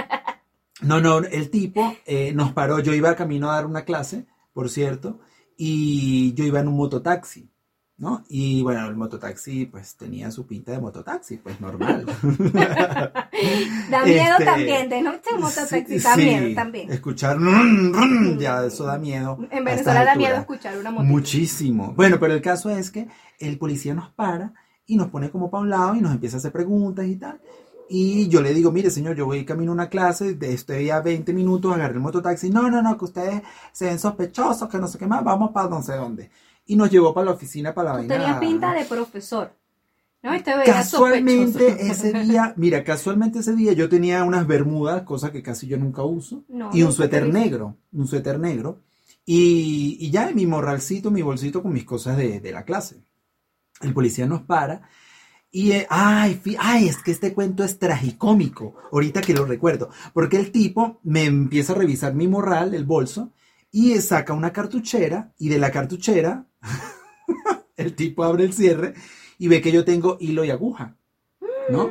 No, 0.81 0.99
no, 1.01 1.19
el 1.19 1.49
tipo 1.49 1.95
eh, 2.05 2.31
nos 2.35 2.51
paró. 2.51 2.79
Yo 2.79 2.93
iba 2.93 3.15
camino 3.15 3.49
a 3.49 3.55
dar 3.55 3.65
una 3.65 3.85
clase, 3.85 4.25
por 4.53 4.69
cierto, 4.69 5.19
y 5.57 6.33
yo 6.35 6.43
iba 6.43 6.59
en 6.59 6.67
un 6.67 6.75
mototaxi. 6.75 7.49
¿No? 7.97 8.23
Y 8.27 8.61
bueno, 8.61 8.87
el 8.87 8.95
mototaxi 8.95 9.65
pues 9.67 9.95
tenía 9.95 10.29
su 10.31 10.45
pinta 10.45 10.71
de 10.71 10.79
mototaxi, 10.79 11.37
pues 11.37 11.59
normal. 11.61 12.05
Da 13.89 14.03
miedo 14.05 14.33
Este, 14.33 14.45
también, 14.45 14.89
de 14.89 15.01
noche 15.01 15.29
un 15.33 15.41
mototaxi 15.41 15.99
Sí, 15.99 15.99
da 15.99 16.15
sí, 16.15 16.21
miedo 16.21 16.55
también. 16.55 16.91
Escuchar, 16.91 17.37
ya 18.37 18.65
eso 18.65 18.85
da 18.85 18.97
miedo. 18.97 19.37
En 19.51 19.63
Venezuela 19.63 20.03
da 20.03 20.15
miedo 20.15 20.35
escuchar 20.35 20.77
una 20.77 20.91
moto. 20.91 21.05
Muchísimo. 21.05 21.93
Bueno, 21.95 22.19
pero 22.19 22.33
el 22.33 22.41
caso 22.41 22.69
es 22.69 22.91
que 22.91 23.07
el 23.39 23.57
policía 23.57 23.93
nos 23.93 24.09
para 24.11 24.53
y 24.85 24.97
nos 24.97 25.09
pone 25.09 25.29
como 25.29 25.49
para 25.49 25.63
un 25.63 25.69
lado 25.69 25.95
y 25.95 26.01
nos 26.01 26.11
empieza 26.11 26.37
a 26.37 26.39
hacer 26.39 26.51
preguntas 26.51 27.05
y 27.05 27.15
tal. 27.15 27.39
Y 27.87 28.27
yo 28.29 28.41
le 28.41 28.53
digo, 28.53 28.71
mire 28.71 28.89
señor, 28.89 29.15
yo 29.15 29.25
voy 29.25 29.45
camino 29.45 29.71
a 29.71 29.75
una 29.75 29.89
clase, 29.89 30.33
de 30.33 30.53
estoy 30.53 30.89
a 30.89 31.01
20 31.01 31.33
minutos, 31.33 31.73
agarré 31.73 31.93
el 31.93 31.99
mototaxi. 31.99 32.49
No, 32.49 32.69
no, 32.69 32.81
no, 32.81 32.97
que 32.97 33.05
ustedes 33.05 33.41
se 33.71 33.85
ven 33.85 33.99
sospechosos, 33.99 34.67
que 34.67 34.79
no 34.79 34.87
sé 34.87 34.97
qué 34.97 35.07
más, 35.07 35.23
vamos 35.23 35.51
para 35.51 35.69
no 35.69 35.81
sé 35.83 35.95
dónde. 35.95 36.31
Y 36.65 36.75
nos 36.75 36.89
llevó 36.89 37.13
para 37.13 37.25
la 37.25 37.31
oficina, 37.31 37.73
para 37.73 37.89
la 37.89 37.95
Tú 37.95 38.07
vaina. 38.07 38.15
tenías 38.15 38.39
pinta 38.39 38.73
de 38.73 38.85
profesor. 38.85 39.53
¿No? 40.23 40.35
Y 40.35 40.41
te 40.41 40.55
veías 40.57 40.75
Casualmente 40.75 41.87
ese 41.87 42.11
día, 42.23 42.53
mira, 42.57 42.83
casualmente 42.83 43.39
ese 43.39 43.55
día 43.55 43.73
yo 43.73 43.87
tenía 43.89 44.23
unas 44.23 44.47
bermudas, 44.47 45.03
cosa 45.03 45.31
que 45.31 45.43
casi 45.43 45.67
yo 45.67 45.77
nunca 45.77 46.01
uso, 46.03 46.43
No, 46.47 46.71
y 46.73 46.81
un 46.81 46.91
suéter 46.91 47.31
negro, 47.31 47.77
un 47.91 48.07
suéter 48.07 48.39
negro, 48.39 48.81
y, 49.23 49.97
y 49.99 50.09
ya 50.09 50.29
en 50.29 50.35
mi 50.35 50.47
morralcito, 50.47 51.11
mi 51.11 51.21
bolsito 51.21 51.61
con 51.61 51.73
mis 51.73 51.85
cosas 51.85 52.17
de, 52.17 52.39
de 52.39 52.51
la 52.51 52.63
clase. 52.63 53.03
El 53.81 53.93
policía 53.93 54.25
nos 54.25 54.41
para 54.41 54.89
y, 55.51 55.71
eh, 55.71 55.87
ay, 55.89 56.41
ay, 56.59 56.87
es 56.89 56.97
que 56.97 57.11
este 57.11 57.33
cuento 57.33 57.63
es 57.63 57.79
tragicómico, 57.79 58.75
ahorita 58.91 59.21
que 59.21 59.33
lo 59.33 59.45
recuerdo, 59.45 59.89
porque 60.13 60.37
el 60.37 60.51
tipo 60.51 60.99
me 61.03 61.23
empieza 61.23 61.73
a 61.73 61.75
revisar 61.77 62.13
mi 62.13 62.27
morral, 62.27 62.73
el 62.73 62.83
bolso, 62.83 63.31
y 63.77 63.99
saca 63.99 64.31
una 64.33 64.53
cartuchera, 64.53 65.33
y 65.37 65.49
de 65.49 65.57
la 65.59 65.69
cartuchera, 65.69 66.45
el 67.75 67.93
tipo 67.93 68.23
abre 68.23 68.45
el 68.45 68.53
cierre 68.53 68.93
y 69.37 69.49
ve 69.49 69.59
que 69.61 69.71
yo 69.73 69.83
tengo 69.83 70.15
hilo 70.21 70.45
y 70.45 70.49
aguja, 70.49 70.95
¿no? 71.69 71.89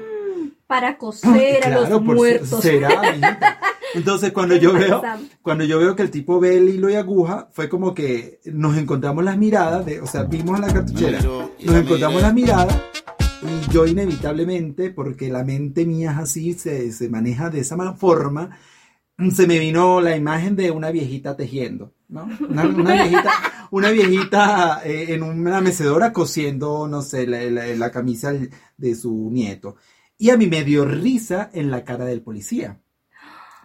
Para 0.67 0.97
coser 0.97 1.63
a 1.67 1.89
los 1.91 2.01
muertos. 2.03 2.63
será. 2.63 2.89
Entonces 3.95 4.33
cuando 4.33 4.57
yo 4.57 4.73
veo, 4.79 5.03
cuando 5.43 5.65
yo 5.65 5.79
veo 5.79 5.95
que 5.95 6.03
el 6.03 6.11
tipo 6.11 6.41
ve 6.41 6.57
el 6.57 6.71
hilo 6.71 6.89
y 6.89 6.95
aguja, 6.95 7.49
fue 7.53 7.69
como 7.69 7.93
que 7.95 8.41
nos 8.47 8.79
encontramos 8.79 9.23
las 9.23 9.37
miradas, 9.37 9.85
de, 9.85 10.01
o 10.01 10.07
sea, 10.07 10.23
vimos 10.23 10.59
la 10.61 10.73
cartuchera, 10.73 11.21
nos 11.23 11.77
encontramos 11.77 12.23
las 12.23 12.33
miradas 12.33 12.75
y 13.43 13.71
yo 13.73 13.87
inevitablemente, 13.87 14.89
porque 14.91 15.29
la 15.29 15.45
mente 15.45 15.85
mía 15.85 16.13
es 16.13 16.19
así, 16.19 16.55
se, 16.55 16.91
se 16.93 17.11
maneja 17.11 17.51
de 17.51 17.61
esa 17.61 17.77
ma- 17.77 17.93
forma, 17.95 18.57
se 19.35 19.47
me 19.47 19.59
vino 19.59 20.01
la 20.01 20.17
imagen 20.17 20.57
de 20.57 20.71
una 20.71 20.91
viejita 20.91 21.37
tejiendo, 21.37 21.93
¿no? 22.09 22.29
Una, 22.49 22.65
una 22.67 22.93
viejita, 22.95 23.33
una 23.71 23.91
viejita 23.91 24.81
eh, 24.85 25.15
en 25.15 25.23
una 25.23 25.61
mecedora 25.61 26.13
cosiendo, 26.13 26.89
no 26.89 27.03
sé, 27.03 27.27
la, 27.27 27.43
la- 27.45 27.67
la 27.67 27.91
camisa 27.91 28.33
de 28.77 28.95
su 28.95 29.31
nieto. 29.31 29.77
Y 30.19 30.31
a 30.31 30.37
mí 30.37 30.47
me 30.47 30.65
dio 30.65 30.85
risa 30.85 31.51
en 31.53 31.71
la 31.71 31.85
cara 31.85 32.05
del 32.05 32.23
policía. 32.23 32.81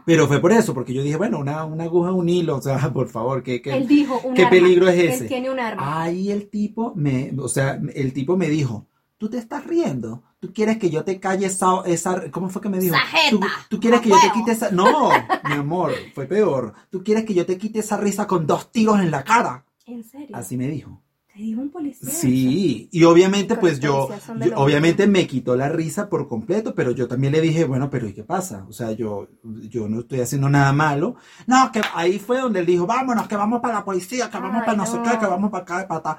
Pero 0.06 0.28
fue 0.28 0.40
por 0.42 0.52
eso, 0.52 0.74
porque 0.74 0.94
yo 0.94 1.04
dije, 1.04 1.18
bueno, 1.18 1.40
una, 1.40 1.66
una 1.66 1.84
aguja, 1.84 2.12
un 2.12 2.30
hilo, 2.30 2.58
o 2.58 2.62
sea, 2.62 2.78
por 2.94 3.10
favor, 3.10 3.44
Él 3.46 3.88
dijo 3.88 4.20
un 4.24 4.34
¿Qué 4.34 4.42
arma. 4.44 4.50
peligro 4.52 4.88
es 4.88 5.04
ese? 5.04 5.24
Él 5.24 5.28
tiene 5.30 5.50
un 5.52 5.60
arma. 5.60 6.02
Ahí 6.04 6.32
el 6.32 6.50
tipo 6.50 6.94
me, 6.96 7.32
o 7.38 7.48
sea, 7.48 7.80
el 7.94 8.14
tipo 8.14 8.36
me 8.38 8.50
dijo, 8.50 8.88
tú 9.20 9.30
te 9.30 9.38
estás 9.38 9.68
riendo, 9.68 10.24
tú 10.40 10.52
quieres 10.54 10.78
que 10.80 10.90
yo 10.90 11.04
te 11.04 11.20
calle 11.20 11.46
esa, 11.46 11.82
esa 11.86 12.32
¿cómo 12.32 12.50
fue 12.50 12.62
que 12.62 12.70
me 12.70 12.80
dijo? 12.80 12.96
¿Tú, 13.30 13.42
tú 13.70 13.80
quieres 13.80 14.00
no 14.00 14.04
que 14.04 14.10
yo 14.10 14.16
te 14.16 14.30
puedo". 14.30 14.34
quite 14.34 14.52
esa, 14.54 14.72
no, 14.72 15.10
mi 15.44 15.54
amor, 15.56 15.92
fue 16.16 16.26
peor, 16.26 16.74
tú 16.90 17.04
quieres 17.04 17.26
que 17.26 17.34
yo 17.34 17.46
te 17.46 17.58
quite 17.58 17.80
esa 17.80 17.98
risa 17.98 18.26
con 18.26 18.48
dos 18.48 18.72
tiros 18.72 19.00
en 19.00 19.12
la 19.12 19.24
cara, 19.24 19.66
¿En 19.86 20.04
serio? 20.04 20.36
así 20.36 20.58
me 20.58 20.68
dijo. 20.68 21.02
Te 21.34 21.40
dijo 21.44 21.62
un 21.62 21.70
policía. 21.70 22.10
Sí, 22.10 22.90
y 22.92 23.04
obviamente 23.04 23.56
pues 23.56 23.80
yo, 23.80 24.10
obviamente 24.56 25.06
me 25.06 25.28
quitó 25.28 25.56
la 25.56 25.70
risa 25.70 26.10
por 26.10 26.28
completo, 26.28 26.74
pero 26.74 26.92
yo 26.92 27.08
también 27.08 27.34
le 27.34 27.42
dije, 27.42 27.66
bueno, 27.66 27.90
pero 27.90 28.08
¿y 28.08 28.14
qué 28.14 28.24
pasa? 28.24 28.66
O 28.68 28.74
sea, 28.74 28.94
yo, 28.94 29.28
yo 29.44 29.88
no 29.88 30.00
estoy 30.00 30.22
haciendo 30.22 30.50
nada 30.50 30.74
malo. 30.74 31.16
No, 31.46 31.72
que 31.72 31.82
ahí 31.94 32.20
fue 32.20 32.40
donde 32.40 32.62
él 32.62 32.66
dijo, 32.66 32.88
vámonos, 32.88 33.28
que 33.28 33.36
vamos 33.38 33.62
para 33.62 33.76
la 33.76 33.86
policía, 33.86 34.30
que 34.30 34.38
vamos 34.38 34.62
Ay, 34.62 34.66
para 34.66 34.78
no, 34.78 34.86
sé 34.86 34.98
qué, 35.04 35.20
que 35.20 35.26
vamos 35.28 35.52
para 35.52 35.64
acá 35.64 35.80
de 35.80 35.86
pata. 35.86 36.18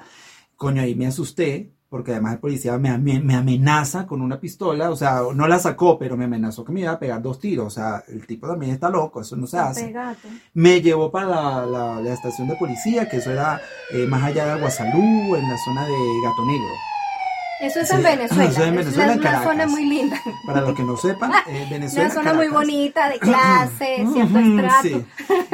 Coño, 0.55 0.81
ahí 0.81 0.95
me 0.95 1.07
asusté, 1.07 1.73
porque 1.91 2.11
además 2.13 2.35
el 2.35 2.39
policía 2.39 2.77
me, 2.77 2.97
me, 2.97 3.19
me 3.19 3.35
amenaza 3.35 4.07
con 4.07 4.21
una 4.21 4.39
pistola, 4.39 4.89
o 4.89 4.95
sea, 4.95 5.23
no 5.35 5.45
la 5.45 5.59
sacó, 5.59 5.99
pero 5.99 6.15
me 6.15 6.23
amenazó 6.23 6.63
que 6.63 6.71
me 6.71 6.79
iba 6.79 6.91
a 6.93 6.97
pegar 6.99 7.21
dos 7.21 7.37
tiros. 7.37 7.67
O 7.67 7.69
sea, 7.69 8.01
el 8.07 8.25
tipo 8.25 8.47
también 8.47 8.71
está 8.71 8.89
loco, 8.89 9.19
eso 9.19 9.35
no 9.35 9.45
se 9.45 9.57
hace 9.59 9.87
Pegate. 9.87 10.29
me 10.53 10.81
llevó 10.81 11.11
para 11.11 11.27
la, 11.27 11.65
la- 11.65 12.01
la 12.01 12.13
estación 12.13 12.47
de 12.47 12.55
policía, 12.55 13.09
que 13.09 13.17
eso 13.17 13.29
era 13.31 13.59
eh, 13.93 14.07
más 14.07 14.23
allá 14.23 14.45
de 14.45 14.51
Aguasalú, 14.51 15.35
en 15.35 15.49
la 15.49 15.57
zona 15.65 15.85
de 15.85 15.93
Gato 16.23 16.45
Negro. 16.45 16.73
Eso 17.61 17.79
es 17.81 17.89
Sí, 17.89 17.95
en 17.95 18.03
Venezuela. 18.03 18.43
eso 18.49 18.61
es 18.63 18.67
en 18.69 18.75
Venezuela, 18.75 19.03
una, 19.03 19.13
en 19.13 19.19
una 19.19 19.31
zona 19.31 19.43
Caracas. 19.43 19.71
muy 19.71 19.85
linda. 19.85 20.17
Para 20.47 20.61
los 20.61 20.73
que 20.73 20.83
no 20.83 20.95
sepan, 20.97 21.31
eh, 21.49 21.67
Venezuela. 21.69 22.05
Una 22.05 22.13
zona 22.15 22.33
muy 22.33 22.47
Caracas. 22.47 22.67
bonita, 22.67 23.09
de 23.09 23.19
clase, 23.19 24.07
cierto 24.13 24.39
estrato. 24.39 24.81
sí. 24.87 25.05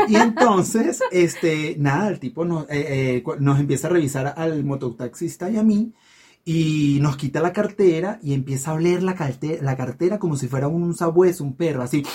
Y 0.07 0.15
entonces, 0.15 1.01
este, 1.11 1.75
nada, 1.79 2.07
el 2.09 2.19
tipo 2.19 2.45
nos, 2.45 2.63
eh, 2.69 3.17
eh, 3.17 3.23
nos 3.39 3.59
empieza 3.59 3.87
a 3.87 3.89
revisar 3.89 4.35
al 4.37 4.63
mototaxista 4.63 5.49
y 5.49 5.57
a 5.57 5.63
mí 5.63 5.91
y 6.49 6.99
nos 7.01 7.17
quita 7.17 7.41
la 7.41 7.51
cartera 7.51 8.19
y 8.23 8.33
empieza 8.33 8.71
a 8.71 8.75
oler 8.75 9.03
la, 9.03 9.15
calte- 9.17 9.59
la 9.61 9.75
cartera 9.75 10.17
como 10.17 10.37
si 10.37 10.47
fuera 10.47 10.69
un 10.69 10.95
sabueso, 10.95 11.43
un 11.43 11.57
perro, 11.57 11.83
así, 11.83 12.05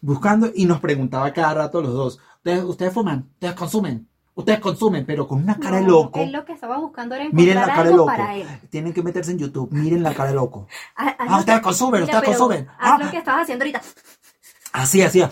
buscando 0.00 0.50
y 0.54 0.64
nos 0.64 0.80
preguntaba 0.80 1.30
cada 1.34 1.52
rato 1.52 1.82
los 1.82 1.92
dos, 1.92 2.18
¿ustedes, 2.38 2.64
ustedes 2.64 2.94
fuman? 2.94 3.28
¿Ustedes 3.34 3.54
consumen? 3.54 4.08
Ustedes 4.34 4.60
consumen, 4.60 5.04
pero 5.06 5.28
con 5.28 5.42
una 5.42 5.58
cara 5.58 5.76
de 5.76 5.82
No, 5.82 5.88
loco. 5.90 6.18
Él 6.20 6.32
lo 6.32 6.44
que 6.46 6.52
estaba 6.54 6.78
buscando 6.78 7.14
era 7.14 7.24
Miren 7.32 7.58
encontrar 7.58 7.68
la 7.68 7.74
cara 7.74 7.88
de 7.90 7.94
loco. 7.96 8.06
para 8.06 8.34
él. 8.34 8.46
Tienen 8.70 8.92
que 8.94 9.02
meterse 9.02 9.30
en 9.32 9.38
YouTube. 9.38 9.68
Miren 9.72 10.02
la 10.02 10.14
cara 10.14 10.30
de 10.30 10.34
loco. 10.36 10.66
Haz 10.96 11.14
Ah, 11.18 11.24
lo 11.30 11.36
ustedes 11.40 11.58
que- 11.58 11.64
consumen, 11.64 12.00
Mira, 12.00 12.18
ustedes 12.18 12.36
consumen. 12.38 12.66
Haz 12.78 12.92
Ah. 13.00 13.04
lo 13.04 13.10
que 13.10 13.18
estabas 13.18 13.42
haciendo 13.42 13.62
ahorita. 13.64 13.82
Así, 14.72 15.02
hacía. 15.02 15.30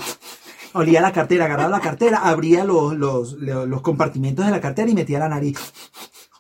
Olía 0.74 1.00
la 1.00 1.12
cartera, 1.12 1.46
agarraba 1.46 1.70
la 1.70 1.80
cartera, 1.80 2.18
abría 2.18 2.62
los, 2.64 2.94
los, 2.94 3.32
los, 3.32 3.66
los 3.66 3.80
compartimentos 3.82 4.44
de 4.44 4.50
la 4.52 4.60
cartera 4.60 4.88
y 4.90 4.94
metía 4.94 5.18
la 5.18 5.28
nariz. 5.30 5.58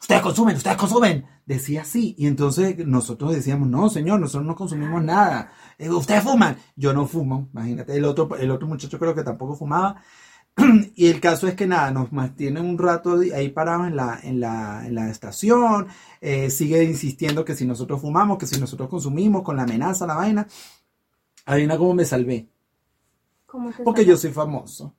Ustedes 0.02 0.20
consumen, 0.22 0.56
ustedes 0.56 0.76
consumen. 0.76 1.24
Decía 1.46 1.82
así. 1.82 2.14
Y 2.18 2.26
entonces 2.26 2.76
nosotros 2.86 3.32
decíamos, 3.34 3.68
no, 3.68 3.88
señor, 3.88 4.20
nosotros 4.20 4.46
no 4.46 4.56
consumimos 4.56 5.02
nada. 5.02 5.52
Eh, 5.78 5.88
Ustedes 5.90 6.24
fuman. 6.24 6.56
Yo 6.76 6.92
no 6.92 7.06
fumo, 7.06 7.48
imagínate. 7.52 7.96
El 7.96 8.04
otro, 8.04 8.36
el 8.36 8.50
otro 8.50 8.66
muchacho 8.66 8.98
creo 8.98 9.14
que 9.14 9.22
tampoco 9.22 9.54
fumaba. 9.54 10.02
Y 10.96 11.06
el 11.08 11.20
caso 11.20 11.46
es 11.48 11.54
que 11.54 11.66
nada, 11.66 11.90
nos 11.92 12.12
mantienen 12.12 12.64
un 12.66 12.78
rato 12.78 13.20
ahí 13.34 13.48
parados 13.50 13.86
en 13.88 13.96
la, 13.96 14.18
en 14.22 14.40
la, 14.40 14.86
en 14.86 14.94
la 14.96 15.10
estación. 15.10 15.88
eh, 16.20 16.50
sigue 16.50 16.82
insistiendo 16.84 17.44
que 17.44 17.54
si 17.54 17.64
nosotros 17.66 18.00
fumamos, 18.00 18.38
que 18.38 18.46
si 18.46 18.60
nosotros 18.60 18.88
consumimos, 18.88 19.42
con 19.42 19.56
la 19.56 19.62
amenaza, 19.64 20.06
la 20.06 20.14
vaina. 20.16 20.46
Adivina 21.46 21.78
cómo 21.78 21.94
me 21.94 22.04
salvé. 22.04 22.48
¿Cómo 23.46 23.70
te 23.72 23.82
Porque 23.84 24.04
yo 24.04 24.16
soy 24.16 24.32
famoso. 24.32 24.94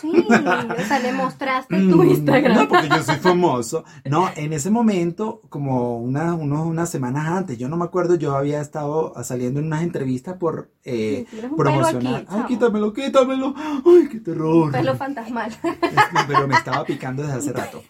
Sí, 0.00 0.12
o 0.28 0.84
sea, 0.88 0.98
le 1.00 1.12
mostraste 1.12 1.76
tu 1.88 2.02
Mm, 2.02 2.08
Instagram. 2.10 2.56
No, 2.56 2.68
porque 2.68 2.88
yo 2.88 3.02
soy 3.02 3.16
famoso. 3.16 3.84
No, 4.04 4.28
en 4.34 4.52
ese 4.52 4.70
momento, 4.70 5.40
como 5.48 5.98
una, 5.98 6.34
unos, 6.34 6.66
unas 6.66 6.90
semanas 6.90 7.28
antes, 7.28 7.58
yo 7.58 7.68
no 7.68 7.76
me 7.76 7.84
acuerdo, 7.84 8.16
yo 8.16 8.34
había 8.36 8.60
estado 8.60 9.14
saliendo 9.22 9.60
en 9.60 9.66
unas 9.66 9.82
entrevistas 9.82 10.36
por 10.36 10.70
eh, 10.84 11.26
Sí, 11.30 11.36
promocionar. 11.56 12.22
aquí, 12.22 12.26
Ay, 12.28 12.42
quítamelo, 12.48 12.92
quítamelo. 12.92 13.54
Ay, 13.56 14.08
qué 14.10 14.20
terror. 14.20 14.72
Pelo 14.72 14.96
fantasmal. 14.96 15.52
Pero 16.26 16.48
me 16.48 16.54
estaba 16.54 16.84
picando 16.84 17.22
desde 17.22 17.38
hace 17.38 17.52
rato. 17.52 17.82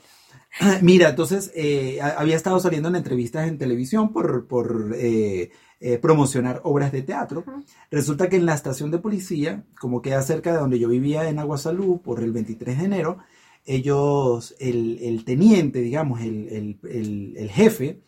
Mira, 0.83 1.09
entonces 1.11 1.51
eh, 1.55 1.99
había 2.03 2.37
estado 2.37 2.61
saliendo 2.61 2.89
en 2.91 2.97
entrevistas 2.97 3.49
en 3.49 3.57
televisión 3.57 4.13
por, 4.13 4.47
por 4.47 4.93
eh, 4.95 5.51
eh, 5.83 5.99
promocionar 5.99 6.61
obras 6.65 6.93
de 6.93 7.03
teatro. 7.03 7.45
Resulta 7.91 8.29
que 8.29 8.37
en 8.37 8.47
la 8.47 8.55
estación 8.55 8.91
de 8.91 8.99
policía, 8.99 9.65
como 9.81 10.01
queda 10.01 10.23
cerca 10.23 10.53
de 10.53 10.59
donde 10.59 10.79
yo 10.79 10.89
vivía 10.89 11.29
en 11.29 11.39
Aguasalú, 11.39 12.01
por 12.03 12.21
el 12.23 12.33
23 12.33 12.79
de 12.79 12.85
enero, 12.85 13.19
ellos, 13.65 14.55
el, 14.59 14.99
el 15.03 15.25
teniente, 15.25 15.81
digamos, 15.81 16.21
el- 16.21 16.79
el- 16.85 17.35
el 17.37 17.51
jefe, 17.51 18.01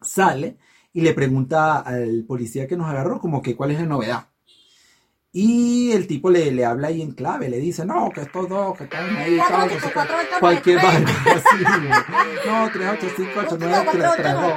sale 0.00 0.56
y 0.92 1.00
le 1.02 1.14
pregunta 1.14 1.78
al 1.80 2.24
policía 2.24 2.66
que 2.66 2.76
nos 2.76 2.88
agarró 2.88 3.20
como 3.20 3.42
que 3.42 3.56
cuál 3.56 3.70
es 3.72 3.78
la 3.80 3.86
novedad. 3.86 4.28
Y 5.34 5.92
el 5.92 6.06
tipo 6.06 6.28
le, 6.28 6.50
le 6.52 6.64
habla 6.66 6.88
ahí 6.88 7.00
en 7.00 7.12
clave, 7.12 7.48
le 7.48 7.56
dice, 7.58 7.86
no, 7.86 8.10
que 8.10 8.20
estos 8.20 8.48
dos, 8.50 8.76
que 8.76 8.84
están 8.84 9.16
ahí, 9.16 9.38
Cuatro, 9.38 9.56
tal, 9.56 9.66
no 9.66 9.68
cinco, 9.72 9.80
sé 9.80 9.86
qué". 9.88 9.94
cuatro, 9.94 10.16
ocho, 10.20 10.40
cualquier 10.40 10.82
vaina, 10.82 11.10
así, 11.10 11.64
no, 12.46 12.70
3, 12.70 12.88
8, 12.92 13.06
5, 13.16 13.30
8, 13.46 13.56
9, 13.58 13.86
3, 13.92 14.04
3, 14.16 14.34
2. 14.34 14.52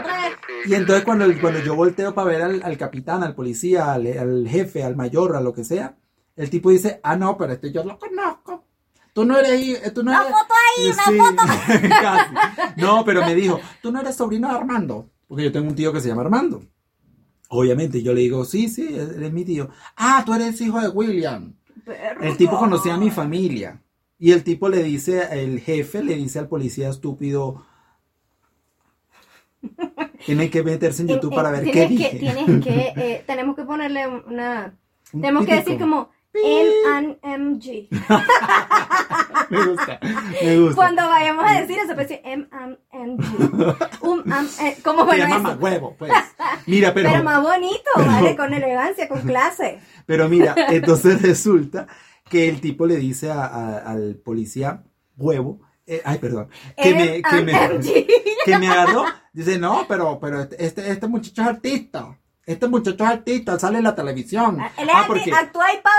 Y 0.66 0.74
entonces 0.76 1.06
cuando, 1.06 1.26
cuando 1.40 1.60
yo 1.62 1.76
volteo 1.76 2.14
para 2.14 2.28
ver 2.28 2.42
al, 2.42 2.62
al 2.64 2.78
capitán, 2.78 3.24
al 3.24 3.36
policía, 3.36 3.94
al, 3.94 4.06
al 4.18 4.48
jefe, 4.50 4.84
al 4.84 4.98
mayor, 4.98 5.38
a 5.38 5.42
lo 5.42 5.54
que 5.54 5.64
sea, 5.64 5.96
el 6.36 6.50
tipo 6.50 6.70
dice, 6.72 7.00
ah, 7.04 7.16
no, 7.16 7.38
pero 7.38 7.54
este 7.54 7.72
yo 7.72 7.84
lo 7.86 7.98
conozco. 7.98 8.66
Tú 9.14 9.24
no 9.24 9.38
eres, 9.40 9.58
hi- 9.62 9.78
tú 9.94 10.04
no 10.04 10.12
Una 10.12 10.24
eres... 10.24 10.34
foto 10.34 10.54
ahí, 10.78 10.92
una 10.92 11.04
Sí, 11.06 11.18
foto. 11.18 11.90
casi. 12.02 12.82
No, 12.82 13.06
pero 13.06 13.22
me 13.26 13.34
dijo, 13.34 13.62
tú 13.82 13.94
no 13.94 14.02
eres 14.02 14.16
sobrino 14.18 14.50
de 14.50 14.56
Armando, 14.56 15.10
porque 15.26 15.46
yo 15.46 15.54
tengo 15.54 15.70
un 15.70 15.76
tío 15.76 15.94
que 15.94 16.02
se 16.02 16.10
llama 16.10 16.24
Armando. 16.24 16.62
Obviamente, 17.50 18.02
yo 18.02 18.14
le 18.14 18.22
digo, 18.22 18.46
sí, 18.46 18.68
sí, 18.70 18.88
él 18.88 19.22
es 19.22 19.34
mi 19.34 19.46
tío. 19.46 19.70
Ah, 19.96 20.24
tú 20.26 20.34
eres 20.34 20.60
hijo 20.62 20.80
de 20.82 20.90
William. 20.90 21.54
El 22.22 22.38
tipo 22.38 22.58
conocía 22.58 22.96
a 22.96 22.98
mi 22.98 23.12
familia. 23.12 23.82
Y 24.18 24.32
el 24.32 24.44
tipo 24.44 24.70
le 24.70 24.82
dice, 24.82 25.28
el 25.32 25.60
jefe 25.60 26.04
le 26.04 26.16
dice 26.16 26.40
al 26.40 26.48
policía 26.48 26.90
estúpido, 26.90 27.64
Tienen 30.26 30.50
que 30.50 30.64
meterse 30.64 31.04
en 31.04 31.10
YouTube 31.10 31.36
para 31.36 31.52
ver 31.52 31.70
qué 31.70 31.88
dije. 31.88 32.12
que, 32.12 32.20
tienes 32.20 32.64
que, 32.64 32.94
eh, 32.96 33.24
tenemos 33.28 33.56
que 33.56 33.64
ponerle 33.64 34.08
una, 34.08 34.78
Un 35.14 35.22
tenemos 35.22 35.46
que 35.46 35.56
decir 35.56 35.80
como 35.80 36.10
M-M-G. 36.44 37.88
Me 39.50 39.64
gusta, 39.66 40.00
me 40.44 40.58
gusta. 40.60 40.76
Cuando 40.76 41.08
vayamos 41.08 41.46
a 41.48 41.62
decir 41.62 41.78
eso, 41.78 41.94
pues 41.94 42.08
sí, 42.08 42.20
M-M-G. 42.24 44.00
Un, 44.02 44.34
am, 44.34 44.48
eh, 44.62 44.78
¿Cómo 44.84 45.06
bueno 45.06 45.24
llama 45.24 45.36
eso? 45.36 45.44
mamagüevo, 45.44 45.96
pues. 45.98 46.12
Mira, 46.66 46.94
pero, 46.94 47.10
Pero 47.12 47.24
más 47.24 47.42
bonito, 47.44 47.90
¿vale? 47.96 48.36
Con 48.36 48.54
elegancia, 48.54 49.08
con 49.08 49.22
clase. 49.22 49.80
pero 50.08 50.28
mira, 50.30 50.56
entonces 50.70 51.22
resulta 51.22 51.88
que 52.30 52.50
el 52.50 52.60
tipo 52.60 52.86
le 52.88 52.96
dice 52.98 53.30
a- 53.32 53.46
a- 53.46 53.78
al 53.92 54.16
policía 54.16 54.84
huevo, 55.16 55.60
eh, 55.86 56.02
ay, 56.04 56.18
perdón, 56.18 56.50
que 56.76 56.94
me, 56.96 57.22
que 57.22 57.42
me, 57.44 58.08
que 58.46 58.58
me 58.58 58.68
agarró. 58.68 59.06
Dice, 59.32 59.60
no, 59.60 59.86
pero, 59.88 60.20
pero 60.20 60.42
este, 60.58 60.90
este 60.90 61.08
muchacho 61.08 61.42
es 61.44 61.48
artista. 61.48 62.18
Este 62.46 62.68
muchacho 62.68 63.04
es 63.04 63.10
artista, 63.10 63.58
sale 63.58 63.80
en 63.80 63.86
la 63.86 63.96
televisión. 63.96 64.60
Él 64.78 64.88
Ah, 64.94 65.02
es 65.02 65.08
porque- 65.08 65.32
actúa 65.34 65.66
y 65.74 65.78
pa' 65.82 65.90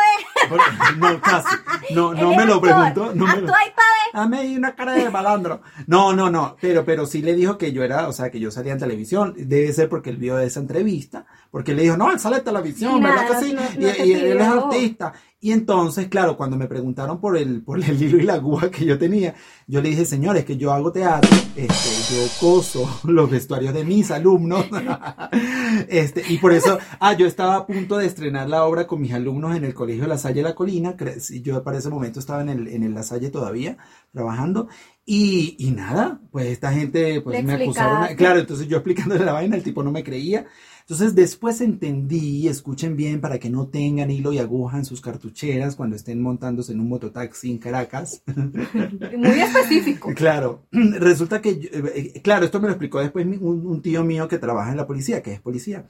ver. 0.49 0.97
no, 0.97 1.21
casi. 1.21 1.57
No, 1.93 2.13
Él 2.13 2.21
no 2.21 2.35
me 2.37 2.45
lo 2.47 2.61
preguntó. 2.61 3.13
No 3.15 3.27
me 3.27 3.33
lo- 3.33 3.39
Actúa 3.49 3.67
y 3.67 3.71
pa' 3.71 3.83
ver. 3.83 4.13
Dame 4.23 4.39
ahí 4.39 4.57
una 4.57 4.77
cara 4.77 4.93
de 4.93 5.11
malandro. 5.11 5.63
No, 5.89 6.13
no, 6.13 6.31
no. 6.31 6.57
Pero, 6.61 6.85
pero 6.85 7.05
sí 7.07 7.21
le 7.21 7.35
dijo 7.35 7.59
que 7.59 7.73
yo 7.73 7.83
era, 7.83 8.07
o 8.09 8.13
sea, 8.13 8.31
que 8.31 8.39
yo 8.39 8.53
salía 8.53 8.73
en 8.75 8.79
televisión. 8.79 9.35
Debe 9.37 9.73
ser 9.73 9.89
porque 9.89 10.11
él 10.11 10.19
vio 10.19 10.39
esa 10.39 10.61
entrevista. 10.61 11.27
Porque 11.51 11.75
le 11.75 11.83
dijo, 11.83 11.97
no, 11.97 12.11
él 12.13 12.19
sale 12.19 12.39
en 12.39 12.45
televisión, 12.45 12.99
Y 12.99 13.03
¿verdad 13.03 13.23
nada, 13.29 13.41
que 13.41 13.47
sí? 13.47 13.53
no- 13.55 13.61
y 13.63 13.85
no 13.87 13.93
te 13.93 14.07
y 14.07 14.13
él 14.13 14.41
es 14.41 14.47
artista. 14.47 15.13
Y 15.41 15.53
entonces, 15.53 16.09
claro, 16.09 16.37
cuando 16.37 16.57
me 16.57 16.67
preguntaron 16.67 17.21
por 17.21 17.37
el, 17.37 17.63
por 17.63 17.79
el 17.83 18.03
hilo 18.03 18.19
y 18.19 18.23
la 18.23 18.35
aguja 18.35 18.71
que 18.71 18.85
yo 18.85 18.99
tenía, 18.99 19.35
yo 19.67 19.81
le 19.81 19.91
dije, 19.91 20.05
señores, 20.05 20.45
que 20.45 20.57
yo 20.57 20.73
hago 20.73 20.91
teatro, 20.91 21.31
este, 21.55 22.15
yo 22.15 22.27
coso 22.41 23.01
los 23.05 23.31
vestuarios 23.31 23.73
de 23.75 23.85
mis 23.85 24.11
alumnos. 24.11 24.65
este, 25.89 26.23
y 26.29 26.39
por 26.39 26.53
eso, 26.53 26.79
ah, 27.01 27.13
yo 27.15 27.27
estaba 27.27 27.57
a 27.57 27.67
punto 27.67 27.97
de 27.99 28.07
estrenar 28.07 28.49
la 28.49 28.65
obra 28.65 28.87
con 28.87 29.01
mis 29.01 29.13
alumnos 29.13 29.55
en 29.57 29.65
el 29.65 29.75
Colegio 29.75 30.07
La 30.07 30.19
Salle 30.19 30.37
de 30.37 30.43
la 30.49 30.55
Colina. 30.55 30.97
Yo 31.43 31.63
para 31.63 31.79
ese 31.79 31.91
momento 31.91 32.19
estaba 32.21 32.43
en 32.43 32.49
el, 32.49 32.69
en 32.69 32.83
el 32.83 32.95
La 32.95 33.03
Salle 33.03 33.31
todavía, 33.31 33.77
trabajando. 34.13 34.69
Y, 35.05 35.55
y 35.61 35.71
nada, 35.71 36.21
pues 36.33 36.47
esta 36.47 36.73
gente 36.73 37.21
pues 37.21 37.45
me 37.45 37.53
acusaron. 37.53 37.93
explicaste. 38.05 38.17
Claro, 38.17 38.41
entonces 38.41 38.67
yo 38.67 38.79
explicándole 38.79 39.25
la 39.25 39.33
vaina, 39.33 39.57
el 39.57 39.63
tipo 39.63 39.83
no 39.83 39.93
me 39.93 40.03
creía. 40.03 40.47
Entonces 40.89 41.17
después 41.17 41.61
entendí, 41.61 42.47
escuchen 42.47 42.97
bien 42.97 43.21
para 43.21 43.41
que 43.41 43.51
no 43.51 43.67
tengan 43.67 44.09
hilo 44.09 44.33
y 44.33 44.39
aguja 44.39 44.79
en 44.79 44.85
sus 44.85 45.01
cartucheras 45.01 45.75
cuando 45.75 45.97
estén 45.97 46.23
montándose 46.23 46.71
en 46.73 46.79
un 46.79 46.89
mototaxi 46.89 47.51
en 47.51 47.59
Caracas. 47.59 48.23
Muy 49.17 49.41
específico. 49.41 50.13
Claro, 50.15 50.63
resulta 50.71 51.43
que, 51.43 51.59
yo- 51.59 51.71
eh, 51.73 52.21
claro, 52.23 52.45
esto 52.45 52.61
me 52.61 52.69
lo 52.69 52.75
explicó 52.75 53.01
después 53.01 53.27
un, 53.27 53.67
un 53.67 53.83
tío 53.83 54.05
mío 54.05 54.29
que 54.29 54.39
trabaja 54.39 54.71
en 54.71 54.77
la 54.77 54.87
policía, 54.87 55.25
que 55.25 55.33
es 55.33 55.41
policía, 55.41 55.87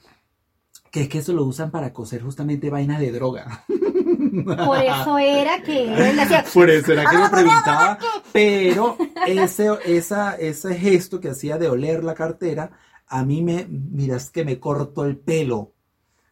que 0.89 1.01
es 1.01 1.09
que 1.09 1.19
eso 1.19 1.31
lo 1.33 1.43
usan 1.43 1.69
para 1.69 1.93
coser 1.93 2.23
justamente 2.23 2.71
vainas 2.71 2.99
de 2.99 3.11
droga. 3.11 3.65
Por 3.67 4.83
eso 4.83 5.19
era 5.19 5.61
que 5.61 5.93
él 5.93 6.17
decía, 6.17 6.43
Por 6.51 6.71
eso 6.71 6.93
era 6.93 7.05
que 7.09 7.17
me 7.19 7.29
preguntaba, 7.29 7.99
pero 8.33 8.97
ese, 9.27 9.69
esa, 9.85 10.35
ese 10.37 10.73
gesto 10.75 11.19
que 11.19 11.29
hacía 11.29 11.59
de 11.59 11.67
oler 11.69 12.03
la 12.03 12.15
cartera, 12.15 12.71
a 13.07 13.23
mí 13.23 13.41
me, 13.41 13.65
miras 13.67 14.29
que 14.29 14.45
me 14.45 14.59
cortó 14.59 15.05
el 15.05 15.17
pelo. 15.17 15.73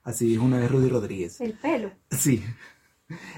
Así 0.03 0.27
dijo 0.27 0.43
una 0.45 0.59
vez 0.59 0.71
Rudy 0.71 0.89
Rodríguez. 0.89 1.41
el 1.41 1.53
pelo. 1.53 1.91
Sí. 2.11 2.43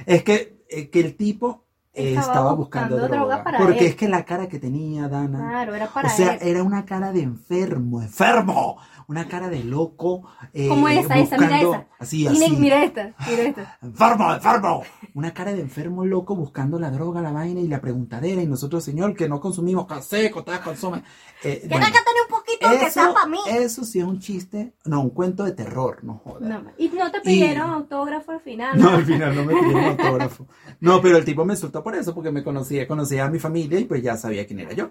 Es 0.05 0.23
que, 0.23 0.63
eh, 0.69 0.89
que 0.89 0.99
el 0.99 1.15
tipo 1.15 1.65
Estaba 1.93 2.21
estaba, 2.27 2.53
buscando, 2.53 2.95
buscando 2.95 3.17
droga. 3.17 3.35
droga 3.35 3.43
para 3.43 3.57
porque 3.57 3.79
él. 3.79 3.85
es 3.87 3.95
que 3.95 4.07
la 4.07 4.23
cara 4.25 4.47
que 4.47 4.59
tenía 4.59 5.07
Dana. 5.07 5.39
Claro, 5.49 5.75
era 5.75 5.87
para 5.91 6.07
o 6.07 6.11
sea, 6.11 6.35
él. 6.35 6.47
era 6.47 6.63
una 6.63 6.85
cara 6.85 7.11
de 7.11 7.21
enfermo, 7.23 8.01
enfermo. 8.01 8.77
Una 9.09 9.25
cara 9.29 9.47
de 9.49 9.63
loco. 9.63 10.23
eh, 10.53 10.67
Como 10.67 10.89
esa, 10.89 11.17
esa, 11.17 11.37
mira 11.37 11.47
buscando- 11.49 11.73
esa. 11.75 11.87
Así, 11.97 12.27
así. 12.27 12.57
mira 12.57 12.83
esta, 12.83 13.13
mira 13.29 13.43
esta. 13.43 13.77
Enfermo, 13.81 14.33
enfermo. 14.33 14.83
Una 15.13 15.33
cara 15.33 15.53
de 15.53 15.61
enfermo 15.61 16.03
loco 16.05 16.35
buscando 16.35 16.77
la 16.77 16.91
droga, 16.91 17.21
la 17.21 17.31
vaina 17.31 17.61
y 17.61 17.67
la 17.69 17.79
preguntadera. 17.79 18.41
Y 18.41 18.47
nosotros, 18.47 18.83
señor, 18.83 19.15
que 19.15 19.29
no 19.29 19.39
consumimos 19.39 19.87
café, 19.87 20.29
cotas 20.29 20.59
consume. 20.59 21.03
Eh, 21.43 21.59
Que 21.61 21.67
bueno, 21.69 21.85
que 21.85 21.91
tener 21.93 22.21
un 22.29 22.35
poquito 22.37 22.69
que 22.69 22.89
sea 22.91 23.03
eso, 23.05 23.13
para 23.13 23.27
mí. 23.27 23.37
eso 23.47 23.85
sí 23.85 23.99
es 23.99 24.05
un 24.05 24.19
chiste. 24.19 24.73
No, 24.83 24.99
un 25.01 25.11
cuento 25.11 25.45
de 25.45 25.53
terror, 25.53 25.99
no 26.03 26.15
jodas. 26.23 26.41
No, 26.41 26.63
y 26.77 26.89
no 26.89 27.09
te 27.09 27.21
pidieron 27.21 27.69
autógrafo 27.69 28.31
al 28.33 28.41
final. 28.41 28.77
No, 28.77 28.89
al 28.89 29.05
final 29.05 29.33
no 29.35 29.45
me 29.45 29.53
pidieron 29.53 29.85
autógrafo. 29.99 30.47
No, 30.81 31.01
pero 31.01 31.15
el 31.15 31.23
tipo 31.23 31.45
me 31.45 31.53
insultó 31.53 31.81
por 31.81 31.95
eso, 31.95 32.13
porque 32.13 32.31
me 32.31 32.43
conocía, 32.43 32.85
conocía 32.87 33.23
a 33.25 33.29
mi 33.29 33.39
familia 33.39 33.79
y 33.79 33.85
pues 33.85 34.03
ya 34.03 34.17
sabía 34.17 34.45
quién 34.45 34.59
era 34.59 34.73
yo. 34.73 34.89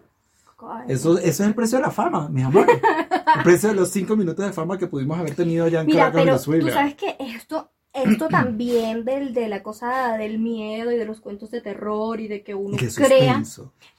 Eso, 0.88 1.18
eso 1.18 1.42
es 1.42 1.48
el 1.48 1.54
precio 1.54 1.76
de 1.78 1.82
la 1.84 1.90
fama, 1.90 2.30
mis 2.30 2.44
amores. 2.46 2.80
El 3.34 3.42
precio 3.42 3.68
de 3.70 3.74
los 3.74 3.90
cinco 3.90 4.16
minutos 4.16 4.44
de 4.46 4.52
fama 4.52 4.78
que 4.78 4.86
pudimos 4.86 5.18
haber 5.18 5.34
tenido 5.34 5.64
allá 5.66 5.80
en 5.80 5.86
Mira, 5.86 6.12
Caracas, 6.12 6.20
pero 6.46 6.56
Venezuela. 6.56 6.64
tú 6.66 6.70
sabes 6.72 6.94
que 6.94 7.16
esto, 7.18 7.70
esto 7.92 8.28
también 8.28 9.04
del, 9.04 9.34
de 9.34 9.48
la 9.48 9.62
cosa 9.62 10.16
del 10.16 10.38
miedo 10.38 10.92
y 10.92 10.96
de 10.96 11.04
los 11.04 11.20
cuentos 11.20 11.50
de 11.50 11.60
terror 11.60 12.20
y 12.20 12.28
de 12.28 12.42
que 12.42 12.54
uno 12.54 12.76
crea, 12.94 13.42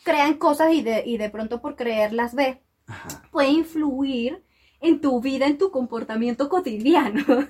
crean 0.03 0.35
cosas 0.35 0.73
y 0.73 0.81
de, 0.81 1.03
y 1.05 1.17
de 1.17 1.29
pronto 1.29 1.61
por 1.61 1.75
creerlas 1.75 2.35
ve, 2.35 2.61
Ajá. 2.87 3.23
puede 3.31 3.49
influir 3.49 4.43
en 4.79 5.01
tu 5.01 5.19
vida, 5.21 5.47
en 5.47 5.57
tu 5.57 5.71
comportamiento 5.71 6.47
cotidiano. 6.49 7.23
Quiero- 7.25 7.47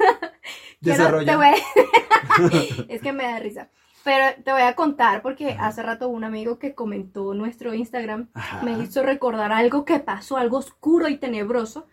Desarrolla. 0.80 1.32
te 1.32 1.36
voy 1.36 1.46
a- 1.48 2.86
es 2.90 3.02
que 3.02 3.14
me 3.14 3.24
da 3.24 3.40
risa. 3.40 3.70
Pero 4.08 4.42
te 4.42 4.54
voy 4.54 4.62
a 4.62 4.74
contar 4.74 5.22
porque 5.22 5.58
hace 5.60 5.84
rato 5.84 6.08
un 6.08 6.24
amigo 6.24 6.60
que 6.60 6.74
comentó 6.74 7.34
nuestro 7.34 7.74
Instagram 7.74 8.30
Ajá. 8.36 8.64
me 8.64 8.80
hizo 8.82 9.04
recordar 9.04 9.52
algo 9.52 9.84
que 9.84 10.00
pasó, 10.00 10.38
algo 10.38 10.60
oscuro 10.60 11.10
y 11.10 11.18
tenebroso, 11.18 11.88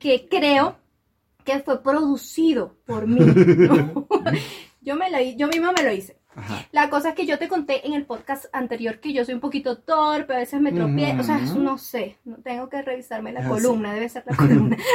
que 0.00 0.28
creo 0.30 0.78
que 1.44 1.60
fue 1.60 1.82
producido 1.82 2.78
por 2.86 3.06
mí. 3.06 3.18
yo, 4.80 4.96
me 4.96 5.10
lo, 5.10 5.20
yo 5.36 5.46
misma 5.48 5.72
me 5.72 5.82
lo 5.82 5.92
hice. 5.92 6.17
Ajá. 6.38 6.66
La 6.72 6.88
cosa 6.90 7.10
es 7.10 7.14
que 7.14 7.26
yo 7.26 7.38
te 7.38 7.48
conté 7.48 7.86
en 7.86 7.94
el 7.94 8.04
podcast 8.06 8.46
anterior 8.52 9.00
que 9.00 9.12
yo 9.12 9.24
soy 9.24 9.34
un 9.34 9.40
poquito 9.40 9.78
torpe, 9.78 10.34
a 10.34 10.38
veces 10.38 10.60
me 10.60 10.72
tropiezo, 10.72 11.20
o 11.20 11.24
sea, 11.24 11.38
no 11.38 11.78
sé, 11.78 12.16
no 12.24 12.36
tengo 12.36 12.68
que 12.68 12.80
revisarme 12.82 13.32
la 13.32 13.40
Ah, 13.44 13.48
columna, 13.48 13.92
debe 13.94 14.08
ser 14.08 14.24
la 14.26 14.36
columna. 14.36 14.76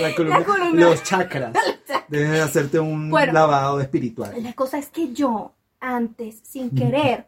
La 0.00 0.14
columna- 0.14 0.38
La 0.40 0.44
columna. 0.44 0.80
Los 0.80 1.02
chakras. 1.04 1.52
Debes 2.08 2.30
de 2.32 2.40
hacerte 2.40 2.80
un 2.80 3.10
Bueno. 3.10 3.32
lavado 3.32 3.80
espiritual. 3.80 4.32
La 4.42 4.52
cosa 4.52 4.78
es 4.78 4.88
que 4.88 5.12
yo, 5.12 5.52
antes, 5.80 6.40
sin 6.42 6.70
querer, 6.70 7.26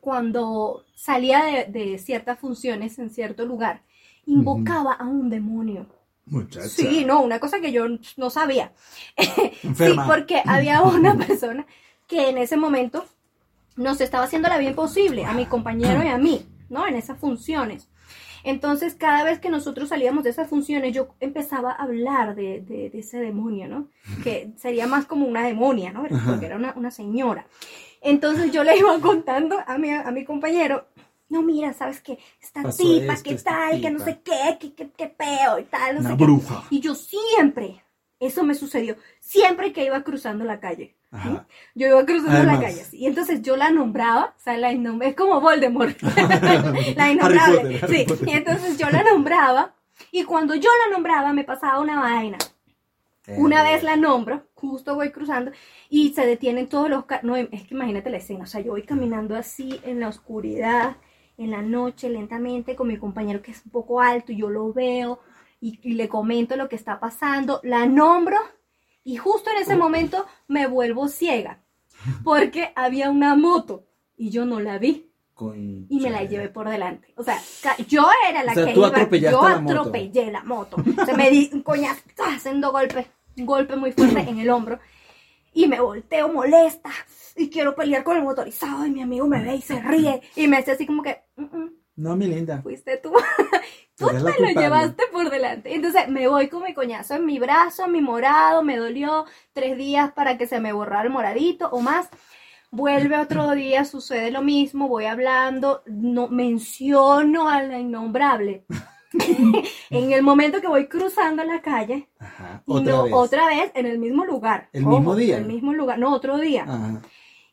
cuando 0.00 0.84
salía 0.94 1.44
de, 1.44 1.64
de 1.66 1.98
ciertas 1.98 2.38
funciones 2.38 2.98
en 2.98 3.10
cierto 3.10 3.44
lugar, 3.44 3.82
invocaba 4.26 4.92
a 4.94 5.04
un 5.04 5.28
demonio. 5.30 5.86
Muchacha. 6.26 6.68
Sí, 6.68 7.04
no, 7.06 7.20
una 7.22 7.38
cosa 7.40 7.60
que 7.60 7.72
yo 7.72 7.86
no 8.16 8.30
sabía. 8.30 8.72
Sí, 9.76 9.94
porque 10.06 10.42
había 10.46 10.82
una 10.82 11.16
persona 11.16 11.66
que 12.08 12.28
en 12.30 12.38
ese 12.38 12.56
momento 12.56 13.04
nos 13.76 14.00
estaba 14.00 14.24
haciendo 14.24 14.48
la 14.48 14.58
bien 14.58 14.74
posible, 14.74 15.24
a 15.24 15.32
mi 15.34 15.46
compañero 15.46 16.02
y 16.02 16.08
a 16.08 16.18
mí, 16.18 16.44
¿no? 16.68 16.86
En 16.88 16.96
esas 16.96 17.18
funciones. 17.20 17.88
Entonces, 18.44 18.94
cada 18.94 19.24
vez 19.24 19.40
que 19.40 19.50
nosotros 19.50 19.88
salíamos 19.90 20.24
de 20.24 20.30
esas 20.30 20.48
funciones, 20.48 20.94
yo 20.94 21.08
empezaba 21.20 21.72
a 21.72 21.82
hablar 21.82 22.34
de, 22.34 22.60
de- 22.60 22.88
de 22.90 22.98
ese 22.98 23.18
demonio, 23.20 23.68
¿no? 23.68 23.88
Que 24.24 24.52
sería 24.56 24.86
más 24.86 25.06
como 25.06 25.26
una 25.26 25.44
demonia, 25.44 25.92
¿no? 25.92 26.02
Porque 26.26 26.46
era 26.46 26.56
una, 26.56 26.72
una 26.76 26.90
señora. 26.90 27.46
Entonces, 28.00 28.50
yo 28.52 28.64
le 28.64 28.76
iba 28.78 28.98
contando 29.00 29.58
a 29.66 29.76
mi, 29.78 29.90
a 29.90 30.10
mi 30.10 30.24
compañero, 30.24 30.86
no, 31.28 31.42
mira, 31.42 31.72
¿sabes 31.74 32.00
qué? 32.00 32.18
Esta 32.40 32.62
Pasó 32.62 32.82
tipa, 32.82 33.12
esto, 33.14 33.28
qué 33.30 33.36
tal, 33.36 33.80
que 33.80 33.90
no 33.90 33.98
tipa. 33.98 34.04
sé 34.10 34.20
qué, 34.24 34.58
que, 34.58 34.74
que, 34.74 34.90
que 34.92 35.06
peo 35.08 35.58
y 35.58 35.64
tal, 35.64 35.96
no 35.96 36.00
Una 36.00 36.10
sé 36.10 36.16
qué. 36.16 36.24
bruja. 36.24 36.64
Y 36.70 36.80
yo 36.80 36.94
siempre, 36.94 37.82
eso 38.18 38.44
me 38.44 38.54
sucedió, 38.54 38.96
siempre 39.20 39.72
que 39.72 39.84
iba 39.84 40.02
cruzando 40.04 40.44
la 40.44 40.58
calle. 40.58 40.94
Yo 41.74 41.86
iba 41.86 42.04
cruzando 42.04 42.30
Además. 42.30 42.58
la 42.60 42.60
calle 42.60 42.82
así. 42.82 42.98
Y 42.98 43.06
entonces 43.06 43.42
yo 43.42 43.56
la 43.56 43.70
nombraba, 43.70 44.34
o 44.36 44.40
sea, 44.40 44.56
la 44.58 44.70
es 44.72 45.16
como 45.16 45.40
Voldemort. 45.40 45.96
la 46.96 47.10
Harry 47.20 47.40
innombrable. 47.40 47.60
Potter, 47.60 47.78
Harry 47.82 47.98
sí. 47.98 48.06
Potter. 48.06 48.28
Y 48.28 48.32
entonces 48.32 48.78
yo 48.78 48.90
la 48.90 49.02
nombraba. 49.02 49.74
Y 50.10 50.24
cuando 50.24 50.54
yo 50.54 50.70
la 50.86 50.92
nombraba 50.94 51.32
me 51.32 51.44
pasaba 51.44 51.80
una 51.80 52.00
vaina. 52.00 52.38
Una 53.34 53.62
Eh, 53.62 53.62
vez 53.62 53.82
la 53.82 53.96
nombro, 53.96 54.44
justo 54.54 54.94
voy 54.94 55.10
cruzando 55.12 55.52
y 55.90 56.12
se 56.14 56.26
detienen 56.26 56.68
todos 56.68 56.88
los 56.90 57.04
carros. 57.06 57.24
No, 57.24 57.36
es 57.36 57.48
que 57.48 57.74
imagínate 57.74 58.10
la 58.10 58.18
escena. 58.18 58.44
O 58.44 58.46
sea, 58.46 58.60
yo 58.60 58.72
voy 58.72 58.82
caminando 58.84 59.36
así 59.36 59.80
en 59.84 60.00
la 60.00 60.08
oscuridad, 60.08 60.96
en 61.36 61.50
la 61.50 61.62
noche, 61.62 62.08
lentamente, 62.10 62.74
con 62.76 62.88
mi 62.88 62.98
compañero 62.98 63.42
que 63.42 63.52
es 63.52 63.62
un 63.66 63.70
poco 63.72 64.00
alto. 64.00 64.32
Y 64.32 64.38
yo 64.38 64.48
lo 64.50 64.72
veo 64.72 65.20
y, 65.60 65.78
y 65.82 65.94
le 65.94 66.08
comento 66.08 66.56
lo 66.56 66.68
que 66.68 66.76
está 66.76 67.00
pasando. 67.00 67.60
La 67.64 67.86
nombro 67.86 68.38
y 69.08 69.16
justo 69.16 69.50
en 69.50 69.56
ese 69.62 69.74
momento 69.74 70.26
me 70.48 70.66
vuelvo 70.66 71.08
ciega 71.08 71.60
porque 72.24 72.72
había 72.76 73.08
una 73.10 73.34
moto 73.36 73.86
y 74.18 74.28
yo 74.28 74.44
no 74.44 74.60
la 74.60 74.78
vi 74.78 75.10
y 75.88 76.00
me 76.00 76.10
la 76.10 76.24
llevé 76.24 76.48
por 76.48 76.68
delante. 76.68 77.14
O 77.16 77.22
sea, 77.22 77.40
yo 77.88 78.06
era 78.28 78.42
la 78.44 78.52
O 78.52 78.54
sea, 78.54 78.66
que 78.66 78.72
tú 78.74 78.80
iba, 78.80 78.88
atropellaste 78.88 79.36
yo 79.38 79.48
la 79.48 79.60
moto. 79.60 79.72
atropellé 79.80 80.30
la 80.30 80.42
moto. 80.44 80.76
O 81.00 81.04
sea, 81.06 81.14
me 81.16 81.30
di 81.30 81.48
un 81.52 81.62
coñazo, 81.62 82.02
haciendo 82.26 82.70
golpe, 82.70 83.06
un 83.36 83.46
golpe 83.46 83.76
muy 83.76 83.92
fuerte 83.92 84.20
en 84.28 84.40
el 84.40 84.50
hombro 84.50 84.78
y 85.54 85.68
me 85.68 85.80
volteo 85.80 86.28
molesta 86.30 86.90
y 87.36 87.48
quiero 87.48 87.74
pelear 87.74 88.04
con 88.04 88.16
el 88.16 88.24
motorizado 88.24 88.84
y 88.84 88.90
mi 88.90 89.00
amigo 89.00 89.26
me 89.26 89.42
ve 89.42 89.54
y 89.54 89.62
se 89.62 89.80
ríe 89.80 90.20
y 90.36 90.48
me 90.48 90.58
hace 90.58 90.72
así 90.72 90.84
como 90.86 91.02
que 91.02 91.22
"Mm, 91.36 91.44
mm". 91.44 91.72
No, 91.98 92.16
mi 92.16 92.26
linda. 92.26 92.62
Fuiste 92.62 92.96
tú. 92.98 93.12
Tú 93.96 94.06
la 94.10 94.20
lo 94.20 94.32
culpable. 94.34 94.54
llevaste 94.54 95.04
por 95.12 95.30
delante. 95.30 95.74
Entonces 95.74 96.08
me 96.08 96.28
voy 96.28 96.48
con 96.48 96.62
mi 96.62 96.72
coñazo 96.74 97.14
en 97.16 97.26
mi 97.26 97.38
brazo, 97.40 97.88
mi 97.88 98.00
morado, 98.00 98.62
me 98.62 98.76
dolió 98.76 99.24
tres 99.52 99.76
días 99.76 100.12
para 100.12 100.38
que 100.38 100.46
se 100.46 100.60
me 100.60 100.72
borrara 100.72 101.02
el 101.02 101.10
moradito 101.10 101.68
o 101.70 101.80
más. 101.80 102.08
Vuelve 102.70 103.18
otro 103.18 103.50
día, 103.54 103.84
sucede 103.84 104.30
lo 104.30 104.42
mismo, 104.42 104.88
voy 104.88 105.06
hablando, 105.06 105.82
no 105.86 106.28
menciono 106.28 107.48
a 107.48 107.62
la 107.64 107.78
innombrable. 107.80 108.66
en 109.90 110.12
el 110.12 110.22
momento 110.22 110.60
que 110.60 110.68
voy 110.68 110.86
cruzando 110.88 111.42
la 111.44 111.62
calle, 111.62 112.08
Ajá. 112.20 112.62
y 112.66 112.72
Otra 112.72 112.92
no, 112.92 113.04
vez. 113.04 113.12
otra 113.14 113.46
vez 113.48 113.72
en 113.74 113.86
el 113.86 113.98
mismo 113.98 114.24
lugar. 114.24 114.68
¿El 114.72 114.86
mismo 114.86 115.16
día? 115.16 115.36
Ah. 115.36 115.38
El 115.38 115.46
mismo 115.46 115.72
lugar, 115.72 115.98
no, 115.98 116.14
otro 116.14 116.38
día. 116.38 116.68
Ajá. 116.68 117.02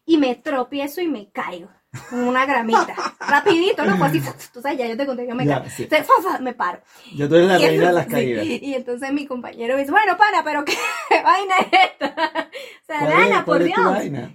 Y 0.05 0.17
me 0.17 0.35
tropiezo 0.35 1.01
y 1.01 1.07
me 1.07 1.31
caigo. 1.31 1.69
Una 2.11 2.45
gramita. 2.45 2.95
Rapidito, 3.19 3.85
¿no? 3.85 3.97
Fue 3.97 4.07
así, 4.07 4.21
tú 4.53 4.61
sabes, 4.61 4.77
ya 4.77 4.87
yo 4.87 4.97
te 4.97 5.05
conté 5.05 5.23
que 5.23 5.29
yo 5.29 5.35
me 5.35 5.45
Ya, 5.45 5.59
caigo. 5.59 5.69
sí. 5.75 5.83
Entonces, 5.83 6.07
fa, 6.07 6.31
fa, 6.31 6.39
me 6.39 6.53
paro. 6.53 6.79
Yo 7.15 7.27
tú 7.29 7.35
eres 7.35 7.47
la 7.47 7.59
Y 7.59 7.65
reina 7.67 7.87
de 7.87 7.93
las 7.93 8.05
entonces- 8.05 8.25
caídas. 8.25 8.43
sí, 8.45 8.59
y 8.61 8.73
entonces 8.73 9.13
mi 9.13 9.27
compañero 9.27 9.73
me 9.75 9.81
dice, 9.81 9.91
bueno, 9.91 10.17
pana, 10.17 10.41
pero 10.43 10.63
qué 10.65 10.73
vaina 11.23 11.55
es 11.59 11.67
esta. 11.91 12.05
O 12.07 12.85
sea, 12.85 12.99
¿Cuál 12.99 13.11
es- 13.11 13.29
Dana, 13.29 13.45
por 13.45 13.63
Dios. 13.63 13.77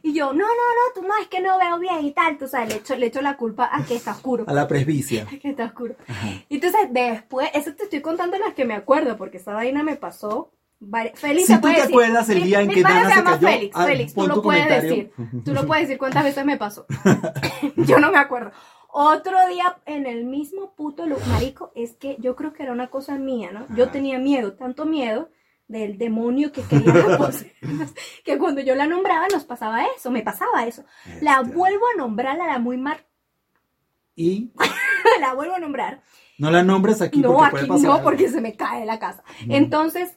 Y 0.02 0.12
yo, 0.12 0.26
no, 0.32 0.38
no, 0.38 0.44
no, 0.46 0.92
tú 0.94 1.02
no, 1.06 1.16
es 1.20 1.28
que 1.28 1.40
no 1.40 1.58
veo 1.58 1.78
bien 1.78 2.04
y 2.04 2.12
tal. 2.12 2.36
Tú 2.38 2.48
sabes, 2.48 2.68
le 2.70 2.74
echo, 2.76 2.96
le 2.96 3.06
echo 3.06 3.22
la 3.22 3.36
culpa 3.36 3.68
a 3.72 3.84
que 3.84 3.94
está 3.96 4.12
oscuro. 4.12 4.44
A 4.46 4.52
la 4.52 4.66
presbicia. 4.66 5.24
A 5.24 5.38
que 5.38 5.50
está 5.50 5.64
oscuro. 5.66 5.94
Ajá. 6.08 6.28
Y 6.48 6.54
entonces 6.56 6.80
después, 6.90 7.48
eso 7.54 7.72
te 7.74 7.84
estoy 7.84 8.00
contando 8.00 8.38
las 8.38 8.54
que 8.54 8.64
me 8.64 8.74
acuerdo, 8.74 9.16
porque 9.16 9.36
esa 9.38 9.52
vaina 9.52 9.82
me 9.82 9.96
pasó. 9.96 10.50
Vari- 10.80 11.12
Félix 11.14 11.46
Si 11.46 11.52
se 11.52 11.54
tú 11.56 11.60
puede 11.62 11.74
te 11.74 11.80
decir- 11.82 11.94
acuerdas 11.94 12.28
el 12.30 12.36
mi- 12.38 12.44
día 12.44 12.60
en 12.62 12.68
mi 12.68 12.74
que 12.74 12.82
Dana 12.82 13.00
se 13.02 13.08
se 13.10 13.16
llama 13.16 13.30
cayó, 13.38 13.48
Félix, 13.48 13.76
ah, 13.76 13.84
Félix, 13.86 14.14
tú 14.14 14.26
lo 14.26 14.42
puedes 14.42 14.82
decir. 14.82 15.12
Tú 15.44 15.54
lo 15.54 15.66
puedes 15.66 15.84
decir 15.88 15.98
cuántas 15.98 16.24
veces 16.24 16.44
me 16.44 16.56
pasó. 16.56 16.86
yo 17.76 17.98
no 17.98 18.10
me 18.10 18.18
acuerdo. 18.18 18.52
Otro 18.92 19.36
día 19.48 19.78
en 19.86 20.06
el 20.06 20.24
mismo 20.24 20.74
puto 20.74 21.06
lugar, 21.06 21.26
marico, 21.28 21.70
es 21.76 21.94
que 21.94 22.16
yo 22.18 22.34
creo 22.34 22.52
que 22.52 22.64
era 22.64 22.72
una 22.72 22.88
cosa 22.88 23.16
mía, 23.18 23.50
¿no? 23.52 23.66
Yo 23.76 23.88
tenía 23.90 24.18
miedo, 24.18 24.54
tanto 24.54 24.84
miedo 24.84 25.28
del 25.68 25.96
demonio 25.98 26.50
que 26.50 26.62
quería 26.62 26.92
poseernos, 27.18 27.92
que 28.24 28.36
cuando 28.38 28.60
yo 28.60 28.74
la 28.74 28.86
nombraba 28.86 29.28
nos 29.32 29.44
pasaba 29.44 29.84
eso, 29.96 30.10
me 30.10 30.22
pasaba 30.22 30.66
eso. 30.66 30.84
La 31.20 31.40
Este, 31.40 31.54
vuelvo 31.54 31.84
a 31.94 31.98
nombrar 31.98 32.40
a 32.40 32.46
la 32.48 32.58
muy 32.58 32.76
mar, 32.78 33.06
Y 34.16 34.50
la 35.20 35.34
vuelvo 35.34 35.54
a 35.54 35.58
nombrar 35.60 36.02
no 36.38 36.50
la 36.50 36.62
nombres 36.64 37.02
aquí 37.02 37.20
no, 37.20 37.34
porque 37.34 37.50
puede 37.50 37.62
aquí 37.64 37.68
pasar 37.68 37.84
no, 37.86 37.92
algo. 37.92 38.04
porque 38.04 38.28
se 38.30 38.40
me 38.40 38.56
cae 38.56 38.86
la 38.86 38.98
casa. 38.98 39.22
Mm. 39.46 39.52
Entonces, 39.52 40.16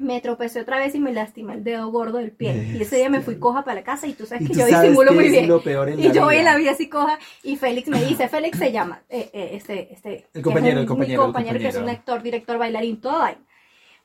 me 0.00 0.20
tropecé 0.20 0.60
otra 0.62 0.78
vez 0.78 0.94
y 0.94 0.98
me 0.98 1.12
lastimé 1.12 1.54
el 1.54 1.62
dedo 1.62 1.88
gordo 1.90 2.18
del 2.18 2.30
pie. 2.32 2.72
Y 2.74 2.82
ese 2.82 2.96
día 2.96 3.08
me 3.10 3.20
fui 3.20 3.36
coja 3.38 3.62
para 3.64 3.76
la 3.80 3.84
casa 3.84 4.06
y 4.06 4.14
tú 4.14 4.24
sabes 4.26 4.48
que 4.48 4.54
tú 4.54 4.58
yo 4.60 4.66
sabes 4.66 4.82
disimulo 4.82 5.10
que 5.10 5.14
muy 5.16 5.26
es 5.26 5.30
bien. 5.32 5.48
lo 5.48 5.62
peor 5.62 5.90
en 5.90 6.00
Y 6.00 6.08
la 6.08 6.12
yo 6.14 6.24
voy 6.24 6.36
en 6.36 6.40
vida. 6.40 6.52
la 6.52 6.56
vida 6.58 6.70
así 6.72 6.88
coja 6.88 7.18
y 7.42 7.56
Félix 7.56 7.88
me 7.88 8.02
dice, 8.04 8.26
Félix 8.28 8.58
se 8.58 8.72
llama, 8.72 9.02
eh, 9.10 9.30
eh, 9.32 9.50
este, 9.52 9.92
este, 9.92 10.26
es 10.32 10.42
compañero, 10.42 10.76
un- 10.76 10.82
el 10.82 10.86
compañero, 10.88 11.08
mi 11.08 11.14
el 11.14 11.32
compañero 11.32 11.58
que 11.58 11.68
es 11.68 11.74
un 11.74 11.80
compañero. 11.82 11.98
actor, 12.00 12.22
director, 12.22 12.58
bailarín, 12.58 13.00
todo 13.00 13.22
ahí. 13.22 13.36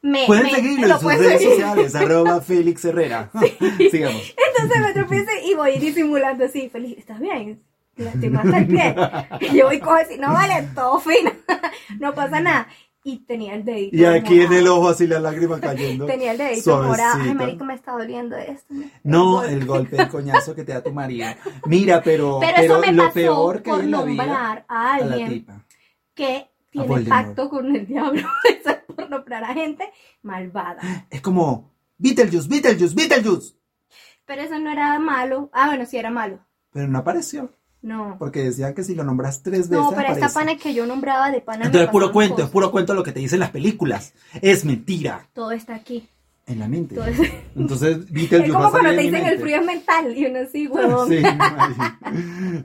Me, 0.02 0.26
Pueden 0.28 0.44
me- 0.44 0.52
seguirlo 0.52 0.88
lo 0.88 0.94
en 0.96 1.00
sus 1.00 1.14
redes 1.14 1.32
seguir. 1.42 1.50
sociales, 1.50 1.96
arroba 1.96 2.42
Félix 2.42 2.86
Herrera. 2.86 3.32
Sigamos. 3.92 4.36
Entonces 4.54 4.82
me 4.82 4.94
tropecé 4.94 5.32
y 5.48 5.54
voy 5.56 5.78
disimulando 5.80 6.46
así, 6.46 6.70
Félix, 6.70 7.00
¿estás 7.00 7.20
bien? 7.20 7.64
¿Te 7.96 8.04
lastimaste 8.04 8.58
el 8.58 8.68
pie? 8.68 8.96
Y 9.40 9.58
yo 9.58 9.68
voy 9.68 9.80
coja 9.80 10.02
así, 10.02 10.18
no 10.18 10.34
vale, 10.34 10.68
todo 10.76 11.00
fino, 11.00 11.32
no 12.00 12.14
pasa 12.14 12.42
nada. 12.42 12.68
Y 13.08 13.20
tenía 13.20 13.54
el 13.54 13.64
dedito 13.64 13.96
Y 13.96 14.04
aquí 14.04 14.42
en 14.42 14.52
el 14.52 14.68
ojo 14.68 14.90
así 14.90 15.06
la 15.06 15.20
lágrima 15.20 15.60
cayendo. 15.62 16.06
Tenía 16.08 16.32
el 16.32 16.40
dedito 16.40 16.82
morado. 16.82 17.22
Ay, 17.22 17.36
marico, 17.36 17.64
me 17.64 17.76
está 17.76 17.92
doliendo 17.92 18.36
esto. 18.36 18.74
No, 19.04 19.44
El 19.44 19.64
golpe, 19.68 20.02
el 20.02 20.10
coñazo 20.10 20.56
que 20.56 20.64
te 20.64 20.74
da 20.74 20.82
tu 20.82 20.92
marido. 20.92 21.28
Mira, 21.68 22.02
pero, 22.02 22.40
Pero, 22.40 22.54
pero, 22.56 22.74
eso 22.74 22.80
me 22.80 22.92
lo 22.92 23.04
pasó 23.04 23.14
peor 23.14 23.62
que 23.62 23.70
por 23.70 23.82
en 23.82 23.92
la 23.92 24.02
vida 24.02 24.66
a 24.68 24.94
alguien 24.96 25.46
que 26.16 26.50
tiene 26.72 27.02
pacto 27.02 27.48
con 27.48 27.76
el 27.76 27.86
diablo. 27.86 28.28
Eso 28.50 28.72
es 28.72 28.96
por 28.96 29.08
nombrar 29.08 29.44
a 29.44 29.54
gente 29.54 29.88
malvada. 30.24 31.06
Es 31.12 31.22
como 31.22 31.72
Beetlejuice, 32.00 32.50
Beetlejuice, 32.50 32.96
Beetlejuice. 32.96 33.54
Pero 34.26 34.42
eso 34.42 34.58
no 34.58 34.72
era 34.72 34.98
malo. 34.98 35.52
Ah, 35.54 35.68
bueno, 35.68 35.86
sí 35.86 35.98
era 35.98 36.10
malo. 36.10 36.40
Pero 36.72 36.88
no 36.88 36.98
apareció. 36.98 37.52
No. 37.86 38.16
Porque 38.18 38.44
decían 38.44 38.74
que 38.74 38.84
si 38.84 38.96
lo 38.96 39.04
nombras 39.04 39.44
tres 39.44 39.70
veces. 39.70 39.84
No, 39.84 39.90
pero 39.92 40.02
esta 40.14 40.26
aparece. 40.26 40.34
pana 40.34 40.58
que 40.58 40.74
yo 40.74 40.88
nombraba 40.88 41.30
de 41.30 41.40
pana. 41.42 41.66
Entonces 41.66 41.84
es 41.84 41.92
puro 41.92 42.12
cuento, 42.12 42.42
es 42.44 42.50
puro 42.50 42.72
cuento 42.72 42.96
lo 42.96 43.04
que 43.04 43.12
te 43.12 43.20
dicen 43.20 43.40
las 43.40 43.52
películas. 43.52 44.14
Es 44.42 44.66
mentira. 44.66 45.28
Todo 45.34 45.52
está 45.52 45.76
aquí. 45.76 46.10
En 46.48 46.60
la 46.60 46.68
mente. 46.68 46.96
Todo 46.96 47.06
está- 47.06 47.24
Entonces, 47.56 48.12
Beetlejuice 48.12 48.46
Es 48.48 48.54
va 48.54 48.58
como 48.58 48.72
cuando 48.72 48.90
te 48.90 48.98
dicen 49.02 49.26
el 49.26 49.40
frío 49.40 49.58
es 49.60 49.66
mental 49.66 50.18
y 50.18 50.26
uno 50.26 50.40
así, 50.40 50.68
huevón. 50.68 51.10
Sí. 51.10 51.22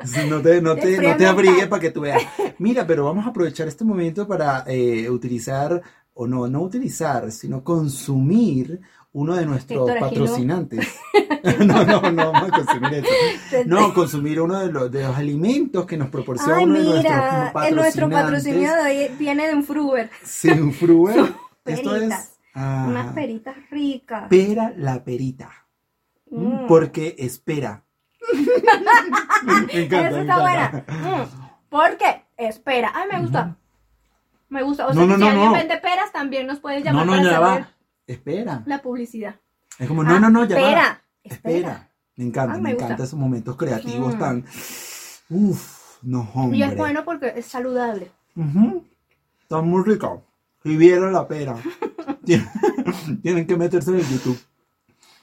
Sí, 0.04 0.20
no 0.28 0.40
te, 0.40 0.60
no 0.62 0.74
te, 0.76 0.96
no 1.00 1.16
te 1.16 1.26
abrigues 1.26 1.52
mental. 1.56 1.68
para 1.68 1.80
que 1.80 1.90
tú 1.90 2.00
veas. 2.02 2.22
Mira, 2.58 2.86
pero 2.86 3.04
vamos 3.04 3.26
a 3.26 3.30
aprovechar 3.30 3.68
este 3.68 3.84
momento 3.84 4.26
para 4.26 4.64
eh, 4.66 5.08
utilizar, 5.10 5.82
o 6.14 6.26
no, 6.26 6.46
no 6.48 6.60
utilizar, 6.62 7.30
sino 7.32 7.62
consumir 7.64 8.80
uno 9.12 9.34
de 9.36 9.44
nuestros 9.46 9.90
patrocinantes. 9.98 10.98
no, 11.60 11.84
no, 11.84 12.10
no 12.10 12.32
vamos 12.32 12.50
a 12.52 12.56
consumir 12.64 12.94
eso. 12.94 13.62
No, 13.66 13.92
consumir 13.94 14.40
uno 14.40 14.58
de 14.60 14.72
los, 14.72 14.90
de 14.90 15.02
los 15.02 15.16
alimentos 15.16 15.86
que 15.86 15.96
nos 15.96 16.08
proporciona 16.10 16.56
Ay, 16.58 16.64
uno 16.64 16.74
de 16.78 16.84
nuestros 16.84 17.14
mira, 17.14 17.52
en 17.68 17.74
nuestro 17.74 18.10
patrocinio 18.10 18.74
de 18.74 18.80
hoy 18.82 19.10
viene 19.18 19.46
de 19.48 19.54
un 19.54 19.64
Fruber. 19.64 20.10
Sin 20.22 20.72
fruer. 20.72 21.32
Esto 21.64 21.94
es 21.96 22.00
Peritas. 22.00 22.38
ah, 22.54 22.86
Unas 22.88 23.12
peritas 23.14 23.56
ricas. 23.70 24.28
pera 24.28 24.72
la 24.76 25.02
perita. 25.04 25.50
Mm. 26.30 26.66
Porque 26.68 27.16
espera. 27.18 27.82
me 29.66 29.84
encanta, 29.84 30.08
Eso 30.08 30.18
está 30.20 30.40
buena. 30.40 30.84
Mm, 30.88 31.68
¿Por 31.68 31.96
qué? 31.96 32.24
Espera. 32.36 32.92
Ay, 32.94 33.08
me 33.12 33.20
gusta. 33.20 33.56
Me 34.48 34.62
gusta. 34.62 34.86
O 34.86 34.94
No, 34.94 34.94
sea, 34.94 35.04
no, 35.06 35.16
no, 35.16 35.18
si 35.18 35.30
alguien 35.30 35.46
no. 35.46 35.52
vende 35.58 35.76
peras, 35.78 36.12
también 36.12 36.46
nos 36.46 36.60
pueden 36.60 36.80
No, 36.84 36.90
llamar 36.90 37.06
no, 37.06 37.12
para 37.12 37.22
ya 37.24 37.30
saber 37.30 37.62
va. 37.62 37.68
Espera. 38.12 38.62
la 38.66 38.82
publicidad. 38.82 39.36
Es 39.78 39.88
como, 39.88 40.02
no, 40.04 40.18
no, 40.20 40.30
no, 40.30 40.44
ya 40.44 40.56
va. 40.56 40.62
Espera. 40.62 41.02
Espera. 41.22 41.90
Me 42.16 42.24
encanta, 42.26 42.54
Ah, 42.54 42.56
me, 42.58 42.62
me 42.64 42.70
encantan 42.72 43.00
esos 43.06 43.18
momentos 43.18 43.56
creativos 43.56 44.14
Mm. 44.14 44.18
tan. 44.18 44.44
Uf, 45.30 45.96
no, 46.02 46.28
hombre. 46.34 46.58
Y 46.58 46.62
es 46.62 46.76
bueno 46.76 47.04
porque 47.04 47.32
es 47.36 47.46
saludable. 47.46 48.10
Está 49.42 49.62
muy 49.62 49.82
rico. 49.84 50.24
Si 50.62 50.76
vieron 50.76 51.12
la 51.12 51.26
pera, 51.26 51.56
tienen, 53.22 53.46
que 53.46 53.56
meterse 53.56 53.90
en 53.92 53.96
el 53.98 54.06
YouTube 54.06 54.38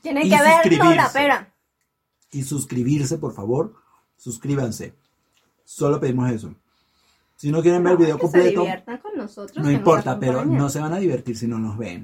Tienen 0.02 0.26
Y 0.26 0.30
que 0.30 0.38
ver 0.42 0.78
no, 0.80 0.94
la 0.96 1.10
pera. 1.12 1.54
y 2.32 2.42
suscribirse, 2.44 3.18
por 3.18 3.34
favor. 3.34 3.76
Suscríbanse. 4.16 4.96
Solo 5.64 6.00
pedimos 6.00 6.32
eso. 6.32 6.56
Si 7.38 7.52
no 7.52 7.62
quieren 7.62 7.84
ver 7.84 7.92
el 7.92 7.98
video 8.00 8.16
Se 8.16 8.22
completo, 8.22 8.62
diviertan 8.62 8.98
con 8.98 9.16
nosotros. 9.16 9.64
no 9.64 9.70
importa, 9.70 10.20
pero 10.20 10.44
no 10.44 10.70
se 10.70 10.80
van 10.80 10.92
a 10.94 10.98
divertir 10.98 11.38
si 11.38 11.46
no 11.46 11.60
nos 11.60 11.78
ven. 11.78 12.04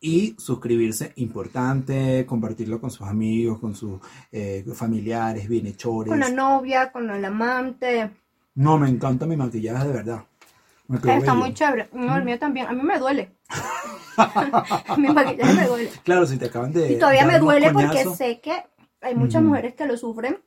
Y 0.00 0.36
suscribirse, 0.38 1.12
importante, 1.16 2.24
compartirlo 2.24 2.80
con 2.80 2.92
sus 2.92 3.04
amigos, 3.08 3.58
con 3.58 3.74
sus 3.74 3.98
eh, 4.30 4.64
familiares, 4.72 5.48
bienhechores. 5.48 6.08
Con 6.08 6.20
la 6.20 6.28
novia, 6.28 6.92
con 6.92 7.10
el 7.10 7.24
amante. 7.24 8.10
No, 8.54 8.78
me 8.78 8.88
encanta 8.88 9.26
mi 9.26 9.36
maquillaje, 9.36 9.88
de 9.88 9.92
verdad. 9.92 10.24
Está 10.92 11.18
bello. 11.18 11.34
muy 11.34 11.52
chévere. 11.52 11.88
No, 11.92 12.16
el 12.16 12.24
mío 12.24 12.38
también. 12.38 12.68
A 12.68 12.72
mí 12.72 12.82
me 12.82 12.98
duele. 12.98 13.32
Mi 14.98 15.08
maquillaje 15.08 15.54
me 15.54 15.66
duele. 15.66 15.90
Claro, 16.04 16.26
si 16.26 16.36
te 16.36 16.44
acaban 16.44 16.72
de. 16.72 16.92
Y 16.92 16.98
todavía 16.98 17.26
me 17.26 17.40
duele 17.40 17.72
porque 17.72 18.04
sé 18.16 18.40
que 18.40 18.62
hay 19.00 19.16
muchas 19.16 19.42
mujeres 19.42 19.74
que 19.74 19.86
lo 19.86 19.96
sufren 19.96 20.38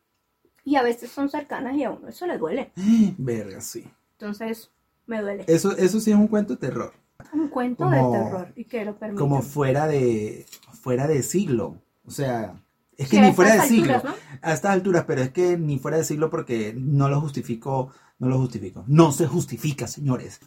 y 0.64 0.76
a 0.76 0.84
veces 0.84 1.10
son 1.12 1.30
cercanas 1.30 1.76
y 1.76 1.84
a 1.84 1.92
uno 1.92 2.08
eso 2.08 2.26
le 2.28 2.38
duele. 2.38 2.72
Verga, 3.18 3.60
sí. 3.62 3.86
Entonces, 4.20 4.72
me 5.06 5.22
duele. 5.22 5.46
Eso, 5.48 5.76
eso 5.78 6.00
sí 6.00 6.12
es 6.12 6.18
un 6.18 6.28
cuento 6.28 6.54
de 6.56 6.60
terror. 6.60 6.94
Un 7.34 7.50
cuento 7.50 7.84
como- 7.86 8.12
de 8.14 8.20
terror 8.20 8.54
y 8.56 8.66
que 8.66 8.86
lo 8.86 8.96
permite. 8.98 9.20
Como 9.20 9.42
fuera 9.42 9.88
de. 9.88 10.46
fuera 10.82 11.08
de 11.08 11.22
siglo. 11.24 11.76
O 12.06 12.12
sea. 12.12 12.56
Es 12.98 13.10
que 13.10 13.22
ni 13.22 13.32
fuera 13.32 13.52
de 13.52 13.58
estas 13.58 13.70
siglo. 13.70 13.94
alturas, 13.96 14.16
A 14.42 14.54
estas 14.54 14.72
alturas, 14.72 15.04
pero 15.06 15.22
es 15.22 15.30
que 15.30 15.56
ni 15.56 15.78
fuera 15.78 15.98
de 15.98 16.04
siglo 16.04 16.32
porque 16.32 16.74
no 16.76 17.10
lo 17.10 17.22
justifico. 17.22 17.92
No 18.18 18.28
lo 18.28 18.40
justifico. 18.40 18.84
No 18.88 19.12
se 19.12 19.28
justifica, 19.28 19.86
señores. 19.88 20.40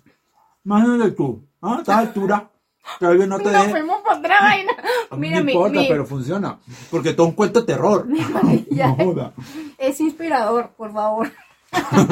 Imagínate 0.64 1.12
tú. 1.12 1.44
A 1.60 1.76
esta 1.78 1.98
altura. 1.98 2.50
Que 2.98 3.06
alguien 3.06 3.28
no 3.28 3.38
te 3.38 3.52
Nos 3.52 3.68
fuimos 3.68 4.00
por 4.02 4.14
otra 4.18 4.40
vaina. 4.40 4.72
Mira, 5.16 5.38
no 5.38 5.44
mi, 5.44 5.52
importa, 5.52 5.78
mi- 5.80 5.86
pero 5.88 6.04
funciona. 6.06 6.58
Porque 6.90 7.12
todo 7.12 7.28
un 7.28 7.34
cuento 7.34 7.60
de 7.60 7.66
terror. 7.66 8.08
No 8.70 8.96
joda. 8.96 9.32
es 9.78 10.00
inspirador, 10.00 10.70
por 10.76 10.92
favor. 10.92 11.30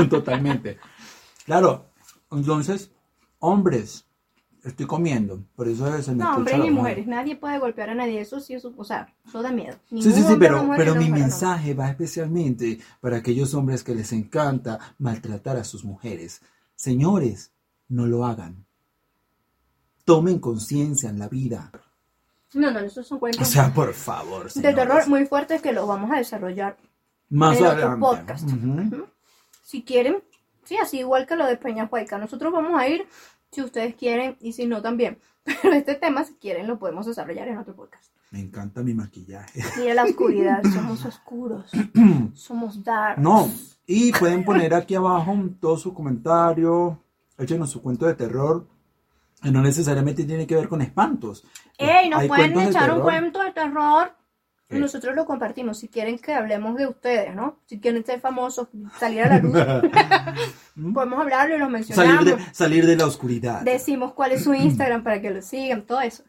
Totalmente. 0.08 0.78
Claro, 1.48 1.86
entonces, 2.30 2.90
hombres, 3.38 4.04
estoy 4.62 4.84
comiendo, 4.86 5.42
por 5.56 5.66
eso 5.66 5.90
se 6.02 6.12
me 6.12 6.18
No, 6.22 6.36
hombres 6.36 6.58
ni 6.58 6.70
mujeres. 6.70 7.06
Nadie 7.06 7.36
puede 7.36 7.58
golpear 7.58 7.88
a 7.88 7.94
nadie. 7.94 8.20
Eso 8.20 8.38
sí, 8.38 8.52
eso, 8.52 8.74
o 8.76 8.84
sea, 8.84 9.14
eso 9.26 9.40
da 9.42 9.50
miedo. 9.50 9.72
Sí, 9.88 10.02
sí, 10.02 10.08
Ningún 10.08 10.12
sí, 10.12 10.32
hombre, 10.32 10.48
pero, 10.48 10.62
mujer, 10.64 10.78
pero 10.78 10.92
mi 10.94 10.98
mujer, 11.06 11.10
no. 11.12 11.18
mensaje 11.20 11.72
va 11.72 11.88
especialmente 11.88 12.78
para 13.00 13.16
aquellos 13.16 13.54
hombres 13.54 13.82
que 13.82 13.94
les 13.94 14.12
encanta 14.12 14.78
maltratar 14.98 15.56
a 15.56 15.64
sus 15.64 15.84
mujeres. 15.84 16.42
Señores, 16.76 17.50
no 17.88 18.04
lo 18.06 18.26
hagan. 18.26 18.66
Tomen 20.04 20.38
conciencia 20.38 21.08
en 21.10 21.18
la 21.18 21.28
vida. 21.28 21.70
No, 22.54 22.70
no, 22.70 22.80
esos 22.80 23.06
son 23.06 23.16
O 23.16 23.20
cuentos 23.20 23.48
sea, 23.48 23.72
por 23.72 23.92
favor. 23.94 24.44
de 24.44 24.50
señores. 24.50 24.74
terror 24.76 25.08
muy 25.08 25.26
fuertes 25.26 25.60
que 25.62 25.72
los 25.72 25.86
vamos 25.88 26.10
a 26.10 26.16
desarrollar 26.16 26.76
Más 27.30 27.56
en 27.58 27.64
otro 27.64 27.72
adelante. 27.76 28.00
podcast. 28.00 28.48
Ujú. 28.52 29.06
Si 29.62 29.82
quieren, 29.82 30.22
Sí, 30.68 30.76
así 30.76 30.98
igual 30.98 31.26
que 31.26 31.34
lo 31.34 31.46
de 31.46 31.56
Peña 31.56 31.88
Huayca. 31.90 32.18
Nosotros 32.18 32.52
vamos 32.52 32.78
a 32.78 32.86
ir 32.86 33.06
si 33.50 33.62
ustedes 33.62 33.94
quieren 33.94 34.36
y 34.38 34.52
si 34.52 34.66
no 34.66 34.82
también. 34.82 35.18
Pero 35.62 35.72
este 35.72 35.94
tema, 35.94 36.24
si 36.24 36.34
quieren, 36.34 36.66
lo 36.66 36.78
podemos 36.78 37.06
desarrollar 37.06 37.48
en 37.48 37.56
otro 37.56 37.74
podcast. 37.74 38.12
Me 38.30 38.40
encanta 38.40 38.82
mi 38.82 38.92
maquillaje. 38.92 39.62
Mira 39.78 39.94
la 39.94 40.04
oscuridad, 40.04 40.62
somos 40.74 41.06
oscuros, 41.06 41.70
somos 42.34 42.84
dark. 42.84 43.18
No, 43.18 43.50
y 43.86 44.12
pueden 44.12 44.44
poner 44.44 44.74
aquí 44.74 44.94
abajo 44.94 45.34
todo 45.58 45.78
su 45.78 45.94
comentario, 45.94 47.02
échenos 47.38 47.70
su 47.70 47.80
cuento 47.80 48.04
de 48.04 48.12
terror. 48.12 48.68
que 49.42 49.50
No 49.50 49.62
necesariamente 49.62 50.24
tiene 50.24 50.46
que 50.46 50.54
ver 50.54 50.68
con 50.68 50.82
espantos. 50.82 51.46
¡Ey! 51.78 52.10
Nos 52.10 52.20
Hay 52.20 52.28
pueden 52.28 52.60
echar 52.60 52.92
un 52.92 53.00
cuento 53.00 53.42
de 53.42 53.52
terror 53.52 54.12
Sí. 54.70 54.78
nosotros 54.78 55.16
lo 55.16 55.24
compartimos. 55.24 55.78
Si 55.78 55.88
quieren 55.88 56.18
que 56.18 56.34
hablemos 56.34 56.76
de 56.76 56.86
ustedes, 56.86 57.34
¿no? 57.34 57.58
Si 57.66 57.80
quieren 57.80 58.04
ser 58.04 58.20
famosos, 58.20 58.68
salir 58.98 59.22
a 59.22 59.28
la 59.28 59.38
luz, 59.38 59.56
podemos 60.94 61.18
hablarlo 61.20 61.56
y 61.56 61.58
los 61.58 61.70
mencionamos. 61.70 62.16
salir, 62.24 62.36
de, 62.36 62.44
salir 62.54 62.86
de 62.86 62.96
la 62.96 63.06
oscuridad. 63.06 63.62
Decimos 63.62 64.12
cuál 64.12 64.32
es 64.32 64.44
su 64.44 64.52
Instagram 64.54 65.02
para 65.02 65.20
que 65.22 65.30
lo 65.30 65.40
sigan, 65.42 65.82
todo 65.86 66.00
eso. 66.02 66.22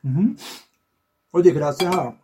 Oye, 1.31 1.51
gracias 1.51 1.93
a, 1.93 2.15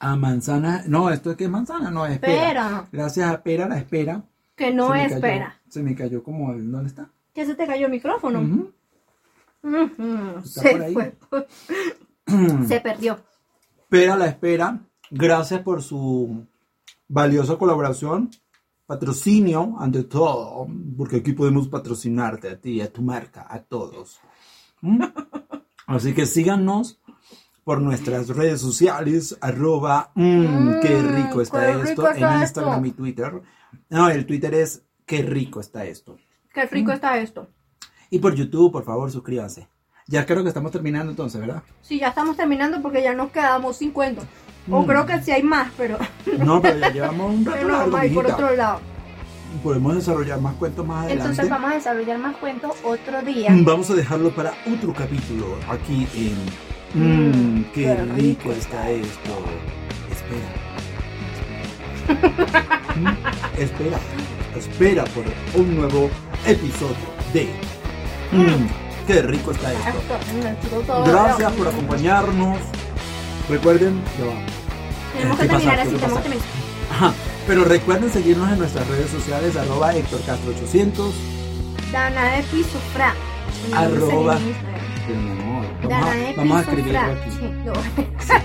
a 0.00 0.16
Manzana. 0.16 0.84
No, 0.86 1.10
esto 1.10 1.30
es 1.30 1.36
que 1.36 1.44
es 1.44 1.50
manzana, 1.50 1.90
no 1.90 2.04
es 2.06 2.12
espera. 2.12 2.34
Espera, 2.42 2.88
Gracias 2.92 3.30
a 3.30 3.42
Pera, 3.42 3.68
la 3.68 3.78
espera. 3.78 4.22
que 4.54 4.70
no 4.72 4.92
se 4.92 5.04
espera. 5.06 5.46
cayó- 5.46 5.72
se 5.72 5.82
me 5.82 5.94
cayó 5.94 6.22
como 6.22 6.52
el. 6.52 6.70
¿Dónde 6.70 6.88
está? 6.88 7.10
¿Que 7.34 7.46
se 7.46 7.54
te 7.54 7.66
cayó 7.66 7.86
el 7.86 7.92
micrófono? 7.92 8.40
Ujú. 8.40 8.72
Ujú, 9.62 10.38
Está 10.44 10.60
Se 10.60 10.70
por 10.70 10.82
ahí. 10.82 10.94
fue. 10.94 11.46
se 12.68 12.80
perdió. 12.80 13.18
Pera, 13.88 14.16
la 14.16 14.26
espera. 14.26 14.78
Gracias 15.10 15.60
por 15.62 15.82
su 15.82 16.46
valiosa 17.08 17.56
colaboración. 17.56 18.30
Patrocinio, 18.86 19.76
ante 19.78 20.04
todo, 20.04 20.66
porque 20.96 21.16
aquí 21.16 21.32
podemos 21.32 21.68
patrocinarte 21.68 22.48
a 22.48 22.58
ti, 22.58 22.80
a 22.80 22.90
tu 22.90 23.02
marca, 23.02 23.46
a 23.48 23.60
todos. 23.60 24.18
¿Mm? 24.80 25.02
Así 25.86 26.14
que 26.14 26.24
síganos 26.24 26.98
por 27.64 27.82
nuestras 27.82 28.28
redes 28.28 28.62
sociales, 28.62 29.36
arroba, 29.42 30.10
mm, 30.14 30.22
Mm, 30.22 30.80
qué 30.80 31.02
rico 31.02 31.42
está 31.42 31.60
qué 31.66 31.72
rico 31.74 31.84
esto, 31.88 32.08
está 32.08 32.34
en 32.36 32.40
Instagram 32.42 32.84
esto. 32.84 32.86
y 32.86 32.92
Twitter. 32.92 33.42
No, 33.90 34.08
el 34.08 34.24
Twitter 34.24 34.54
es 34.54 34.82
qué 35.04 35.20
rico 35.22 35.60
está 35.60 35.84
esto. 35.84 36.16
Qué 36.54 36.64
Mm. 36.64 36.68
rico 36.70 36.92
está 36.92 37.18
esto. 37.18 37.48
Y 38.10 38.18
por 38.20 38.34
YouTube, 38.34 38.72
por 38.72 38.84
favor, 38.84 39.10
suscríbanse. 39.10 39.68
Ya 40.06 40.24
creo 40.24 40.42
que 40.42 40.48
estamos 40.48 40.72
terminando 40.72 41.10
entonces, 41.10 41.38
¿verdad? 41.38 41.62
Sí, 41.82 41.98
ya 41.98 42.08
estamos 42.08 42.38
terminando 42.38 42.80
porque 42.80 43.02
ya 43.02 43.12
nos 43.12 43.30
quedamos 43.30 43.76
50. 43.76 44.22
O 44.70 44.82
Mm. 44.82 44.86
creo 44.86 45.06
que 45.06 45.22
sí 45.22 45.30
hay 45.30 45.42
más, 45.42 45.68
pero, 45.76 45.98
No, 46.38 46.60
pero 46.60 46.78
ya 46.78 46.90
llevamos 46.90 47.34
un 47.34 47.44
rato 47.68 47.90
pero 48.00 48.14
por 48.14 48.26
otro 48.26 48.54
lado. 48.56 48.80
Podemos 49.62 49.94
desarrollar 49.96 50.40
más 50.40 50.54
cuentos 50.56 50.86
más 50.86 51.04
adelante. 51.06 51.22
Entonces 51.30 51.48
vamos 51.50 51.70
a 51.70 51.74
desarrollar 51.74 52.18
más 52.18 52.36
cuentos 52.36 52.72
otro 52.84 53.22
día. 53.22 53.50
Mm, 53.50 53.64
Vamos 53.64 53.90
a 53.90 53.94
dejarlo 53.94 54.30
para 54.30 54.52
otro 54.72 54.92
capítulo 54.92 55.56
aquí 55.70 56.06
en 56.14 56.36
Mmm, 56.94 57.58
Mm, 57.60 57.64
qué 57.74 57.82
qué 57.84 57.94
rico 57.94 58.14
rico 58.16 58.52
está 58.52 58.90
esto. 58.90 59.30
Espera. 60.10 60.48
Espera. 63.58 63.98
Espera 64.56 65.04
por 65.04 65.24
un 65.60 65.76
nuevo 65.76 66.10
episodio 66.46 66.96
de 67.32 67.48
Mmm, 68.32 68.66
qué 69.06 69.22
rico 69.22 69.50
está 69.52 69.72
esto. 69.72 71.04
Gracias 71.06 71.52
por 71.52 71.68
acompañarnos. 71.68 72.58
Recuerden, 73.48 74.02
ya 74.18 74.24
va. 74.26 74.32
Tenemos 75.14 75.36
¿Qué 75.38 75.42
que 75.42 75.48
terminar 75.48 75.80
así, 75.80 75.90
¿Qué 75.90 75.96
tenemos 75.96 76.18
que 76.18 76.28
terminar. 76.28 76.48
Ajá, 76.90 77.12
Pero 77.46 77.64
recuerden 77.64 78.10
seguirnos 78.10 78.50
en 78.52 78.58
nuestras 78.58 78.86
redes 78.88 79.10
sociales, 79.10 79.56
arroba 79.56 79.94
Héctor 79.94 80.20
Castro 80.26 80.50
800. 80.50 81.14
Dana 81.92 82.36
de 82.36 82.42
Piso 82.44 82.78
Fra. 82.92 83.14
Y 83.68 83.72
Arroba. 83.72 84.38
vamos 85.82 86.08
a, 86.08 86.36
vamos 86.36 86.56
a 86.56 86.60
escribirlo 86.60 86.98
aquí. 87.00 87.30
Sí, 87.38 88.38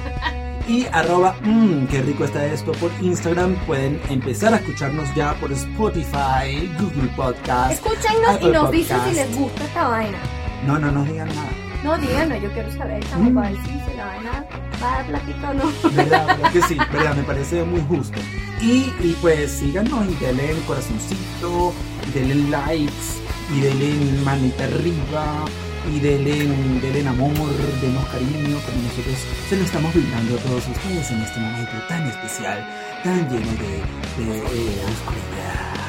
Y 0.73 0.85
arroba, 0.93 1.35
mmm, 1.43 1.85
qué 1.87 2.01
rico 2.01 2.23
está 2.23 2.45
esto 2.45 2.71
por 2.73 2.89
Instagram. 3.01 3.55
Pueden 3.67 3.99
empezar 4.09 4.53
a 4.53 4.57
escucharnos 4.57 5.13
ya 5.13 5.33
por 5.33 5.51
Spotify, 5.51 6.71
Google 6.79 7.09
Podcast. 7.17 7.73
Escúchenos 7.73 8.41
y 8.41 8.47
nos 8.47 8.71
dicen 8.71 8.97
si 9.09 9.15
les 9.15 9.35
gusta 9.35 9.65
esta 9.65 9.89
vaina. 9.89 10.17
No, 10.65 10.79
no 10.79 10.89
nos 10.89 11.05
digan 11.05 11.27
nada. 11.27 11.49
No, 11.83 11.97
díganos, 11.97 12.41
yo 12.41 12.49
quiero 12.53 12.71
saber, 12.77 13.03
chamo, 13.09 13.29
Mm. 13.29 13.35
para 13.35 13.49
ver 13.49 13.57
si 13.65 13.71
si 13.91 13.97
la 13.97 14.05
vaina 14.05 14.45
va 14.81 14.87
a 14.93 14.95
dar 14.97 15.05
platito 15.07 15.49
o 15.49 15.53
no. 15.53 15.89
¿Verdad? 15.91 16.27
¿Verdad 16.37 16.51
que 16.53 16.61
sí? 16.61 16.77
¿Verdad? 16.91 17.15
Me 17.15 17.23
parece 17.23 17.63
muy 17.63 17.81
justo. 17.81 18.19
Y, 18.61 18.93
y 19.01 19.17
pues 19.21 19.51
síganos 19.51 20.05
y 20.09 20.15
denle 20.23 20.51
el 20.51 20.61
corazoncito, 20.61 21.73
y 22.07 22.11
denle 22.17 22.35
likes, 22.49 23.19
y 23.53 23.59
denle 23.59 24.21
manita 24.23 24.63
arriba, 24.63 25.45
y 25.93 25.99
denle, 25.99 26.47
denle 26.81 27.07
amor, 27.09 27.33
denos 27.81 28.05
cariño, 28.05 28.57
como 28.65 28.83
nosotros 28.87 29.17
se 29.49 29.57
lo 29.57 29.63
estamos 29.65 29.93
brindando 29.93 30.35
a 30.35 30.39
todos 30.39 30.65
ustedes 30.69 31.11
en 31.11 31.21
este 31.21 31.39
momento 31.41 31.71
tan 31.89 32.07
especial, 32.07 32.65
tan 33.03 33.27
lleno 33.29 33.51
de, 33.51 34.23
de, 34.23 34.37
eh, 34.37 34.85
oscuridad. 34.87 35.82